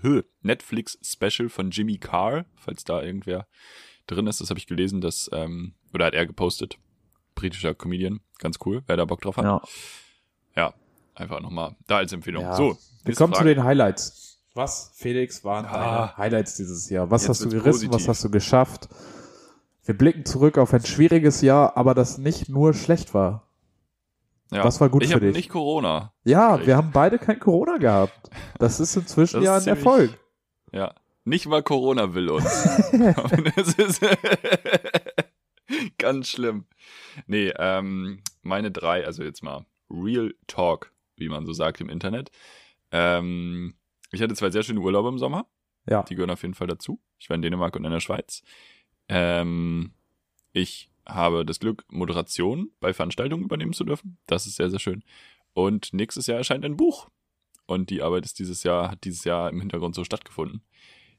Hö, 0.03 0.23
Netflix-Special 0.43 1.49
von 1.49 1.71
Jimmy 1.71 1.99
Carr, 1.99 2.45
falls 2.57 2.85
da 2.85 3.03
irgendwer 3.03 3.47
drin 4.07 4.27
ist. 4.27 4.41
Das 4.41 4.51
habe 4.51 4.59
ich 4.59 4.67
gelesen, 4.67 5.01
dass, 5.01 5.31
ähm, 5.33 5.75
oder 5.95 6.07
hat 6.07 6.15
er 6.15 6.27
gepostet. 6.27 6.79
Britischer 7.35 7.75
Comedian. 7.75 8.21
Ganz 8.39 8.59
cool, 8.67 8.83
wer 8.87 8.97
da 8.97 9.05
Bock 9.05 9.21
drauf 9.23 9.37
hat. 9.37 9.45
Ja. 9.45 9.63
Ja, 10.55 10.75
einfach 11.15 11.41
nochmal 11.41 11.77
da 11.87 11.99
als 11.99 12.13
Empfehlung. 12.13 12.43
Ja. 12.45 12.55
So, 12.57 12.77
Wir 13.05 13.15
kommen 13.15 13.33
zu 13.35 13.39
Frage. 13.41 13.55
den 13.55 13.65
Highlights. 13.65 14.41
Was, 14.55 14.93
Felix, 14.95 15.45
waren 15.45 15.65
deine 15.65 16.17
Highlights 16.17 16.57
dieses 16.57 16.89
Jahr? 16.91 17.11
Was 17.11 17.29
hast 17.29 17.43
du 17.45 17.49
gerissen? 17.49 17.89
Was 17.89 17.93
positiv. 18.05 18.09
hast 18.09 18.25
du 18.25 18.31
geschafft? 18.31 18.89
Wir 19.85 19.97
blicken 19.97 20.25
zurück 20.27 20.59
auf 20.59 20.73
ein 20.75 20.85
schwieriges 20.85 21.41
Jahr, 21.41 21.77
aber 21.77 21.95
das 21.95 22.19
nicht 22.19 22.49
nur 22.49 22.75
schlecht 22.75 23.15
war. 23.15 23.49
Ja. 24.51 24.63
was 24.65 24.81
war 24.83 24.91
gut 24.91 25.03
ich 25.03 25.13
für 25.13 25.21
dich? 25.21 25.35
nicht 25.35 25.49
Corona. 25.49 26.13
Ja, 26.25 26.51
Richtig. 26.51 26.67
wir 26.67 26.77
haben 26.77 26.91
beide 26.93 27.19
kein 27.19 27.41
Corona 27.41 27.79
gehabt. 27.79 28.29
Das 28.59 28.81
ist 28.81 28.95
inzwischen 28.97 29.37
Das 29.37 29.45
ja 29.47 29.55
ein 29.55 29.63
ziemlich- 29.63 29.79
Erfolg. 29.79 30.19
Ja. 30.73 30.95
Nicht 31.25 31.47
mal 31.47 31.63
Corona 31.63 32.13
will 32.15 32.29
uns. 32.29 32.45
das 33.57 33.75
ist 33.75 34.01
ganz 35.99 36.29
schlimm. 36.29 36.67
Nee, 37.27 37.53
ähm, 37.59 38.21
meine 38.43 38.71
drei, 38.71 39.05
also 39.07 39.23
jetzt 39.23 39.43
mal 39.43 39.65
Real 39.91 40.35
Talk, 40.47 40.93
wie 41.23 41.29
man 41.29 41.47
so 41.47 41.53
sagt 41.53 41.81
im 41.81 41.89
Internet. 41.89 42.31
Ähm, 42.91 43.75
ich 44.11 44.21
hatte 44.21 44.35
zwei 44.35 44.51
sehr 44.51 44.63
schöne 44.63 44.81
Urlaube 44.81 45.09
im 45.09 45.19
Sommer. 45.19 45.47
Ja. 45.89 46.03
Die 46.05 46.15
gehören 46.15 46.31
auf 46.31 46.43
jeden 46.43 46.55
Fall 46.55 46.67
dazu. 46.67 47.01
Ich 47.19 47.29
war 47.29 47.35
in 47.35 47.43
Dänemark 47.43 47.75
und 47.77 47.85
in 47.85 47.91
der 47.91 48.01
Schweiz. 48.01 48.43
Ähm, 49.09 49.93
ich 50.53 50.91
habe 51.07 51.45
das 51.45 51.59
Glück, 51.59 51.85
Moderation 51.91 52.71
bei 52.81 52.93
Veranstaltungen 52.93 53.45
übernehmen 53.45 53.73
zu 53.73 53.85
dürfen. 53.85 54.19
Das 54.27 54.47
ist 54.47 54.57
sehr, 54.57 54.71
sehr 54.71 54.79
schön. 54.79 55.03
Und 55.55 55.93
nächstes 55.93 56.27
Jahr 56.27 56.39
erscheint 56.39 56.65
ein 56.65 56.77
Buch. 56.77 57.09
Und 57.67 57.91
die 57.91 58.03
Arbeit 58.03 58.25
ist 58.25 58.39
dieses 58.39 58.63
Jahr, 58.63 58.91
hat 58.91 59.05
dieses 59.05 59.25
Jahr 59.25 59.51
im 59.51 59.61
Hintergrund 59.61 59.95
so 59.95 60.05
stattgefunden. 60.05 60.63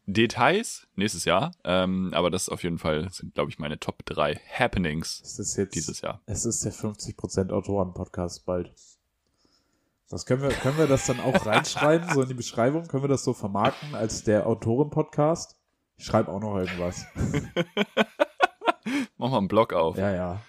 Details 0.06 0.88
nächstes 0.95 1.24
Jahr, 1.24 1.51
ähm, 1.64 2.12
aber 2.14 2.30
das 2.30 2.49
auf 2.49 2.64
jeden 2.64 2.78
Fall 2.78 3.10
sind, 3.10 3.34
glaube 3.36 3.49
ich, 3.49 3.58
meine 3.60 3.80
Top 3.80 4.06
3 4.06 4.36
Happenings 4.36 5.22
Es 5.24 5.39
ist 5.39 5.56
jetzt, 5.56 5.76
dieses 5.76 6.01
Jahr. 6.01 6.22
es 6.26 6.45
ist 6.45 6.66
der 6.66 6.74
50% 6.74 7.51
Autoren-Podcast 7.51 8.45
bald. 8.45 8.74
Das 10.10 10.26
können 10.26 10.41
wir, 10.41 10.49
können 10.49 10.78
wir 10.78 10.88
das 10.88 11.08
dann 11.08 11.20
auch 11.20 11.34
reinschreiben, 11.45 12.10
so 12.14 12.22
in 12.22 12.28
die 12.28 12.34
Beschreibung? 12.34 12.88
Können 12.88 13.04
wir 13.04 13.10
das 13.10 13.24
so 13.24 13.34
vermarkten 13.34 13.95
als 13.95 14.24
der 14.24 14.47
Autoren-Podcast? 14.47 15.58
Ich 15.97 16.06
schreibe 16.06 16.32
auch 16.32 16.39
noch 16.39 16.58
irgendwas. 16.58 17.06
Mach 19.18 19.30
mal 19.30 19.38
einen 19.38 19.47
Blog 19.47 19.74
auf. 19.74 19.97
Ja, 19.97 20.12
ja. 20.12 20.41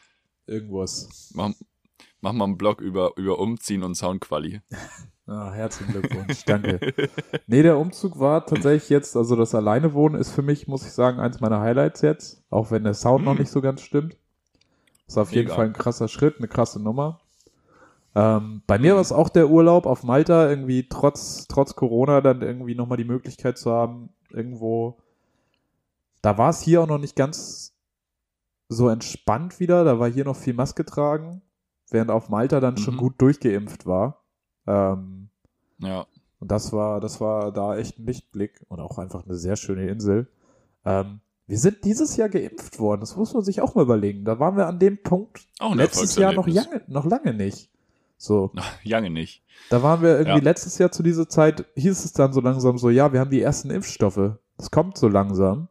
Irgendwas. 0.46 1.30
Mach, 1.34 1.52
mach 2.20 2.32
mal 2.32 2.44
einen 2.44 2.58
Blog 2.58 2.80
über, 2.80 3.12
über 3.16 3.38
Umziehen 3.38 3.82
und 3.82 3.94
Soundquali. 3.94 4.60
Ah, 5.26 5.52
herzlichen 5.52 5.92
Glückwunsch, 5.92 6.44
danke. 6.44 6.92
Nee, 7.46 7.62
der 7.62 7.78
Umzug 7.78 8.18
war 8.18 8.44
tatsächlich 8.44 8.90
jetzt, 8.90 9.16
also 9.16 9.36
das 9.36 9.54
Alleinewohnen 9.54 10.20
ist 10.20 10.32
für 10.32 10.42
mich, 10.42 10.68
muss 10.68 10.84
ich 10.84 10.92
sagen, 10.92 11.18
eins 11.18 11.40
meiner 11.40 11.60
Highlights 11.60 12.02
jetzt, 12.02 12.44
auch 12.50 12.70
wenn 12.70 12.84
der 12.84 12.92
Sound 12.92 13.24
noch 13.24 13.38
nicht 13.38 13.50
so 13.50 13.62
ganz 13.62 13.80
stimmt. 13.80 14.18
Ist 15.06 15.16
auf 15.16 15.32
jeden 15.32 15.46
Mega. 15.46 15.56
Fall 15.56 15.66
ein 15.68 15.72
krasser 15.72 16.08
Schritt, 16.08 16.36
eine 16.36 16.48
krasse 16.48 16.78
Nummer. 16.78 17.22
Ähm, 18.16 18.62
bei 18.66 18.78
mir 18.78 18.94
war 18.94 19.00
es 19.00 19.10
auch 19.12 19.28
der 19.28 19.50
Urlaub 19.50 19.86
auf 19.86 20.04
Malta, 20.04 20.48
irgendwie 20.48 20.88
trotz, 20.88 21.46
trotz 21.48 21.74
Corona 21.74 22.20
dann 22.20 22.42
irgendwie 22.42 22.74
nochmal 22.74 22.96
die 22.98 23.04
Möglichkeit 23.04 23.58
zu 23.58 23.72
haben, 23.72 24.10
irgendwo, 24.30 24.98
da 26.22 26.38
war 26.38 26.50
es 26.50 26.60
hier 26.60 26.82
auch 26.82 26.86
noch 26.86 26.98
nicht 26.98 27.16
ganz 27.16 27.74
so 28.68 28.88
entspannt 28.88 29.58
wieder, 29.60 29.84
da 29.84 29.98
war 29.98 30.08
hier 30.10 30.24
noch 30.24 30.36
viel 30.36 30.54
Maske 30.54 30.84
tragen, 30.84 31.42
während 31.90 32.10
auf 32.10 32.28
Malta 32.28 32.60
dann 32.60 32.76
schon 32.76 32.94
Mhm. 32.94 32.98
gut 32.98 33.14
durchgeimpft 33.20 33.84
war. 33.86 34.22
Ähm, 34.66 35.28
Ja. 35.78 36.06
und 36.38 36.50
das 36.50 36.72
war, 36.72 37.00
das 37.00 37.20
war 37.20 37.52
da 37.52 37.76
echt 37.76 37.98
ein 37.98 38.06
Lichtblick 38.06 38.64
und 38.68 38.80
auch 38.80 38.98
einfach 38.98 39.24
eine 39.24 39.34
sehr 39.36 39.56
schöne 39.56 39.88
Insel. 39.88 40.28
Ähm, 40.84 41.20
wir 41.46 41.58
sind 41.58 41.84
dieses 41.84 42.16
Jahr 42.16 42.28
geimpft 42.30 42.78
worden, 42.78 43.00
das 43.00 43.16
muss 43.16 43.34
man 43.34 43.42
sich 43.42 43.60
auch 43.60 43.74
mal 43.74 43.82
überlegen. 43.82 44.24
Da 44.24 44.38
waren 44.38 44.56
wir 44.56 44.66
an 44.66 44.78
dem 44.78 45.02
Punkt 45.02 45.46
letztes 45.74 46.14
Jahr 46.16 46.32
noch, 46.32 46.46
lange, 46.46 46.82
noch 46.86 47.04
lange 47.04 47.34
nicht. 47.34 47.70
So, 48.16 48.52
Lange 48.84 49.10
nicht. 49.10 49.42
da 49.70 49.82
waren 49.82 50.02
wir 50.02 50.10
irgendwie 50.18 50.38
Ja. 50.38 50.44
letztes 50.44 50.78
Jahr 50.78 50.90
zu 50.92 51.02
dieser 51.02 51.28
Zeit, 51.28 51.64
hieß 51.74 52.04
es 52.04 52.12
dann 52.12 52.32
so 52.32 52.40
langsam 52.40 52.78
so, 52.78 52.90
ja, 52.90 53.12
wir 53.12 53.20
haben 53.20 53.30
die 53.30 53.42
ersten 53.42 53.70
Impfstoffe. 53.70 54.32
Das 54.56 54.70
kommt 54.70 54.96
so 54.96 55.08
langsam. 55.08 55.68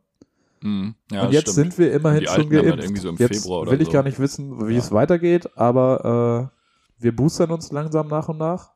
Mhm. 0.61 0.95
Ja, 1.11 1.23
und 1.25 1.31
jetzt 1.33 1.51
stimmt. 1.51 1.55
sind 1.73 1.77
wir 1.77 1.91
immerhin 1.93 2.25
schon 2.27 2.49
dann 2.49 2.63
geimpft. 2.77 2.97
so 3.01 3.09
im 3.09 3.15
jetzt 3.17 3.45
will 3.49 3.81
ich 3.81 3.87
so. 3.87 3.91
gar 3.93 4.03
nicht 4.03 4.19
wissen, 4.19 4.67
wie 4.67 4.73
Ja. 4.73 4.79
es 4.79 4.91
weitergeht, 4.91 5.57
aber 5.57 6.51
äh, 6.99 7.03
wir 7.03 7.15
boostern 7.15 7.51
uns 7.51 7.71
langsam 7.71 8.07
nach 8.07 8.29
und 8.29 8.37
nach. 8.37 8.71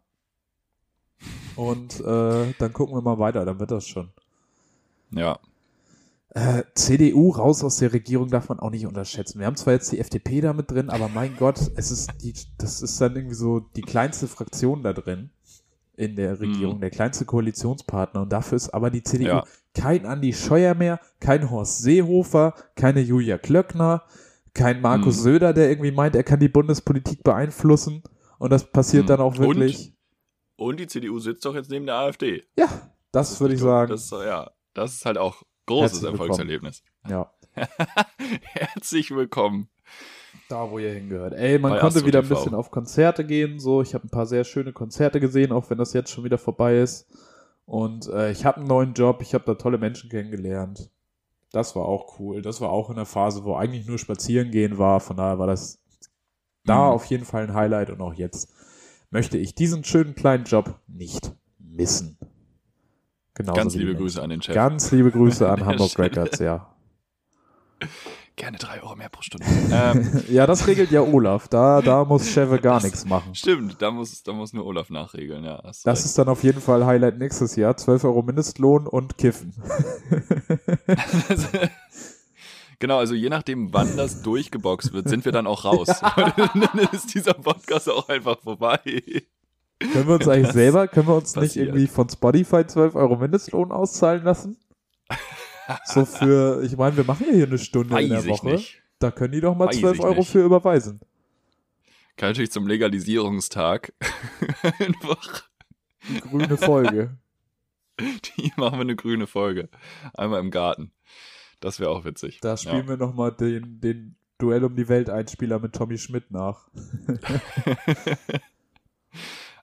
Und 1.55 1.99
äh, 2.01 2.53
dann 2.59 2.73
gucken 2.73 2.95
wir 2.95 3.01
mal 3.01 3.17
weiter, 3.17 3.43
dann 3.45 3.59
wird 3.59 3.71
das 3.71 3.87
schon. 3.87 4.09
Ja. 5.11 5.39
Äh, 6.37 6.63
CDU 6.75 7.31
raus 7.31 7.63
aus 7.63 7.77
der 7.77 7.91
Regierung 7.93 8.27
darf 8.29 8.49
man 8.49 8.59
auch 8.59 8.69
nicht 8.69 8.85
unterschätzen. 8.85 9.39
Wir 9.39 9.47
haben 9.47 9.55
zwar 9.55 9.73
jetzt 9.73 9.91
die 9.91 9.97
FDP 9.99 10.39
da 10.41 10.53
mit 10.53 10.69
drin, 10.69 10.91
aber 10.91 11.07
mein 11.09 11.35
Gott, 11.35 11.59
es 11.75 11.89
ist 11.89 12.11
die, 12.21 12.33
das 12.59 12.83
ist 12.83 13.01
dann 13.01 13.15
irgendwie 13.15 13.33
so 13.33 13.59
die 13.59 13.81
kleinste 13.81 14.27
Fraktion 14.27 14.83
da 14.83 14.93
drin 14.93 15.31
in 15.95 16.15
der 16.15 16.39
Regierung, 16.39 16.75
Mhm. 16.75 16.81
der 16.81 16.91
kleinste 16.91 17.25
Koalitionspartner. 17.25 18.21
Und 18.21 18.31
dafür 18.31 18.55
ist 18.55 18.69
aber 18.69 18.91
die 18.91 19.01
CDU 19.01 19.27
Ja. 19.29 19.43
kein 19.73 20.05
Andi 20.05 20.31
Scheuer 20.31 20.75
mehr, 20.75 20.99
kein 21.19 21.49
Horst 21.49 21.79
Seehofer, 21.79 22.53
keine 22.75 22.99
Julia 23.01 23.39
Klöckner, 23.39 24.03
kein 24.53 24.79
Markus 24.79 25.17
Mhm. 25.17 25.21
Söder, 25.23 25.53
der 25.53 25.69
irgendwie 25.71 25.91
meint, 25.91 26.15
er 26.15 26.23
kann 26.23 26.39
die 26.39 26.49
Bundespolitik 26.49 27.23
beeinflussen. 27.23 28.03
Und 28.37 28.51
das 28.51 28.63
passiert 28.71 29.05
Mhm. 29.05 29.07
dann 29.07 29.19
auch 29.21 29.33
Und? 29.39 29.39
wirklich. 29.39 29.95
Und 30.55 30.79
die 30.79 30.85
CDU 30.85 31.17
sitzt 31.17 31.43
doch 31.45 31.55
jetzt 31.55 31.71
neben 31.71 31.87
der 31.87 31.95
AfD. 31.95 32.43
Ja, 32.59 32.67
das 33.11 33.39
würde 33.41 33.55
ich 33.55 33.59
sagen. 33.59 33.89
Das, 33.89 34.11
ja, 34.11 34.51
das 34.75 34.93
ist 34.93 35.05
halt 35.07 35.17
auch 35.17 35.41
großes 35.67 36.01
Herzlich 36.01 36.03
willkommen. 36.11 36.21
Erfolgserlebnis. 36.29 36.83
ja. 37.07 37.31
Herzlich 38.53 39.11
willkommen. 39.11 39.69
Da, 40.49 40.69
wo 40.69 40.77
ihr 40.79 40.93
hingehört. 40.93 41.33
Ey, 41.33 41.57
man 41.59 41.71
Bei 41.73 41.79
konnte 41.79 41.97
Astro 41.97 42.07
wieder 42.07 42.19
ein 42.19 42.27
TV. 42.27 42.35
bisschen 42.35 42.53
auf 42.55 42.71
Konzerte 42.71 43.25
gehen. 43.25 43.59
So, 43.59 43.81
ich 43.81 43.93
habe 43.93 44.05
ein 44.05 44.09
paar 44.11 44.25
sehr 44.27 44.43
schöne 44.43 44.73
Konzerte 44.73 45.19
gesehen, 45.19 45.51
auch 45.51 45.69
wenn 45.69 45.77
das 45.77 45.93
jetzt 45.93 46.11
schon 46.11 46.23
wieder 46.23 46.37
vorbei 46.37 46.77
ist. 46.79 47.07
Und 47.65 48.07
äh, 48.09 48.31
ich 48.31 48.45
habe 48.45 48.57
einen 48.57 48.67
neuen 48.67 48.93
Job. 48.93 49.21
Ich 49.21 49.33
habe 49.33 49.43
da 49.45 49.55
tolle 49.55 49.77
Menschen 49.77 50.09
kennengelernt. 50.09 50.89
Das 51.51 51.75
war 51.75 51.85
auch 51.85 52.19
cool. 52.19 52.41
Das 52.41 52.61
war 52.61 52.69
auch 52.69 52.89
in 52.89 52.95
der 52.95 53.05
Phase, 53.05 53.43
wo 53.43 53.55
eigentlich 53.55 53.87
nur 53.87 53.97
spazieren 53.97 54.51
gehen 54.51 54.77
war. 54.77 54.99
Von 54.99 55.17
daher 55.17 55.39
war 55.39 55.47
das 55.47 55.81
da 56.63 56.75
Mhm. 56.87 56.93
auf 56.93 57.05
jeden 57.05 57.25
Fall 57.25 57.43
ein 57.43 57.53
Highlight. 57.53 57.89
Und 57.89 58.01
auch 58.01 58.13
jetzt 58.13 58.53
möchte 59.09 59.37
ich 59.37 59.55
diesen 59.55 59.83
schönen 59.83 60.13
kleinen 60.15 60.45
Job 60.45 60.79
nicht 60.87 61.33
missen. 61.57 62.17
Genauso 63.37 63.55
Ganz 63.55 63.75
liebe. 63.75 63.95
Grüße 63.95 64.21
an 64.21 64.31
den 64.31 64.41
Chef. 64.41 64.55
Ganz 64.55 64.91
liebe 64.91 65.11
Grüße 65.11 65.47
an 65.51 65.63
Hamburg. 65.63 65.97
Records, 65.99 66.39
ja. 66.39 66.73
Gerne 68.35 68.57
drei 68.57 68.81
Euro 68.83 68.95
mehr 68.95 69.09
pro 69.09 69.21
Stunde. 69.21 69.45
ähm, 69.71 70.23
ja, 70.29 70.45
das 70.45 70.67
regelt 70.67 70.91
ja 70.91 71.01
Olaf. 71.01 71.47
Da, 71.47 71.81
da 71.81 72.05
muss 72.05 72.27
Cheve 72.27 72.59
gar 72.59 72.81
nichts 72.83 73.05
machen. 73.05 73.33
Stimmt, 73.33 73.81
da 73.81 73.89
muss, 73.89 74.21
da 74.21 74.31
muss 74.31 74.53
nur 74.53 74.65
Olaf 74.65 74.91
nachregeln, 74.91 75.43
ja. 75.43 75.59
Das 75.63 75.85
recht. 75.85 76.05
ist 76.05 76.17
dann 76.19 76.27
auf 76.27 76.43
jeden 76.43 76.61
Fall 76.61 76.85
Highlight 76.85 77.17
nächstes 77.17 77.55
Jahr. 77.55 77.77
12 77.77 78.03
Euro 78.03 78.21
Mindestlohn 78.21 78.85
und 78.85 79.17
Kiffen. 79.17 79.55
Genau, 82.79 82.99
also 82.99 83.15
je 83.15 83.29
nachdem, 83.29 83.73
wann 83.73 83.97
das 83.97 84.21
durchgeboxt 84.21 84.93
wird, 84.93 85.09
sind 85.09 85.25
wir 85.25 85.31
dann 85.31 85.47
auch 85.47 85.65
raus. 85.65 85.87
dann 85.87 86.87
ist 86.91 87.15
dieser 87.15 87.33
Podcast 87.33 87.89
auch 87.89 88.07
einfach 88.07 88.39
vorbei. 88.39 88.81
Können 89.79 90.07
wir 90.07 90.15
uns 90.15 90.27
eigentlich 90.27 90.53
selber, 90.53 90.87
können 90.87 91.07
wir 91.07 91.15
uns 91.15 91.33
passiert. 91.33 91.55
nicht 91.55 91.57
irgendwie 91.57 91.87
von 91.87 92.09
Spotify 92.09 92.65
12 92.65 92.95
Euro 92.95 93.17
Mindestlohn 93.17 93.71
auszahlen 93.71 94.23
lassen? 94.23 94.57
so 95.85 96.05
für, 96.05 96.63
ich 96.63 96.75
meine, 96.77 96.97
wir 96.97 97.03
machen 97.03 97.25
ja 97.29 97.35
hier 97.35 97.47
eine 97.47 97.57
Stunde 97.57 97.93
Weiß 97.93 98.03
in 98.03 98.09
der 98.09 98.25
Woche. 98.27 98.47
Nicht. 98.47 98.81
Da 98.99 99.11
können 99.11 99.33
die 99.33 99.41
doch 99.41 99.55
mal 99.55 99.67
Weiß 99.67 99.79
12 99.79 99.99
Euro 99.99 100.19
nicht. 100.19 100.29
für 100.29 100.43
überweisen. 100.43 100.99
Kann 102.15 102.29
natürlich 102.29 102.51
zum 102.51 102.67
Legalisierungstag 102.67 103.93
einfach. 104.79 105.43
Eine 106.09 106.21
grüne 106.21 106.57
Folge. 106.57 107.17
Die 107.99 108.51
machen 108.55 108.77
wir 108.77 108.81
eine 108.81 108.95
grüne 108.95 109.27
Folge. 109.27 109.69
Einmal 110.13 110.39
im 110.39 110.49
Garten. 110.49 110.91
Das 111.59 111.79
wäre 111.79 111.89
auch 111.91 112.05
witzig. 112.05 112.39
Da 112.41 112.57
spielen 112.57 112.83
ja. 112.83 112.87
wir 112.89 112.97
nochmal 112.97 113.31
den, 113.31 113.79
den 113.81 114.15
Duell 114.37 114.63
um 114.63 114.75
die 114.75 114.87
Welt 114.87 115.09
Einspieler 115.09 115.59
mit 115.59 115.73
Tommy 115.73 115.97
Schmidt 115.97 116.29
nach. 116.29 116.69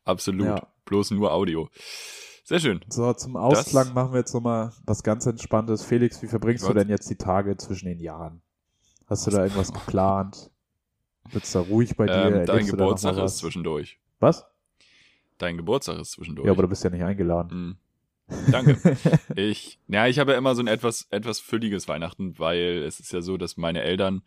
Absolut. 0.05 0.46
Ja. 0.46 0.68
Bloß 0.84 1.12
nur 1.12 1.32
Audio. 1.32 1.68
Sehr 2.44 2.61
schön. 2.61 2.80
So, 2.88 3.12
zum 3.14 3.36
Ausklang 3.36 3.86
das, 3.86 3.94
machen 3.94 4.12
wir 4.12 4.18
jetzt 4.18 4.34
nochmal 4.34 4.72
was 4.84 5.02
ganz 5.02 5.24
Entspanntes. 5.24 5.82
Felix, 5.82 6.22
wie 6.22 6.26
verbringst 6.26 6.68
du 6.68 6.74
denn 6.74 6.88
jetzt 6.88 7.09
die 7.09 7.16
Tage 7.16 7.57
zwischen 7.57 7.86
den 7.86 8.00
Jahren? 8.00 8.42
Hast 9.07 9.26
du 9.26 9.30
da 9.30 9.44
irgendwas 9.44 9.72
geplant? 9.72 10.50
Wird's 11.30 11.52
da 11.52 11.61
ruhig 11.61 11.96
bei 11.96 12.07
dir? 12.07 12.40
Ähm, 12.40 12.46
dein 12.46 12.66
Geburtstag 12.66 13.16
ist 13.16 13.38
zwischendurch. 13.38 13.98
Was? 14.20 14.46
Dein 15.38 15.57
Geburtstag 15.57 15.98
ist 15.98 16.12
zwischendurch. 16.12 16.46
Ja, 16.46 16.52
aber 16.52 16.62
du 16.62 16.68
bist 16.68 16.84
ja 16.84 16.90
nicht 16.90 17.02
eingeladen. 17.02 17.78
Mhm. 18.28 18.50
Danke. 18.50 18.78
ich, 19.36 19.78
ja, 19.88 20.07
ich 20.07 20.18
habe 20.18 20.32
ja 20.32 20.38
immer 20.38 20.55
so 20.55 20.62
ein 20.62 20.66
etwas, 20.66 21.07
etwas 21.11 21.40
fülliges 21.40 21.88
Weihnachten, 21.88 22.38
weil 22.38 22.82
es 22.86 23.00
ist 23.00 23.12
ja 23.12 23.20
so, 23.20 23.36
dass 23.36 23.57
meine 23.57 23.82
Eltern 23.82 24.22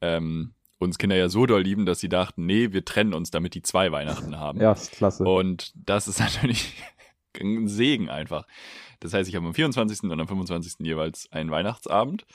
ähm, 0.00 0.52
uns 0.78 0.98
Kinder 0.98 1.16
ja 1.16 1.28
so 1.28 1.46
doll 1.46 1.62
lieben, 1.62 1.86
dass 1.86 2.00
sie 2.00 2.08
dachten, 2.08 2.46
nee, 2.46 2.72
wir 2.72 2.84
trennen 2.84 3.14
uns, 3.14 3.30
damit 3.30 3.54
die 3.54 3.62
zwei 3.62 3.92
Weihnachten 3.92 4.38
haben. 4.38 4.60
Ja, 4.60 4.72
ist 4.72 4.92
klasse. 4.92 5.24
Und 5.24 5.72
das 5.74 6.08
ist 6.08 6.18
natürlich 6.20 6.74
ein 7.40 7.68
Segen 7.68 8.08
einfach. 8.10 8.46
Das 9.00 9.12
heißt, 9.12 9.28
ich 9.28 9.36
habe 9.36 9.46
am 9.46 9.54
24. 9.54 10.04
und 10.04 10.20
am 10.20 10.28
25. 10.28 10.86
jeweils 10.86 11.30
einen 11.32 11.50
Weihnachtsabend. 11.50 12.26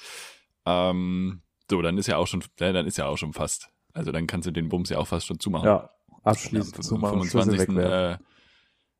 Ähm, 0.65 1.41
so, 1.69 1.81
dann 1.81 1.97
ist 1.97 2.07
ja 2.07 2.17
auch 2.17 2.27
schon, 2.27 2.43
ja, 2.59 2.71
dann 2.71 2.85
ist 2.85 2.97
ja 2.97 3.07
auch 3.07 3.17
schon 3.17 3.33
fast. 3.33 3.69
Also 3.93 4.11
dann 4.11 4.27
kannst 4.27 4.47
du 4.47 4.51
den 4.51 4.69
Bums 4.69 4.89
ja 4.89 4.97
auch 4.97 5.07
fast 5.07 5.25
schon 5.25 5.39
zumachen. 5.39 5.67
Ja, 5.67 5.89
abschließend 6.23 6.77
ja, 6.77 6.81
zumachen. 6.81 7.19
Am 7.19 7.25
25. 7.25 7.77
Äh, 7.77 8.17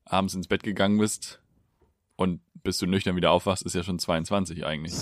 abends 0.04 0.34
ins 0.34 0.48
Bett 0.48 0.62
gegangen 0.62 0.98
bist, 0.98 1.40
und 2.20 2.42
bis 2.62 2.76
du 2.76 2.86
nüchtern 2.86 3.16
wieder 3.16 3.30
aufwachst, 3.30 3.62
ist 3.62 3.74
ja 3.74 3.82
schon 3.82 3.98
22 3.98 4.66
eigentlich. 4.66 4.92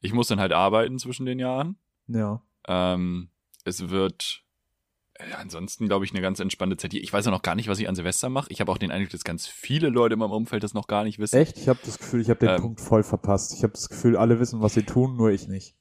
Ich 0.00 0.12
muss 0.12 0.26
dann 0.26 0.40
halt 0.40 0.50
arbeiten 0.50 0.98
zwischen 0.98 1.24
den 1.24 1.38
Jahren. 1.38 1.76
Ja. 2.08 2.42
Ähm, 2.66 3.28
es 3.64 3.90
wird 3.90 4.44
äh, 5.14 5.32
ansonsten, 5.34 5.86
glaube 5.86 6.04
ich, 6.04 6.12
eine 6.12 6.20
ganz 6.20 6.40
entspannte 6.40 6.76
Zeit. 6.76 6.94
Ich 6.94 7.12
weiß 7.12 7.24
ja 7.24 7.30
noch 7.30 7.42
gar 7.42 7.54
nicht, 7.54 7.68
was 7.68 7.78
ich 7.78 7.88
an 7.88 7.94
Silvester 7.94 8.28
mache. 8.28 8.50
Ich 8.50 8.60
habe 8.60 8.70
auch 8.70 8.78
den 8.78 8.90
Eindruck, 8.90 9.10
dass 9.10 9.24
ganz 9.24 9.46
viele 9.46 9.88
Leute 9.88 10.14
in 10.14 10.18
meinem 10.18 10.32
Umfeld 10.32 10.62
das 10.62 10.74
noch 10.74 10.86
gar 10.86 11.04
nicht 11.04 11.18
wissen. 11.18 11.36
Echt? 11.36 11.58
Ich 11.58 11.68
habe 11.68 11.78
das 11.84 11.98
Gefühl, 11.98 12.20
ich 12.20 12.30
habe 12.30 12.40
den 12.40 12.50
ähm, 12.50 12.60
Punkt 12.60 12.80
voll 12.80 13.02
verpasst. 13.02 13.54
Ich 13.54 13.62
habe 13.62 13.72
das 13.72 13.88
Gefühl, 13.88 14.16
alle 14.16 14.40
wissen, 14.40 14.60
was 14.60 14.74
sie 14.74 14.82
tun, 14.82 15.16
nur 15.16 15.30
ich 15.30 15.48
nicht. 15.48 15.74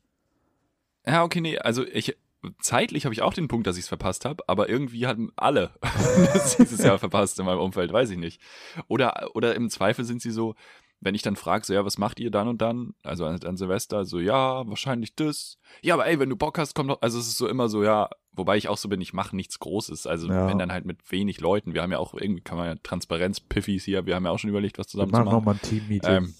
Ja, 1.05 1.23
okay, 1.23 1.41
nee. 1.41 1.57
Also 1.57 1.85
ich, 1.85 2.15
zeitlich 2.61 3.05
habe 3.05 3.13
ich 3.13 3.21
auch 3.21 3.33
den 3.33 3.47
Punkt, 3.47 3.67
dass 3.67 3.77
ich 3.77 3.83
es 3.83 3.89
verpasst 3.89 4.25
habe, 4.25 4.43
aber 4.47 4.69
irgendwie 4.69 5.07
hatten 5.07 5.31
alle 5.35 5.73
das 5.81 6.57
dieses 6.57 6.83
Jahr 6.83 6.99
verpasst 6.99 7.39
in 7.39 7.45
meinem 7.45 7.59
Umfeld, 7.59 7.91
weiß 7.91 8.09
ich 8.11 8.17
nicht. 8.17 8.41
Oder, 8.87 9.31
oder 9.33 9.55
im 9.55 9.69
Zweifel 9.69 10.05
sind 10.05 10.21
sie 10.21 10.31
so, 10.31 10.55
wenn 11.03 11.15
ich 11.15 11.21
dann 11.21 11.35
frage, 11.35 11.65
so, 11.65 11.73
ja, 11.73 11.85
was 11.85 11.97
macht 11.97 12.19
ihr 12.19 12.31
dann 12.31 12.47
und 12.47 12.61
dann? 12.61 12.93
Also 13.03 13.25
an, 13.25 13.41
an, 13.43 13.57
Silvester, 13.57 14.05
so, 14.05 14.19
ja, 14.19 14.67
wahrscheinlich 14.67 15.15
das. 15.15 15.57
Ja, 15.81 15.95
aber 15.95 16.07
ey, 16.07 16.19
wenn 16.19 16.29
du 16.29 16.35
Bock 16.35 16.57
hast, 16.57 16.73
komm 16.75 16.87
doch. 16.87 17.01
Also 17.01 17.19
es 17.19 17.27
ist 17.27 17.37
so 17.37 17.47
immer 17.47 17.69
so, 17.69 17.83
ja, 17.83 18.09
wobei 18.31 18.57
ich 18.57 18.69
auch 18.69 18.77
so 18.77 18.89
bin, 18.89 19.01
ich 19.01 19.13
mache 19.13 19.35
nichts 19.35 19.59
Großes. 19.59 20.07
Also 20.07 20.27
ja. 20.27 20.47
wenn 20.47 20.59
dann 20.59 20.71
halt 20.71 20.85
mit 20.85 21.11
wenig 21.11 21.41
Leuten. 21.41 21.73
Wir 21.73 21.81
haben 21.81 21.91
ja 21.91 21.99
auch 21.99 22.13
irgendwie, 22.13 22.41
kann 22.41 22.57
man 22.57 22.67
ja 22.67 22.75
Transparenz-Piffis 22.81 23.83
hier, 23.83 24.05
wir 24.05 24.15
haben 24.15 24.25
ja 24.25 24.31
auch 24.31 24.39
schon 24.39 24.49
überlegt, 24.49 24.77
was 24.77 24.87
zusammen 24.87 25.11
wir 25.11 25.19
machen 25.19 25.29
zu 25.29 25.35
machen. 25.35 25.39
nochmal 25.39 25.55
ein 25.55 25.61
Team-Meeting. 25.61 26.11
Ähm, 26.11 26.33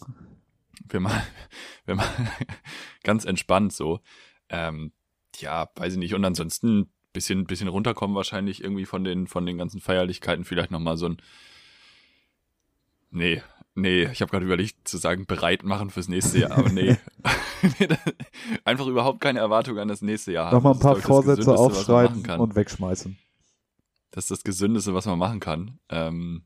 wir 0.89 0.99
machen, 0.99 1.21
wir 1.85 1.95
machen 1.95 2.29
ganz 3.03 3.25
entspannt 3.25 3.73
so. 3.73 3.99
Ähm, 4.49 4.91
ja, 5.37 5.69
weiß 5.75 5.93
ich 5.93 5.99
nicht. 5.99 6.13
Und 6.13 6.23
ansonsten 6.25 6.89
bisschen, 7.11 7.45
bisschen 7.45 7.67
runterkommen 7.67 8.15
wahrscheinlich 8.15 8.63
irgendwie 8.63 8.85
von 8.85 9.03
den, 9.03 9.27
von 9.27 9.45
den 9.45 9.57
ganzen 9.57 9.79
Feierlichkeiten. 9.79 10.45
Vielleicht 10.45 10.71
nochmal 10.71 10.97
so 10.97 11.07
ein, 11.07 11.17
nee, 13.11 13.41
Nee, 13.75 14.03
ich 14.11 14.21
habe 14.21 14.29
gerade 14.29 14.45
überlegt 14.45 14.87
zu 14.87 14.97
sagen, 14.97 15.25
bereit 15.25 15.63
machen 15.63 15.89
fürs 15.89 16.07
nächste 16.07 16.39
Jahr, 16.39 16.51
aber 16.51 16.69
nee. 16.69 16.97
Einfach 18.65 18.87
überhaupt 18.87 19.21
keine 19.21 19.39
Erwartung 19.39 19.79
an 19.79 19.87
das 19.87 20.01
nächste 20.01 20.31
Jahr 20.31 20.47
haben. 20.47 20.55
Nochmal 20.55 20.73
ein 20.73 20.79
paar 20.79 20.95
Vorsätze 20.97 21.55
aufschreiben 21.55 22.29
und 22.39 22.55
wegschmeißen. 22.55 23.17
Das 24.11 24.25
ist 24.25 24.31
das 24.31 24.43
Gesündeste, 24.43 24.93
was 24.93 25.05
man 25.05 25.17
machen 25.17 25.39
kann. 25.39 25.79
Ähm, 25.89 26.43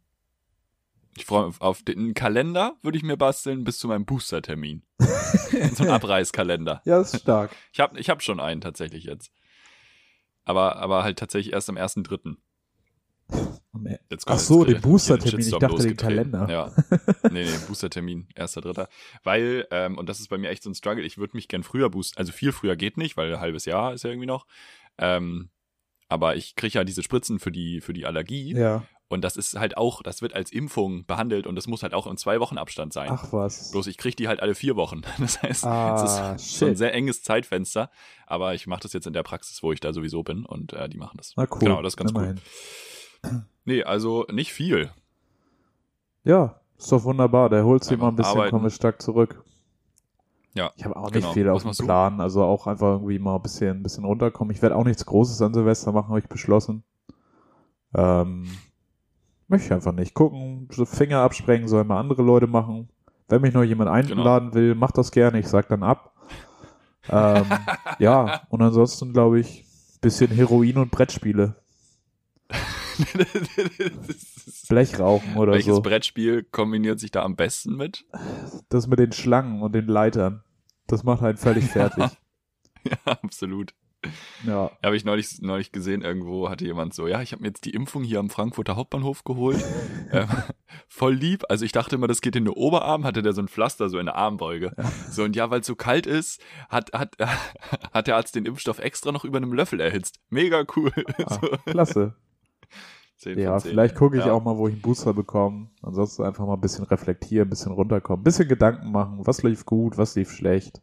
ich 1.18 1.26
freue 1.26 1.48
mich 1.48 1.60
auf 1.60 1.84
den 1.84 2.14
Kalender, 2.14 2.76
würde 2.82 2.98
ich 2.98 3.04
mir 3.04 3.18
basteln, 3.18 3.64
bis 3.64 3.80
zu 3.80 3.88
meinem 3.88 4.06
Booster-Termin. 4.06 4.84
so 5.00 5.84
ein 5.84 5.90
Abreißkalender. 5.90 6.82
Ja, 6.86 7.02
ist 7.02 7.20
stark. 7.20 7.52
Ich 7.74 7.80
habe 7.80 8.00
ich 8.00 8.10
hab 8.10 8.22
schon 8.22 8.40
einen 8.40 8.62
tatsächlich 8.62 9.04
jetzt. 9.04 9.32
Aber, 10.46 10.78
aber 10.78 11.04
halt 11.04 11.20
tatsächlich 11.20 11.54
erst 11.54 11.70
am 11.70 11.76
1.3. 11.76 12.38
Ach 14.26 14.40
so, 14.40 14.64
den 14.64 14.82
Booster-Termin, 14.82 15.48
ich 15.48 15.52
dachte 15.52 15.84
den 15.84 15.98
Kalender. 15.98 16.48
Ja, 16.50 16.72
nee, 17.32 17.46
nee, 17.46 17.58
Booster-Termin, 17.68 18.28
erster, 18.36 18.62
dritter. 18.62 18.90
Weil, 19.24 19.68
ähm, 19.72 19.98
und 19.98 20.08
das 20.10 20.20
ist 20.20 20.30
bei 20.30 20.38
mir 20.38 20.50
echt 20.50 20.64
so 20.64 20.70
ein 20.70 20.76
Struggle, 20.76 21.04
ich 21.04 21.18
würde 21.18 21.36
mich 21.36 21.48
gern 21.48 21.64
früher 21.64 21.90
boosten, 21.90 22.18
also 22.18 22.32
viel 22.32 22.52
früher 22.52 22.76
geht 22.76 22.98
nicht, 22.98 23.18
weil 23.18 23.34
ein 23.34 23.40
halbes 23.40 23.66
Jahr 23.66 23.94
ist 23.94 24.04
ja 24.04 24.10
irgendwie 24.10 24.28
noch. 24.28 24.46
Ähm, 24.98 25.50
aber 26.10 26.36
ich 26.36 26.56
kriege 26.56 26.78
ja 26.78 26.84
diese 26.84 27.04
Spritzen 27.04 27.40
für 27.40 27.52
die, 27.52 27.82
für 27.82 27.94
die 27.94 28.06
Allergie. 28.06 28.54
Ja. 28.56 28.84
Und 29.10 29.22
das 29.24 29.38
ist 29.38 29.58
halt 29.58 29.78
auch, 29.78 30.04
das 30.04 30.22
wird 30.22 30.34
als 30.34 30.52
Impfung 30.52 31.06
behandelt 31.06 31.48
und 31.48 31.56
das 31.56 31.68
muss 31.68 31.82
halt 31.82 31.94
auch 31.94 32.08
im 32.08 32.18
zwei 32.18 32.42
Wochen 32.42 32.58
Abstand 32.58 32.92
sein. 32.92 33.10
Ach 33.12 33.32
was. 33.32 33.72
Bloß 33.72 33.88
ich 33.88 33.98
kriege 33.98 34.18
die 34.18 34.28
halt 34.28 34.42
alle 34.42 34.54
vier 34.54 34.76
Wochen. 34.76 35.02
Das 35.20 35.42
heißt, 35.42 35.66
ah, 35.66 36.36
es 36.36 36.44
ist 36.44 36.58
schon 36.58 36.70
ein 36.70 36.76
sehr 36.76 36.94
enges 36.94 37.24
Zeitfenster. 37.24 37.90
Aber 38.26 38.54
ich 38.54 38.68
mache 38.68 38.82
das 38.82 38.94
jetzt 38.94 39.08
in 39.08 39.14
der 39.14 39.24
Praxis, 39.24 39.64
wo 39.64 39.72
ich 39.72 39.80
da 39.80 39.94
sowieso 39.94 40.24
bin 40.24 40.46
und 40.46 40.74
äh, 40.74 40.90
die 40.90 40.98
machen 40.98 41.18
das. 41.18 41.34
Na 41.38 41.48
cool. 41.50 41.60
Genau, 41.60 41.82
das 41.82 41.94
ist 41.94 41.98
ganz 41.98 42.12
Immerhin. 42.12 42.42
cool. 43.24 43.46
Nee, 43.68 43.84
also 43.84 44.26
nicht 44.32 44.54
viel. 44.54 44.92
Ja, 46.24 46.56
ist 46.78 46.90
doch 46.90 47.04
wunderbar. 47.04 47.50
Der 47.50 47.66
holt 47.66 47.84
sich 47.84 47.98
mal 47.98 48.08
ein 48.08 48.16
bisschen, 48.16 48.50
komme 48.50 48.70
stark 48.70 49.02
zurück. 49.02 49.44
Ja. 50.54 50.72
Ich 50.78 50.86
habe 50.86 50.96
auch 50.96 51.12
nicht 51.12 51.24
genau. 51.24 51.34
viel 51.34 51.50
auf 51.50 51.64
dem 51.64 51.86
Plan. 51.86 52.22
Also 52.22 52.44
auch 52.44 52.66
einfach 52.66 52.94
irgendwie 52.94 53.20
mal 53.20 53.36
ein 53.36 53.42
bisschen, 53.42 53.80
ein 53.80 53.84
bisschen 53.84 54.06
runterkommen. 54.06 54.56
Ich 54.56 54.62
werde 54.62 54.74
auch 54.78 54.86
nichts 54.86 55.06
Großes 55.06 55.42
an 55.42 55.54
Silvester 55.54 55.92
machen, 55.92 56.08
habe 56.08 56.20
ich 56.20 56.30
beschlossen. 56.30 56.84
Ähm, 57.94 58.48
möchte 59.50 59.66
ich 59.68 59.74
einfach 59.74 59.92
nicht. 59.92 60.14
Gucken, 60.14 60.70
Finger 60.86 61.20
absprengen 61.20 61.68
sollen 61.68 61.88
mal 61.88 62.00
andere 62.00 62.24
Leute 62.24 62.48
machen. 62.48 62.88
Wenn 63.28 63.42
mich 63.42 63.54
noch 63.54 63.64
jemand 63.64 63.90
einladen 63.90 64.52
genau. 64.52 64.56
will, 64.56 64.76
macht 64.76 64.98
das 64.98 65.12
gerne. 65.12 65.40
Ich 65.40 65.48
sag 65.50 65.68
dann 65.68 65.84
ab. 65.84 66.14
ähm, 67.10 67.46
ja, 68.00 68.44
und 68.48 68.62
ansonsten 68.62 69.12
glaube 69.12 69.42
ich, 69.42 69.66
bisschen 70.00 70.32
Heroin 70.32 70.78
und 70.78 70.90
Brettspiele. 70.90 71.56
Blechrauchen 74.70 75.36
oder 75.36 75.54
Welches 75.54 75.68
so. 75.68 75.72
Welches 75.72 75.84
Brettspiel 75.84 76.44
kombiniert 76.44 77.00
sich 77.00 77.12
da 77.12 77.24
am 77.24 77.36
besten 77.36 77.76
mit? 77.76 78.06
Das 78.70 78.88
mit 78.88 79.00
den 79.00 79.12
Schlangen 79.12 79.62
und 79.62 79.74
den 79.74 79.88
Leitern. 79.88 80.44
Das 80.88 81.04
macht 81.04 81.22
einen 81.24 81.38
völlig 81.38 81.66
fertig. 81.70 82.06
ja, 82.84 82.98
absolut. 83.06 83.74
Ja. 84.46 84.72
Habe 84.84 84.96
ich 84.96 85.06
neulich, 85.06 85.42
neulich 85.42 85.72
gesehen, 85.72 86.02
irgendwo 86.02 86.50
hatte 86.50 86.66
jemand 86.66 86.94
so, 86.94 87.08
ja, 87.08 87.22
ich 87.22 87.32
habe 87.32 87.42
mir 87.42 87.50
jetzt 87.50 87.66
die 87.66 87.72
Impfung 87.72 88.04
hier 88.04 88.20
am 88.20 88.30
Frankfurter 88.30 88.76
Hauptbahnhof 88.76 89.24
geholt. 89.24 89.64
ähm, 90.12 90.28
voll 90.88 91.16
lieb. 91.16 91.44
Also 91.50 91.66
ich 91.66 91.72
dachte 91.72 91.96
immer, 91.96 92.08
das 92.08 92.22
geht 92.22 92.36
in 92.36 92.46
den 92.46 92.54
Oberarm, 92.54 93.04
hatte 93.04 93.22
der 93.22 93.34
so 93.34 93.42
ein 93.42 93.48
Pflaster 93.48 93.90
so 93.90 93.98
in 94.00 94.06
der 94.06 94.16
Armbeuge. 94.16 94.74
Ja. 94.78 94.92
So, 95.10 95.24
und 95.24 95.36
ja, 95.36 95.50
weil 95.50 95.62
es 95.62 95.68
so 95.68 95.76
kalt 95.76 96.06
ist, 96.06 96.42
hat, 96.70 96.94
hat, 96.94 97.16
hat 97.94 98.08
der 98.08 98.16
Arzt 98.16 98.36
den 98.36 98.46
Impfstoff 98.46 98.80
extra 98.80 99.12
noch 99.12 99.26
über 99.26 99.38
einem 99.38 99.54
Löffel 99.54 99.80
erhitzt. 99.80 100.20
Mega 100.30 100.64
cool. 100.76 100.92
Ah, 101.26 101.40
so. 101.42 101.58
Klasse. 101.66 102.16
10 103.18 103.40
ja, 103.40 103.58
10. 103.58 103.72
vielleicht 103.72 103.96
gucke 103.96 104.18
ich 104.18 104.26
ja. 104.26 104.32
auch 104.32 104.44
mal, 104.44 104.58
wo 104.58 104.68
ich 104.68 104.74
einen 104.74 104.82
Booster 104.82 105.14
bekomme. 105.14 105.70
Ansonsten 105.82 106.24
einfach 106.24 106.46
mal 106.46 106.54
ein 106.54 106.62
bisschen 106.62 106.86
reflektieren, 106.86 107.48
ein 107.48 107.50
bisschen 107.50 107.72
runterkommen, 107.72 108.22
ein 108.22 108.24
bisschen 108.24 108.48
Gedanken 108.48 108.92
machen, 108.92 109.20
was 109.26 109.42
lief 109.44 109.66
gut, 109.66 109.98
was 109.98 110.16
lief 110.16 110.32
schlecht. 110.32 110.82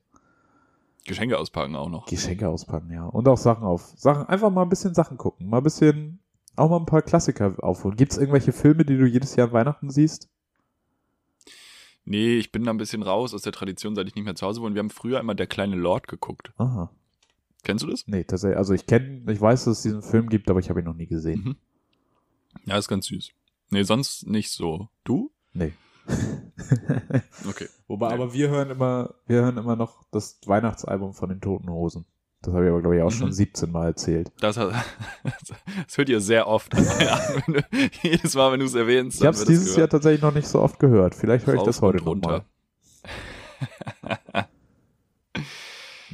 Geschenke 1.05 1.39
auspacken 1.39 1.77
auch 1.77 1.91
noch. 1.91 2.07
Geschenke 2.07 2.49
auspacken, 2.49 2.91
ja. 2.91 3.05
Und 3.07 3.29
auch 3.29 3.37
Sachen 3.37 3.65
auf. 3.65 3.93
Sachen, 3.97 4.27
einfach 4.27 4.51
mal 4.51 4.63
ein 4.63 4.69
bisschen 4.69 4.95
Sachen 4.95 5.19
gucken. 5.19 5.49
Mal 5.49 5.59
ein 5.59 5.63
bisschen, 5.63 6.19
auch 6.57 6.71
mal 6.71 6.79
ein 6.79 6.87
paar 6.87 7.03
Klassiker 7.03 7.55
aufholen. 7.59 7.97
Gibt 7.97 8.13
es 8.13 8.19
irgendwelche 8.19 8.53
Filme, 8.53 8.85
die 8.85 8.97
du 8.97 9.07
jedes 9.07 9.37
Jahr 9.37 9.49
an 9.49 9.53
Weihnachten 9.53 9.91
siehst? 9.91 10.31
Nee, 12.07 12.37
ich 12.37 12.53
bin 12.53 12.65
da 12.65 12.71
ein 12.71 12.79
bisschen 12.79 13.03
raus 13.03 13.33
aus 13.35 13.43
der 13.43 13.53
Tradition, 13.53 13.95
seit 13.95 14.09
ich 14.09 14.15
nicht 14.15 14.25
mehr 14.25 14.35
zu 14.35 14.47
Hause 14.47 14.61
wohne. 14.61 14.75
Wir 14.75 14.81
haben 14.81 14.91
früher 14.91 15.21
immer 15.21 15.35
Der 15.35 15.47
kleine 15.47 15.77
Lord 15.77 16.09
geguckt. 16.09 16.53
Aha. 16.57 16.91
Kennst 17.63 17.85
du 17.85 17.89
das? 17.89 18.07
Nee, 18.07 18.25
tatsächlich. 18.25 18.59
Also 18.59 18.75
ich 18.75 18.87
kenne, 18.87 19.23
ich 19.31 19.41
weiß, 19.41 19.65
dass 19.65 19.79
es 19.79 19.83
diesen 19.83 20.03
Film 20.03 20.29
gibt, 20.29 20.51
aber 20.51 20.61
ich 20.61 20.69
habe 20.69 20.81
ihn 20.81 20.87
noch 20.87 20.95
nie 20.95 21.07
gesehen. 21.07 21.45
Mhm. 21.45 21.57
Ja, 22.67 22.77
ist 22.79 22.89
ganz 22.89 23.07
süß. 23.07 23.31
Nee, 23.71 23.83
sonst 23.83 24.27
nicht 24.27 24.51
so. 24.51 24.89
Du? 25.05 25.31
Nee. 25.53 25.73
Okay. 27.49 27.69
Wobei, 27.89 28.09
Nee. 28.09 28.15
aber 28.15 28.33
wir 28.33 28.49
hören 28.49 28.71
immer, 28.71 29.15
wir 29.27 29.43
hören 29.43 29.57
immer 29.59 29.75
noch 29.77 30.05
das 30.13 30.39
Weihnachtsalbum 30.47 31.13
von 31.15 31.29
den 31.29 31.41
Toten 31.41 31.69
Hosen. 31.71 32.05
Das 32.43 32.55
habe 32.55 32.65
ich 32.65 32.71
aber, 32.71 32.81
glaube 32.81 32.97
ich, 32.97 33.03
auch 33.03 33.11
schon 33.11 33.29
Mhm. 33.29 33.33
17 33.33 33.71
Mal 33.73 33.87
erzählt. 33.89 34.31
Das, 34.41 34.57
hat, 34.57 34.73
das 35.87 35.97
hört 35.99 36.09
ihr 36.09 36.21
sehr 36.21 36.47
oft. 36.47 36.73
Wenn 36.77 37.55
du, 37.55 37.63
jedes 38.03 38.35
Mal, 38.35 38.53
wenn 38.53 38.61
du 38.61 38.67
es 38.67 38.75
erwähnst, 38.75 39.21
Ich 39.21 39.27
habe 39.27 39.37
es 39.37 39.45
dieses 39.45 39.69
Jahr 39.69 39.75
gehört. 39.77 39.93
tatsächlich 39.93 40.23
noch 40.23 40.35
nicht 40.35 40.47
so 40.49 40.61
oft 40.61 40.79
gehört. 40.79 41.15
Vielleicht 41.15 41.47
höre 41.47 41.55
ich 41.57 41.63
das 41.63 41.81
heute 41.83 42.03
nochmal. 42.05 42.45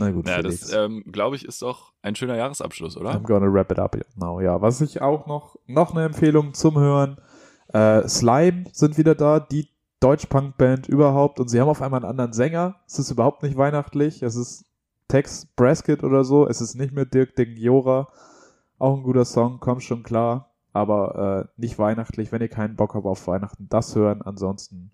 Na 0.01 0.11
gut, 0.11 0.27
Ja, 0.27 0.41
das, 0.41 0.73
ähm, 0.73 1.05
glaube 1.13 1.37
ich, 1.37 1.45
ist 1.45 1.61
doch 1.61 1.93
ein 2.01 2.17
schöner 2.17 2.35
Jahresabschluss, 2.35 2.97
oder? 2.97 3.11
I'm 3.11 3.23
gonna 3.23 3.53
wrap 3.53 3.71
it 3.71 3.79
up 3.79 3.97
now. 4.17 4.41
Ja, 4.41 4.63
was 4.63 4.81
ich 4.81 5.03
auch 5.03 5.27
noch, 5.27 5.57
noch 5.67 5.93
eine 5.93 6.07
Empfehlung 6.07 6.55
zum 6.55 6.79
Hören. 6.79 7.19
Äh, 7.69 8.09
Slime 8.09 8.65
sind 8.73 8.97
wieder 8.97 9.15
da, 9.15 9.41
die 9.41 9.69
Deutsch-Punk-Band 10.01 10.89
überhaupt. 10.89 11.39
Und 11.39 11.49
sie 11.49 11.61
haben 11.61 11.69
auf 11.69 11.83
einmal 11.83 12.01
einen 12.01 12.11
anderen 12.11 12.33
Sänger. 12.33 12.77
Es 12.87 12.99
ist 12.99 13.11
überhaupt 13.11 13.43
nicht 13.43 13.59
weihnachtlich. 13.59 14.23
Es 14.23 14.37
ist 14.37 14.65
Tex 15.09 15.45
Braskett 15.55 16.03
oder 16.03 16.25
so. 16.25 16.49
Es 16.49 16.63
ist 16.63 16.77
nicht 16.77 16.95
mehr 16.95 17.05
Dirk 17.05 17.37
Dignora. 17.37 18.09
Auch 18.79 18.97
ein 18.97 19.03
guter 19.03 19.27
Song, 19.27 19.61
kommt 19.61 19.83
schon 19.83 20.03
klar. 20.03 20.55
Aber 20.73 21.51
äh, 21.57 21.61
nicht 21.61 21.79
weihnachtlich. 21.79 22.33
Wenn 22.33 22.41
ihr 22.41 22.49
keinen 22.49 22.77
Bock 22.77 22.95
habt 22.95 23.05
auf 23.05 23.27
Weihnachten, 23.27 23.69
das 23.69 23.95
hören. 23.95 24.23
Ansonsten 24.23 24.93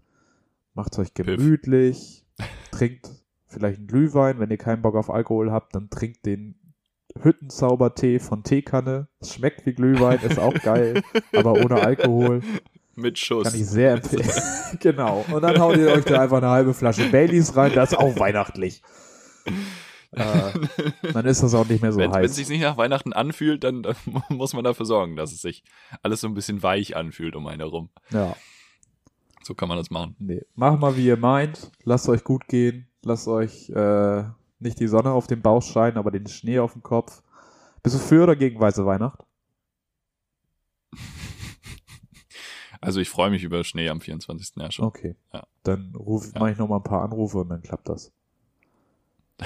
macht's 0.75 0.99
euch 0.99 1.15
gemütlich. 1.15 2.27
trinkt 2.73 3.09
vielleicht 3.49 3.78
einen 3.78 3.86
Glühwein. 3.86 4.38
Wenn 4.38 4.51
ihr 4.51 4.59
keinen 4.59 4.82
Bock 4.82 4.94
auf 4.94 5.11
Alkohol 5.11 5.53
habt, 5.53 5.74
dann 5.74 5.90
trinkt 5.90 6.26
den 6.26 6.59
Hüttenzaubertee 7.20 8.18
von 8.18 8.42
Teekanne. 8.42 9.09
Es 9.20 9.34
schmeckt 9.34 9.64
wie 9.66 9.74
Glühwein, 9.74 10.18
ist 10.20 10.38
auch 10.38 10.55
geil, 10.55 11.03
aber 11.34 11.53
ohne 11.55 11.80
Alkohol. 11.80 12.42
Mit 12.94 13.18
Schuss. 13.18 13.44
Kann 13.44 13.61
ich 13.61 13.66
sehr 13.66 13.92
empfehlen. 13.92 14.30
genau. 14.80 15.24
Und 15.30 15.42
dann 15.42 15.59
haut 15.61 15.76
ihr 15.76 15.88
euch 15.88 16.05
da 16.05 16.20
einfach 16.22 16.38
eine 16.38 16.49
halbe 16.49 16.72
Flasche 16.74 17.09
Baileys 17.11 17.57
rein, 17.57 17.72
das 17.74 17.92
ist 17.92 17.99
auch 17.99 18.18
weihnachtlich. 18.18 18.82
Äh, 20.12 20.53
dann 21.12 21.26
ist 21.26 21.42
das 21.42 21.55
auch 21.55 21.68
nicht 21.68 21.82
mehr 21.82 21.92
so 21.92 21.99
wenn 21.99 22.11
es 22.11 22.16
heiß. 22.16 22.36
sich 22.36 22.49
nicht 22.49 22.62
nach 22.62 22.78
Weihnachten 22.78 23.12
anfühlt, 23.12 23.64
dann, 23.64 23.82
dann 23.82 23.97
muss 24.30 24.55
man 24.55 24.64
dafür 24.64 24.86
sorgen, 24.86 25.16
dass 25.16 25.32
es 25.32 25.42
sich 25.42 25.62
alles 26.03 26.20
so 26.20 26.28
ein 26.28 26.34
bisschen 26.34 26.62
weich 26.62 26.97
anfühlt 26.97 27.36
um 27.36 27.47
einen 27.47 27.61
herum. 27.61 27.90
ja, 28.11 28.34
So 29.42 29.55
kann 29.55 29.68
man 29.68 29.76
das 29.76 29.90
machen. 29.90 30.16
nee. 30.18 30.42
Macht 30.55 30.80
mal, 30.80 30.97
wie 30.97 31.07
ihr 31.07 31.18
meint. 31.18 31.70
Lasst 31.84 32.09
euch 32.09 32.24
gut 32.24 32.49
gehen. 32.49 32.88
Lasst 33.07 33.29
euch 33.29 33.71
äh, 33.71 34.25
nicht 34.59 34.81
die 34.81 34.89
Sonne 34.89 35.13
auf 35.13 35.29
den 35.29 35.41
Bauch 35.41 35.63
scheinen, 35.63 35.97
aber 35.97 36.11
den 36.11 36.27
Schnee 36.27 36.59
auf 36.59 36.73
dem 36.73 36.83
Kopf. 36.83 37.23
Bist 37.85 37.95
du 37.95 38.01
für 38.01 38.25
oder 38.25 38.35
gegen 38.35 38.59
weiße 38.59 38.85
Weihnacht? 38.85 39.21
Also 42.83 43.01
ich 43.01 43.09
freue 43.09 43.31
mich 43.31 43.43
über 43.43 43.65
Schnee 43.65 43.89
am 43.89 44.01
24. 44.01 44.55
Jahr 44.57 44.71
schon. 44.71 44.85
Okay. 44.85 45.17
Ja. 45.33 45.45
Dann 45.65 45.95
ruf, 45.97 46.27
Ja. 46.35 46.41
mache 46.41 46.53
ich 46.53 46.59
noch 46.59 46.69
mal 46.69 46.77
ein 46.77 46.83
paar 46.85 47.03
Anrufe 47.03 47.39
und 47.39 47.49
dann 47.49 47.63
klappt 47.63 47.89
das. 47.89 48.13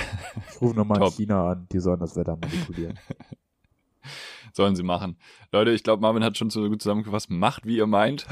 Ich 0.51 0.61
rufe 0.61 0.75
nochmal. 0.77 1.01
China 1.13 1.53
an, 1.53 1.67
die 1.73 1.79
sollen 1.79 2.01
das 2.01 2.17
Wetter 2.17 2.37
manipulieren. 2.37 2.99
Sollen 4.53 4.75
sie 4.75 4.83
machen. 4.83 5.17
Leute, 5.53 5.71
ich 5.71 5.85
glaube, 5.85 6.03
Marvin 6.03 6.25
hat 6.25 6.37
schon 6.37 6.51
so 6.51 6.69
gut 6.69 6.83
zusammengefasst. 6.83 7.31
Macht, 7.31 7.67
wie 7.67 7.77
ihr 7.77 7.87
meint. 7.87 8.27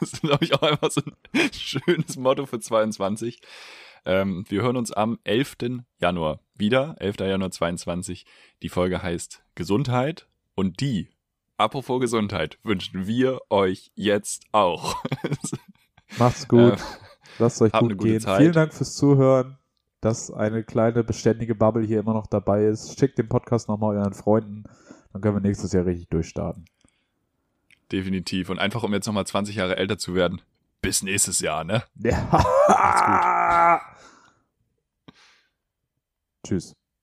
Das 0.00 0.12
ist, 0.12 0.20
glaube 0.20 0.44
ich, 0.44 0.54
auch 0.54 0.62
einfach 0.62 0.90
so 0.90 1.00
ein 1.00 1.50
schönes 1.52 2.16
Motto 2.18 2.44
für 2.44 2.60
22. 2.60 3.40
Ähm, 4.04 4.44
wir 4.48 4.62
hören 4.62 4.76
uns 4.76 4.92
am 4.92 5.18
11. 5.24 5.56
Januar 5.98 6.40
wieder. 6.56 6.96
11. 6.98 7.20
Januar 7.20 7.50
22. 7.50 8.24
Die 8.62 8.68
Folge 8.68 9.02
heißt 9.02 9.42
Gesundheit. 9.54 10.26
Und 10.54 10.80
die, 10.80 11.08
apropos 11.56 12.00
Gesundheit, 12.00 12.58
wünschen 12.62 13.06
wir 13.06 13.40
euch 13.50 13.90
jetzt 13.94 14.44
auch. 14.52 15.02
Macht's 16.18 16.48
gut. 16.48 16.72
Äh, 16.74 16.76
Lasst 17.38 17.62
euch 17.62 17.72
gut 17.72 17.82
eine 17.82 17.96
gute 17.96 18.10
gehen. 18.10 18.20
Zeit. 18.20 18.40
Vielen 18.40 18.52
Dank 18.52 18.74
fürs 18.74 18.94
Zuhören, 18.94 19.58
dass 20.00 20.30
eine 20.30 20.62
kleine 20.64 21.04
beständige 21.04 21.54
Bubble 21.54 21.86
hier 21.86 22.00
immer 22.00 22.12
noch 22.14 22.26
dabei 22.26 22.64
ist. 22.64 22.98
Schickt 22.98 23.18
den 23.18 23.28
Podcast 23.28 23.68
nochmal 23.68 23.96
euren 23.96 24.12
Freunden. 24.12 24.64
Dann 25.12 25.22
können 25.22 25.36
wir 25.36 25.40
nächstes 25.40 25.72
Jahr 25.72 25.86
richtig 25.86 26.08
durchstarten. 26.08 26.64
Definitiv. 27.90 28.50
Und 28.50 28.58
einfach, 28.58 28.82
um 28.82 28.92
jetzt 28.92 29.06
nochmal 29.06 29.26
20 29.26 29.56
Jahre 29.56 29.76
älter 29.76 29.98
zu 29.98 30.14
werden. 30.14 30.42
Bis 30.82 31.02
nächstes 31.02 31.40
Jahr, 31.40 31.64
ne? 31.64 31.82
Ja. 31.96 32.26
Macht's 32.68 33.84
Tschüss. 36.46 36.74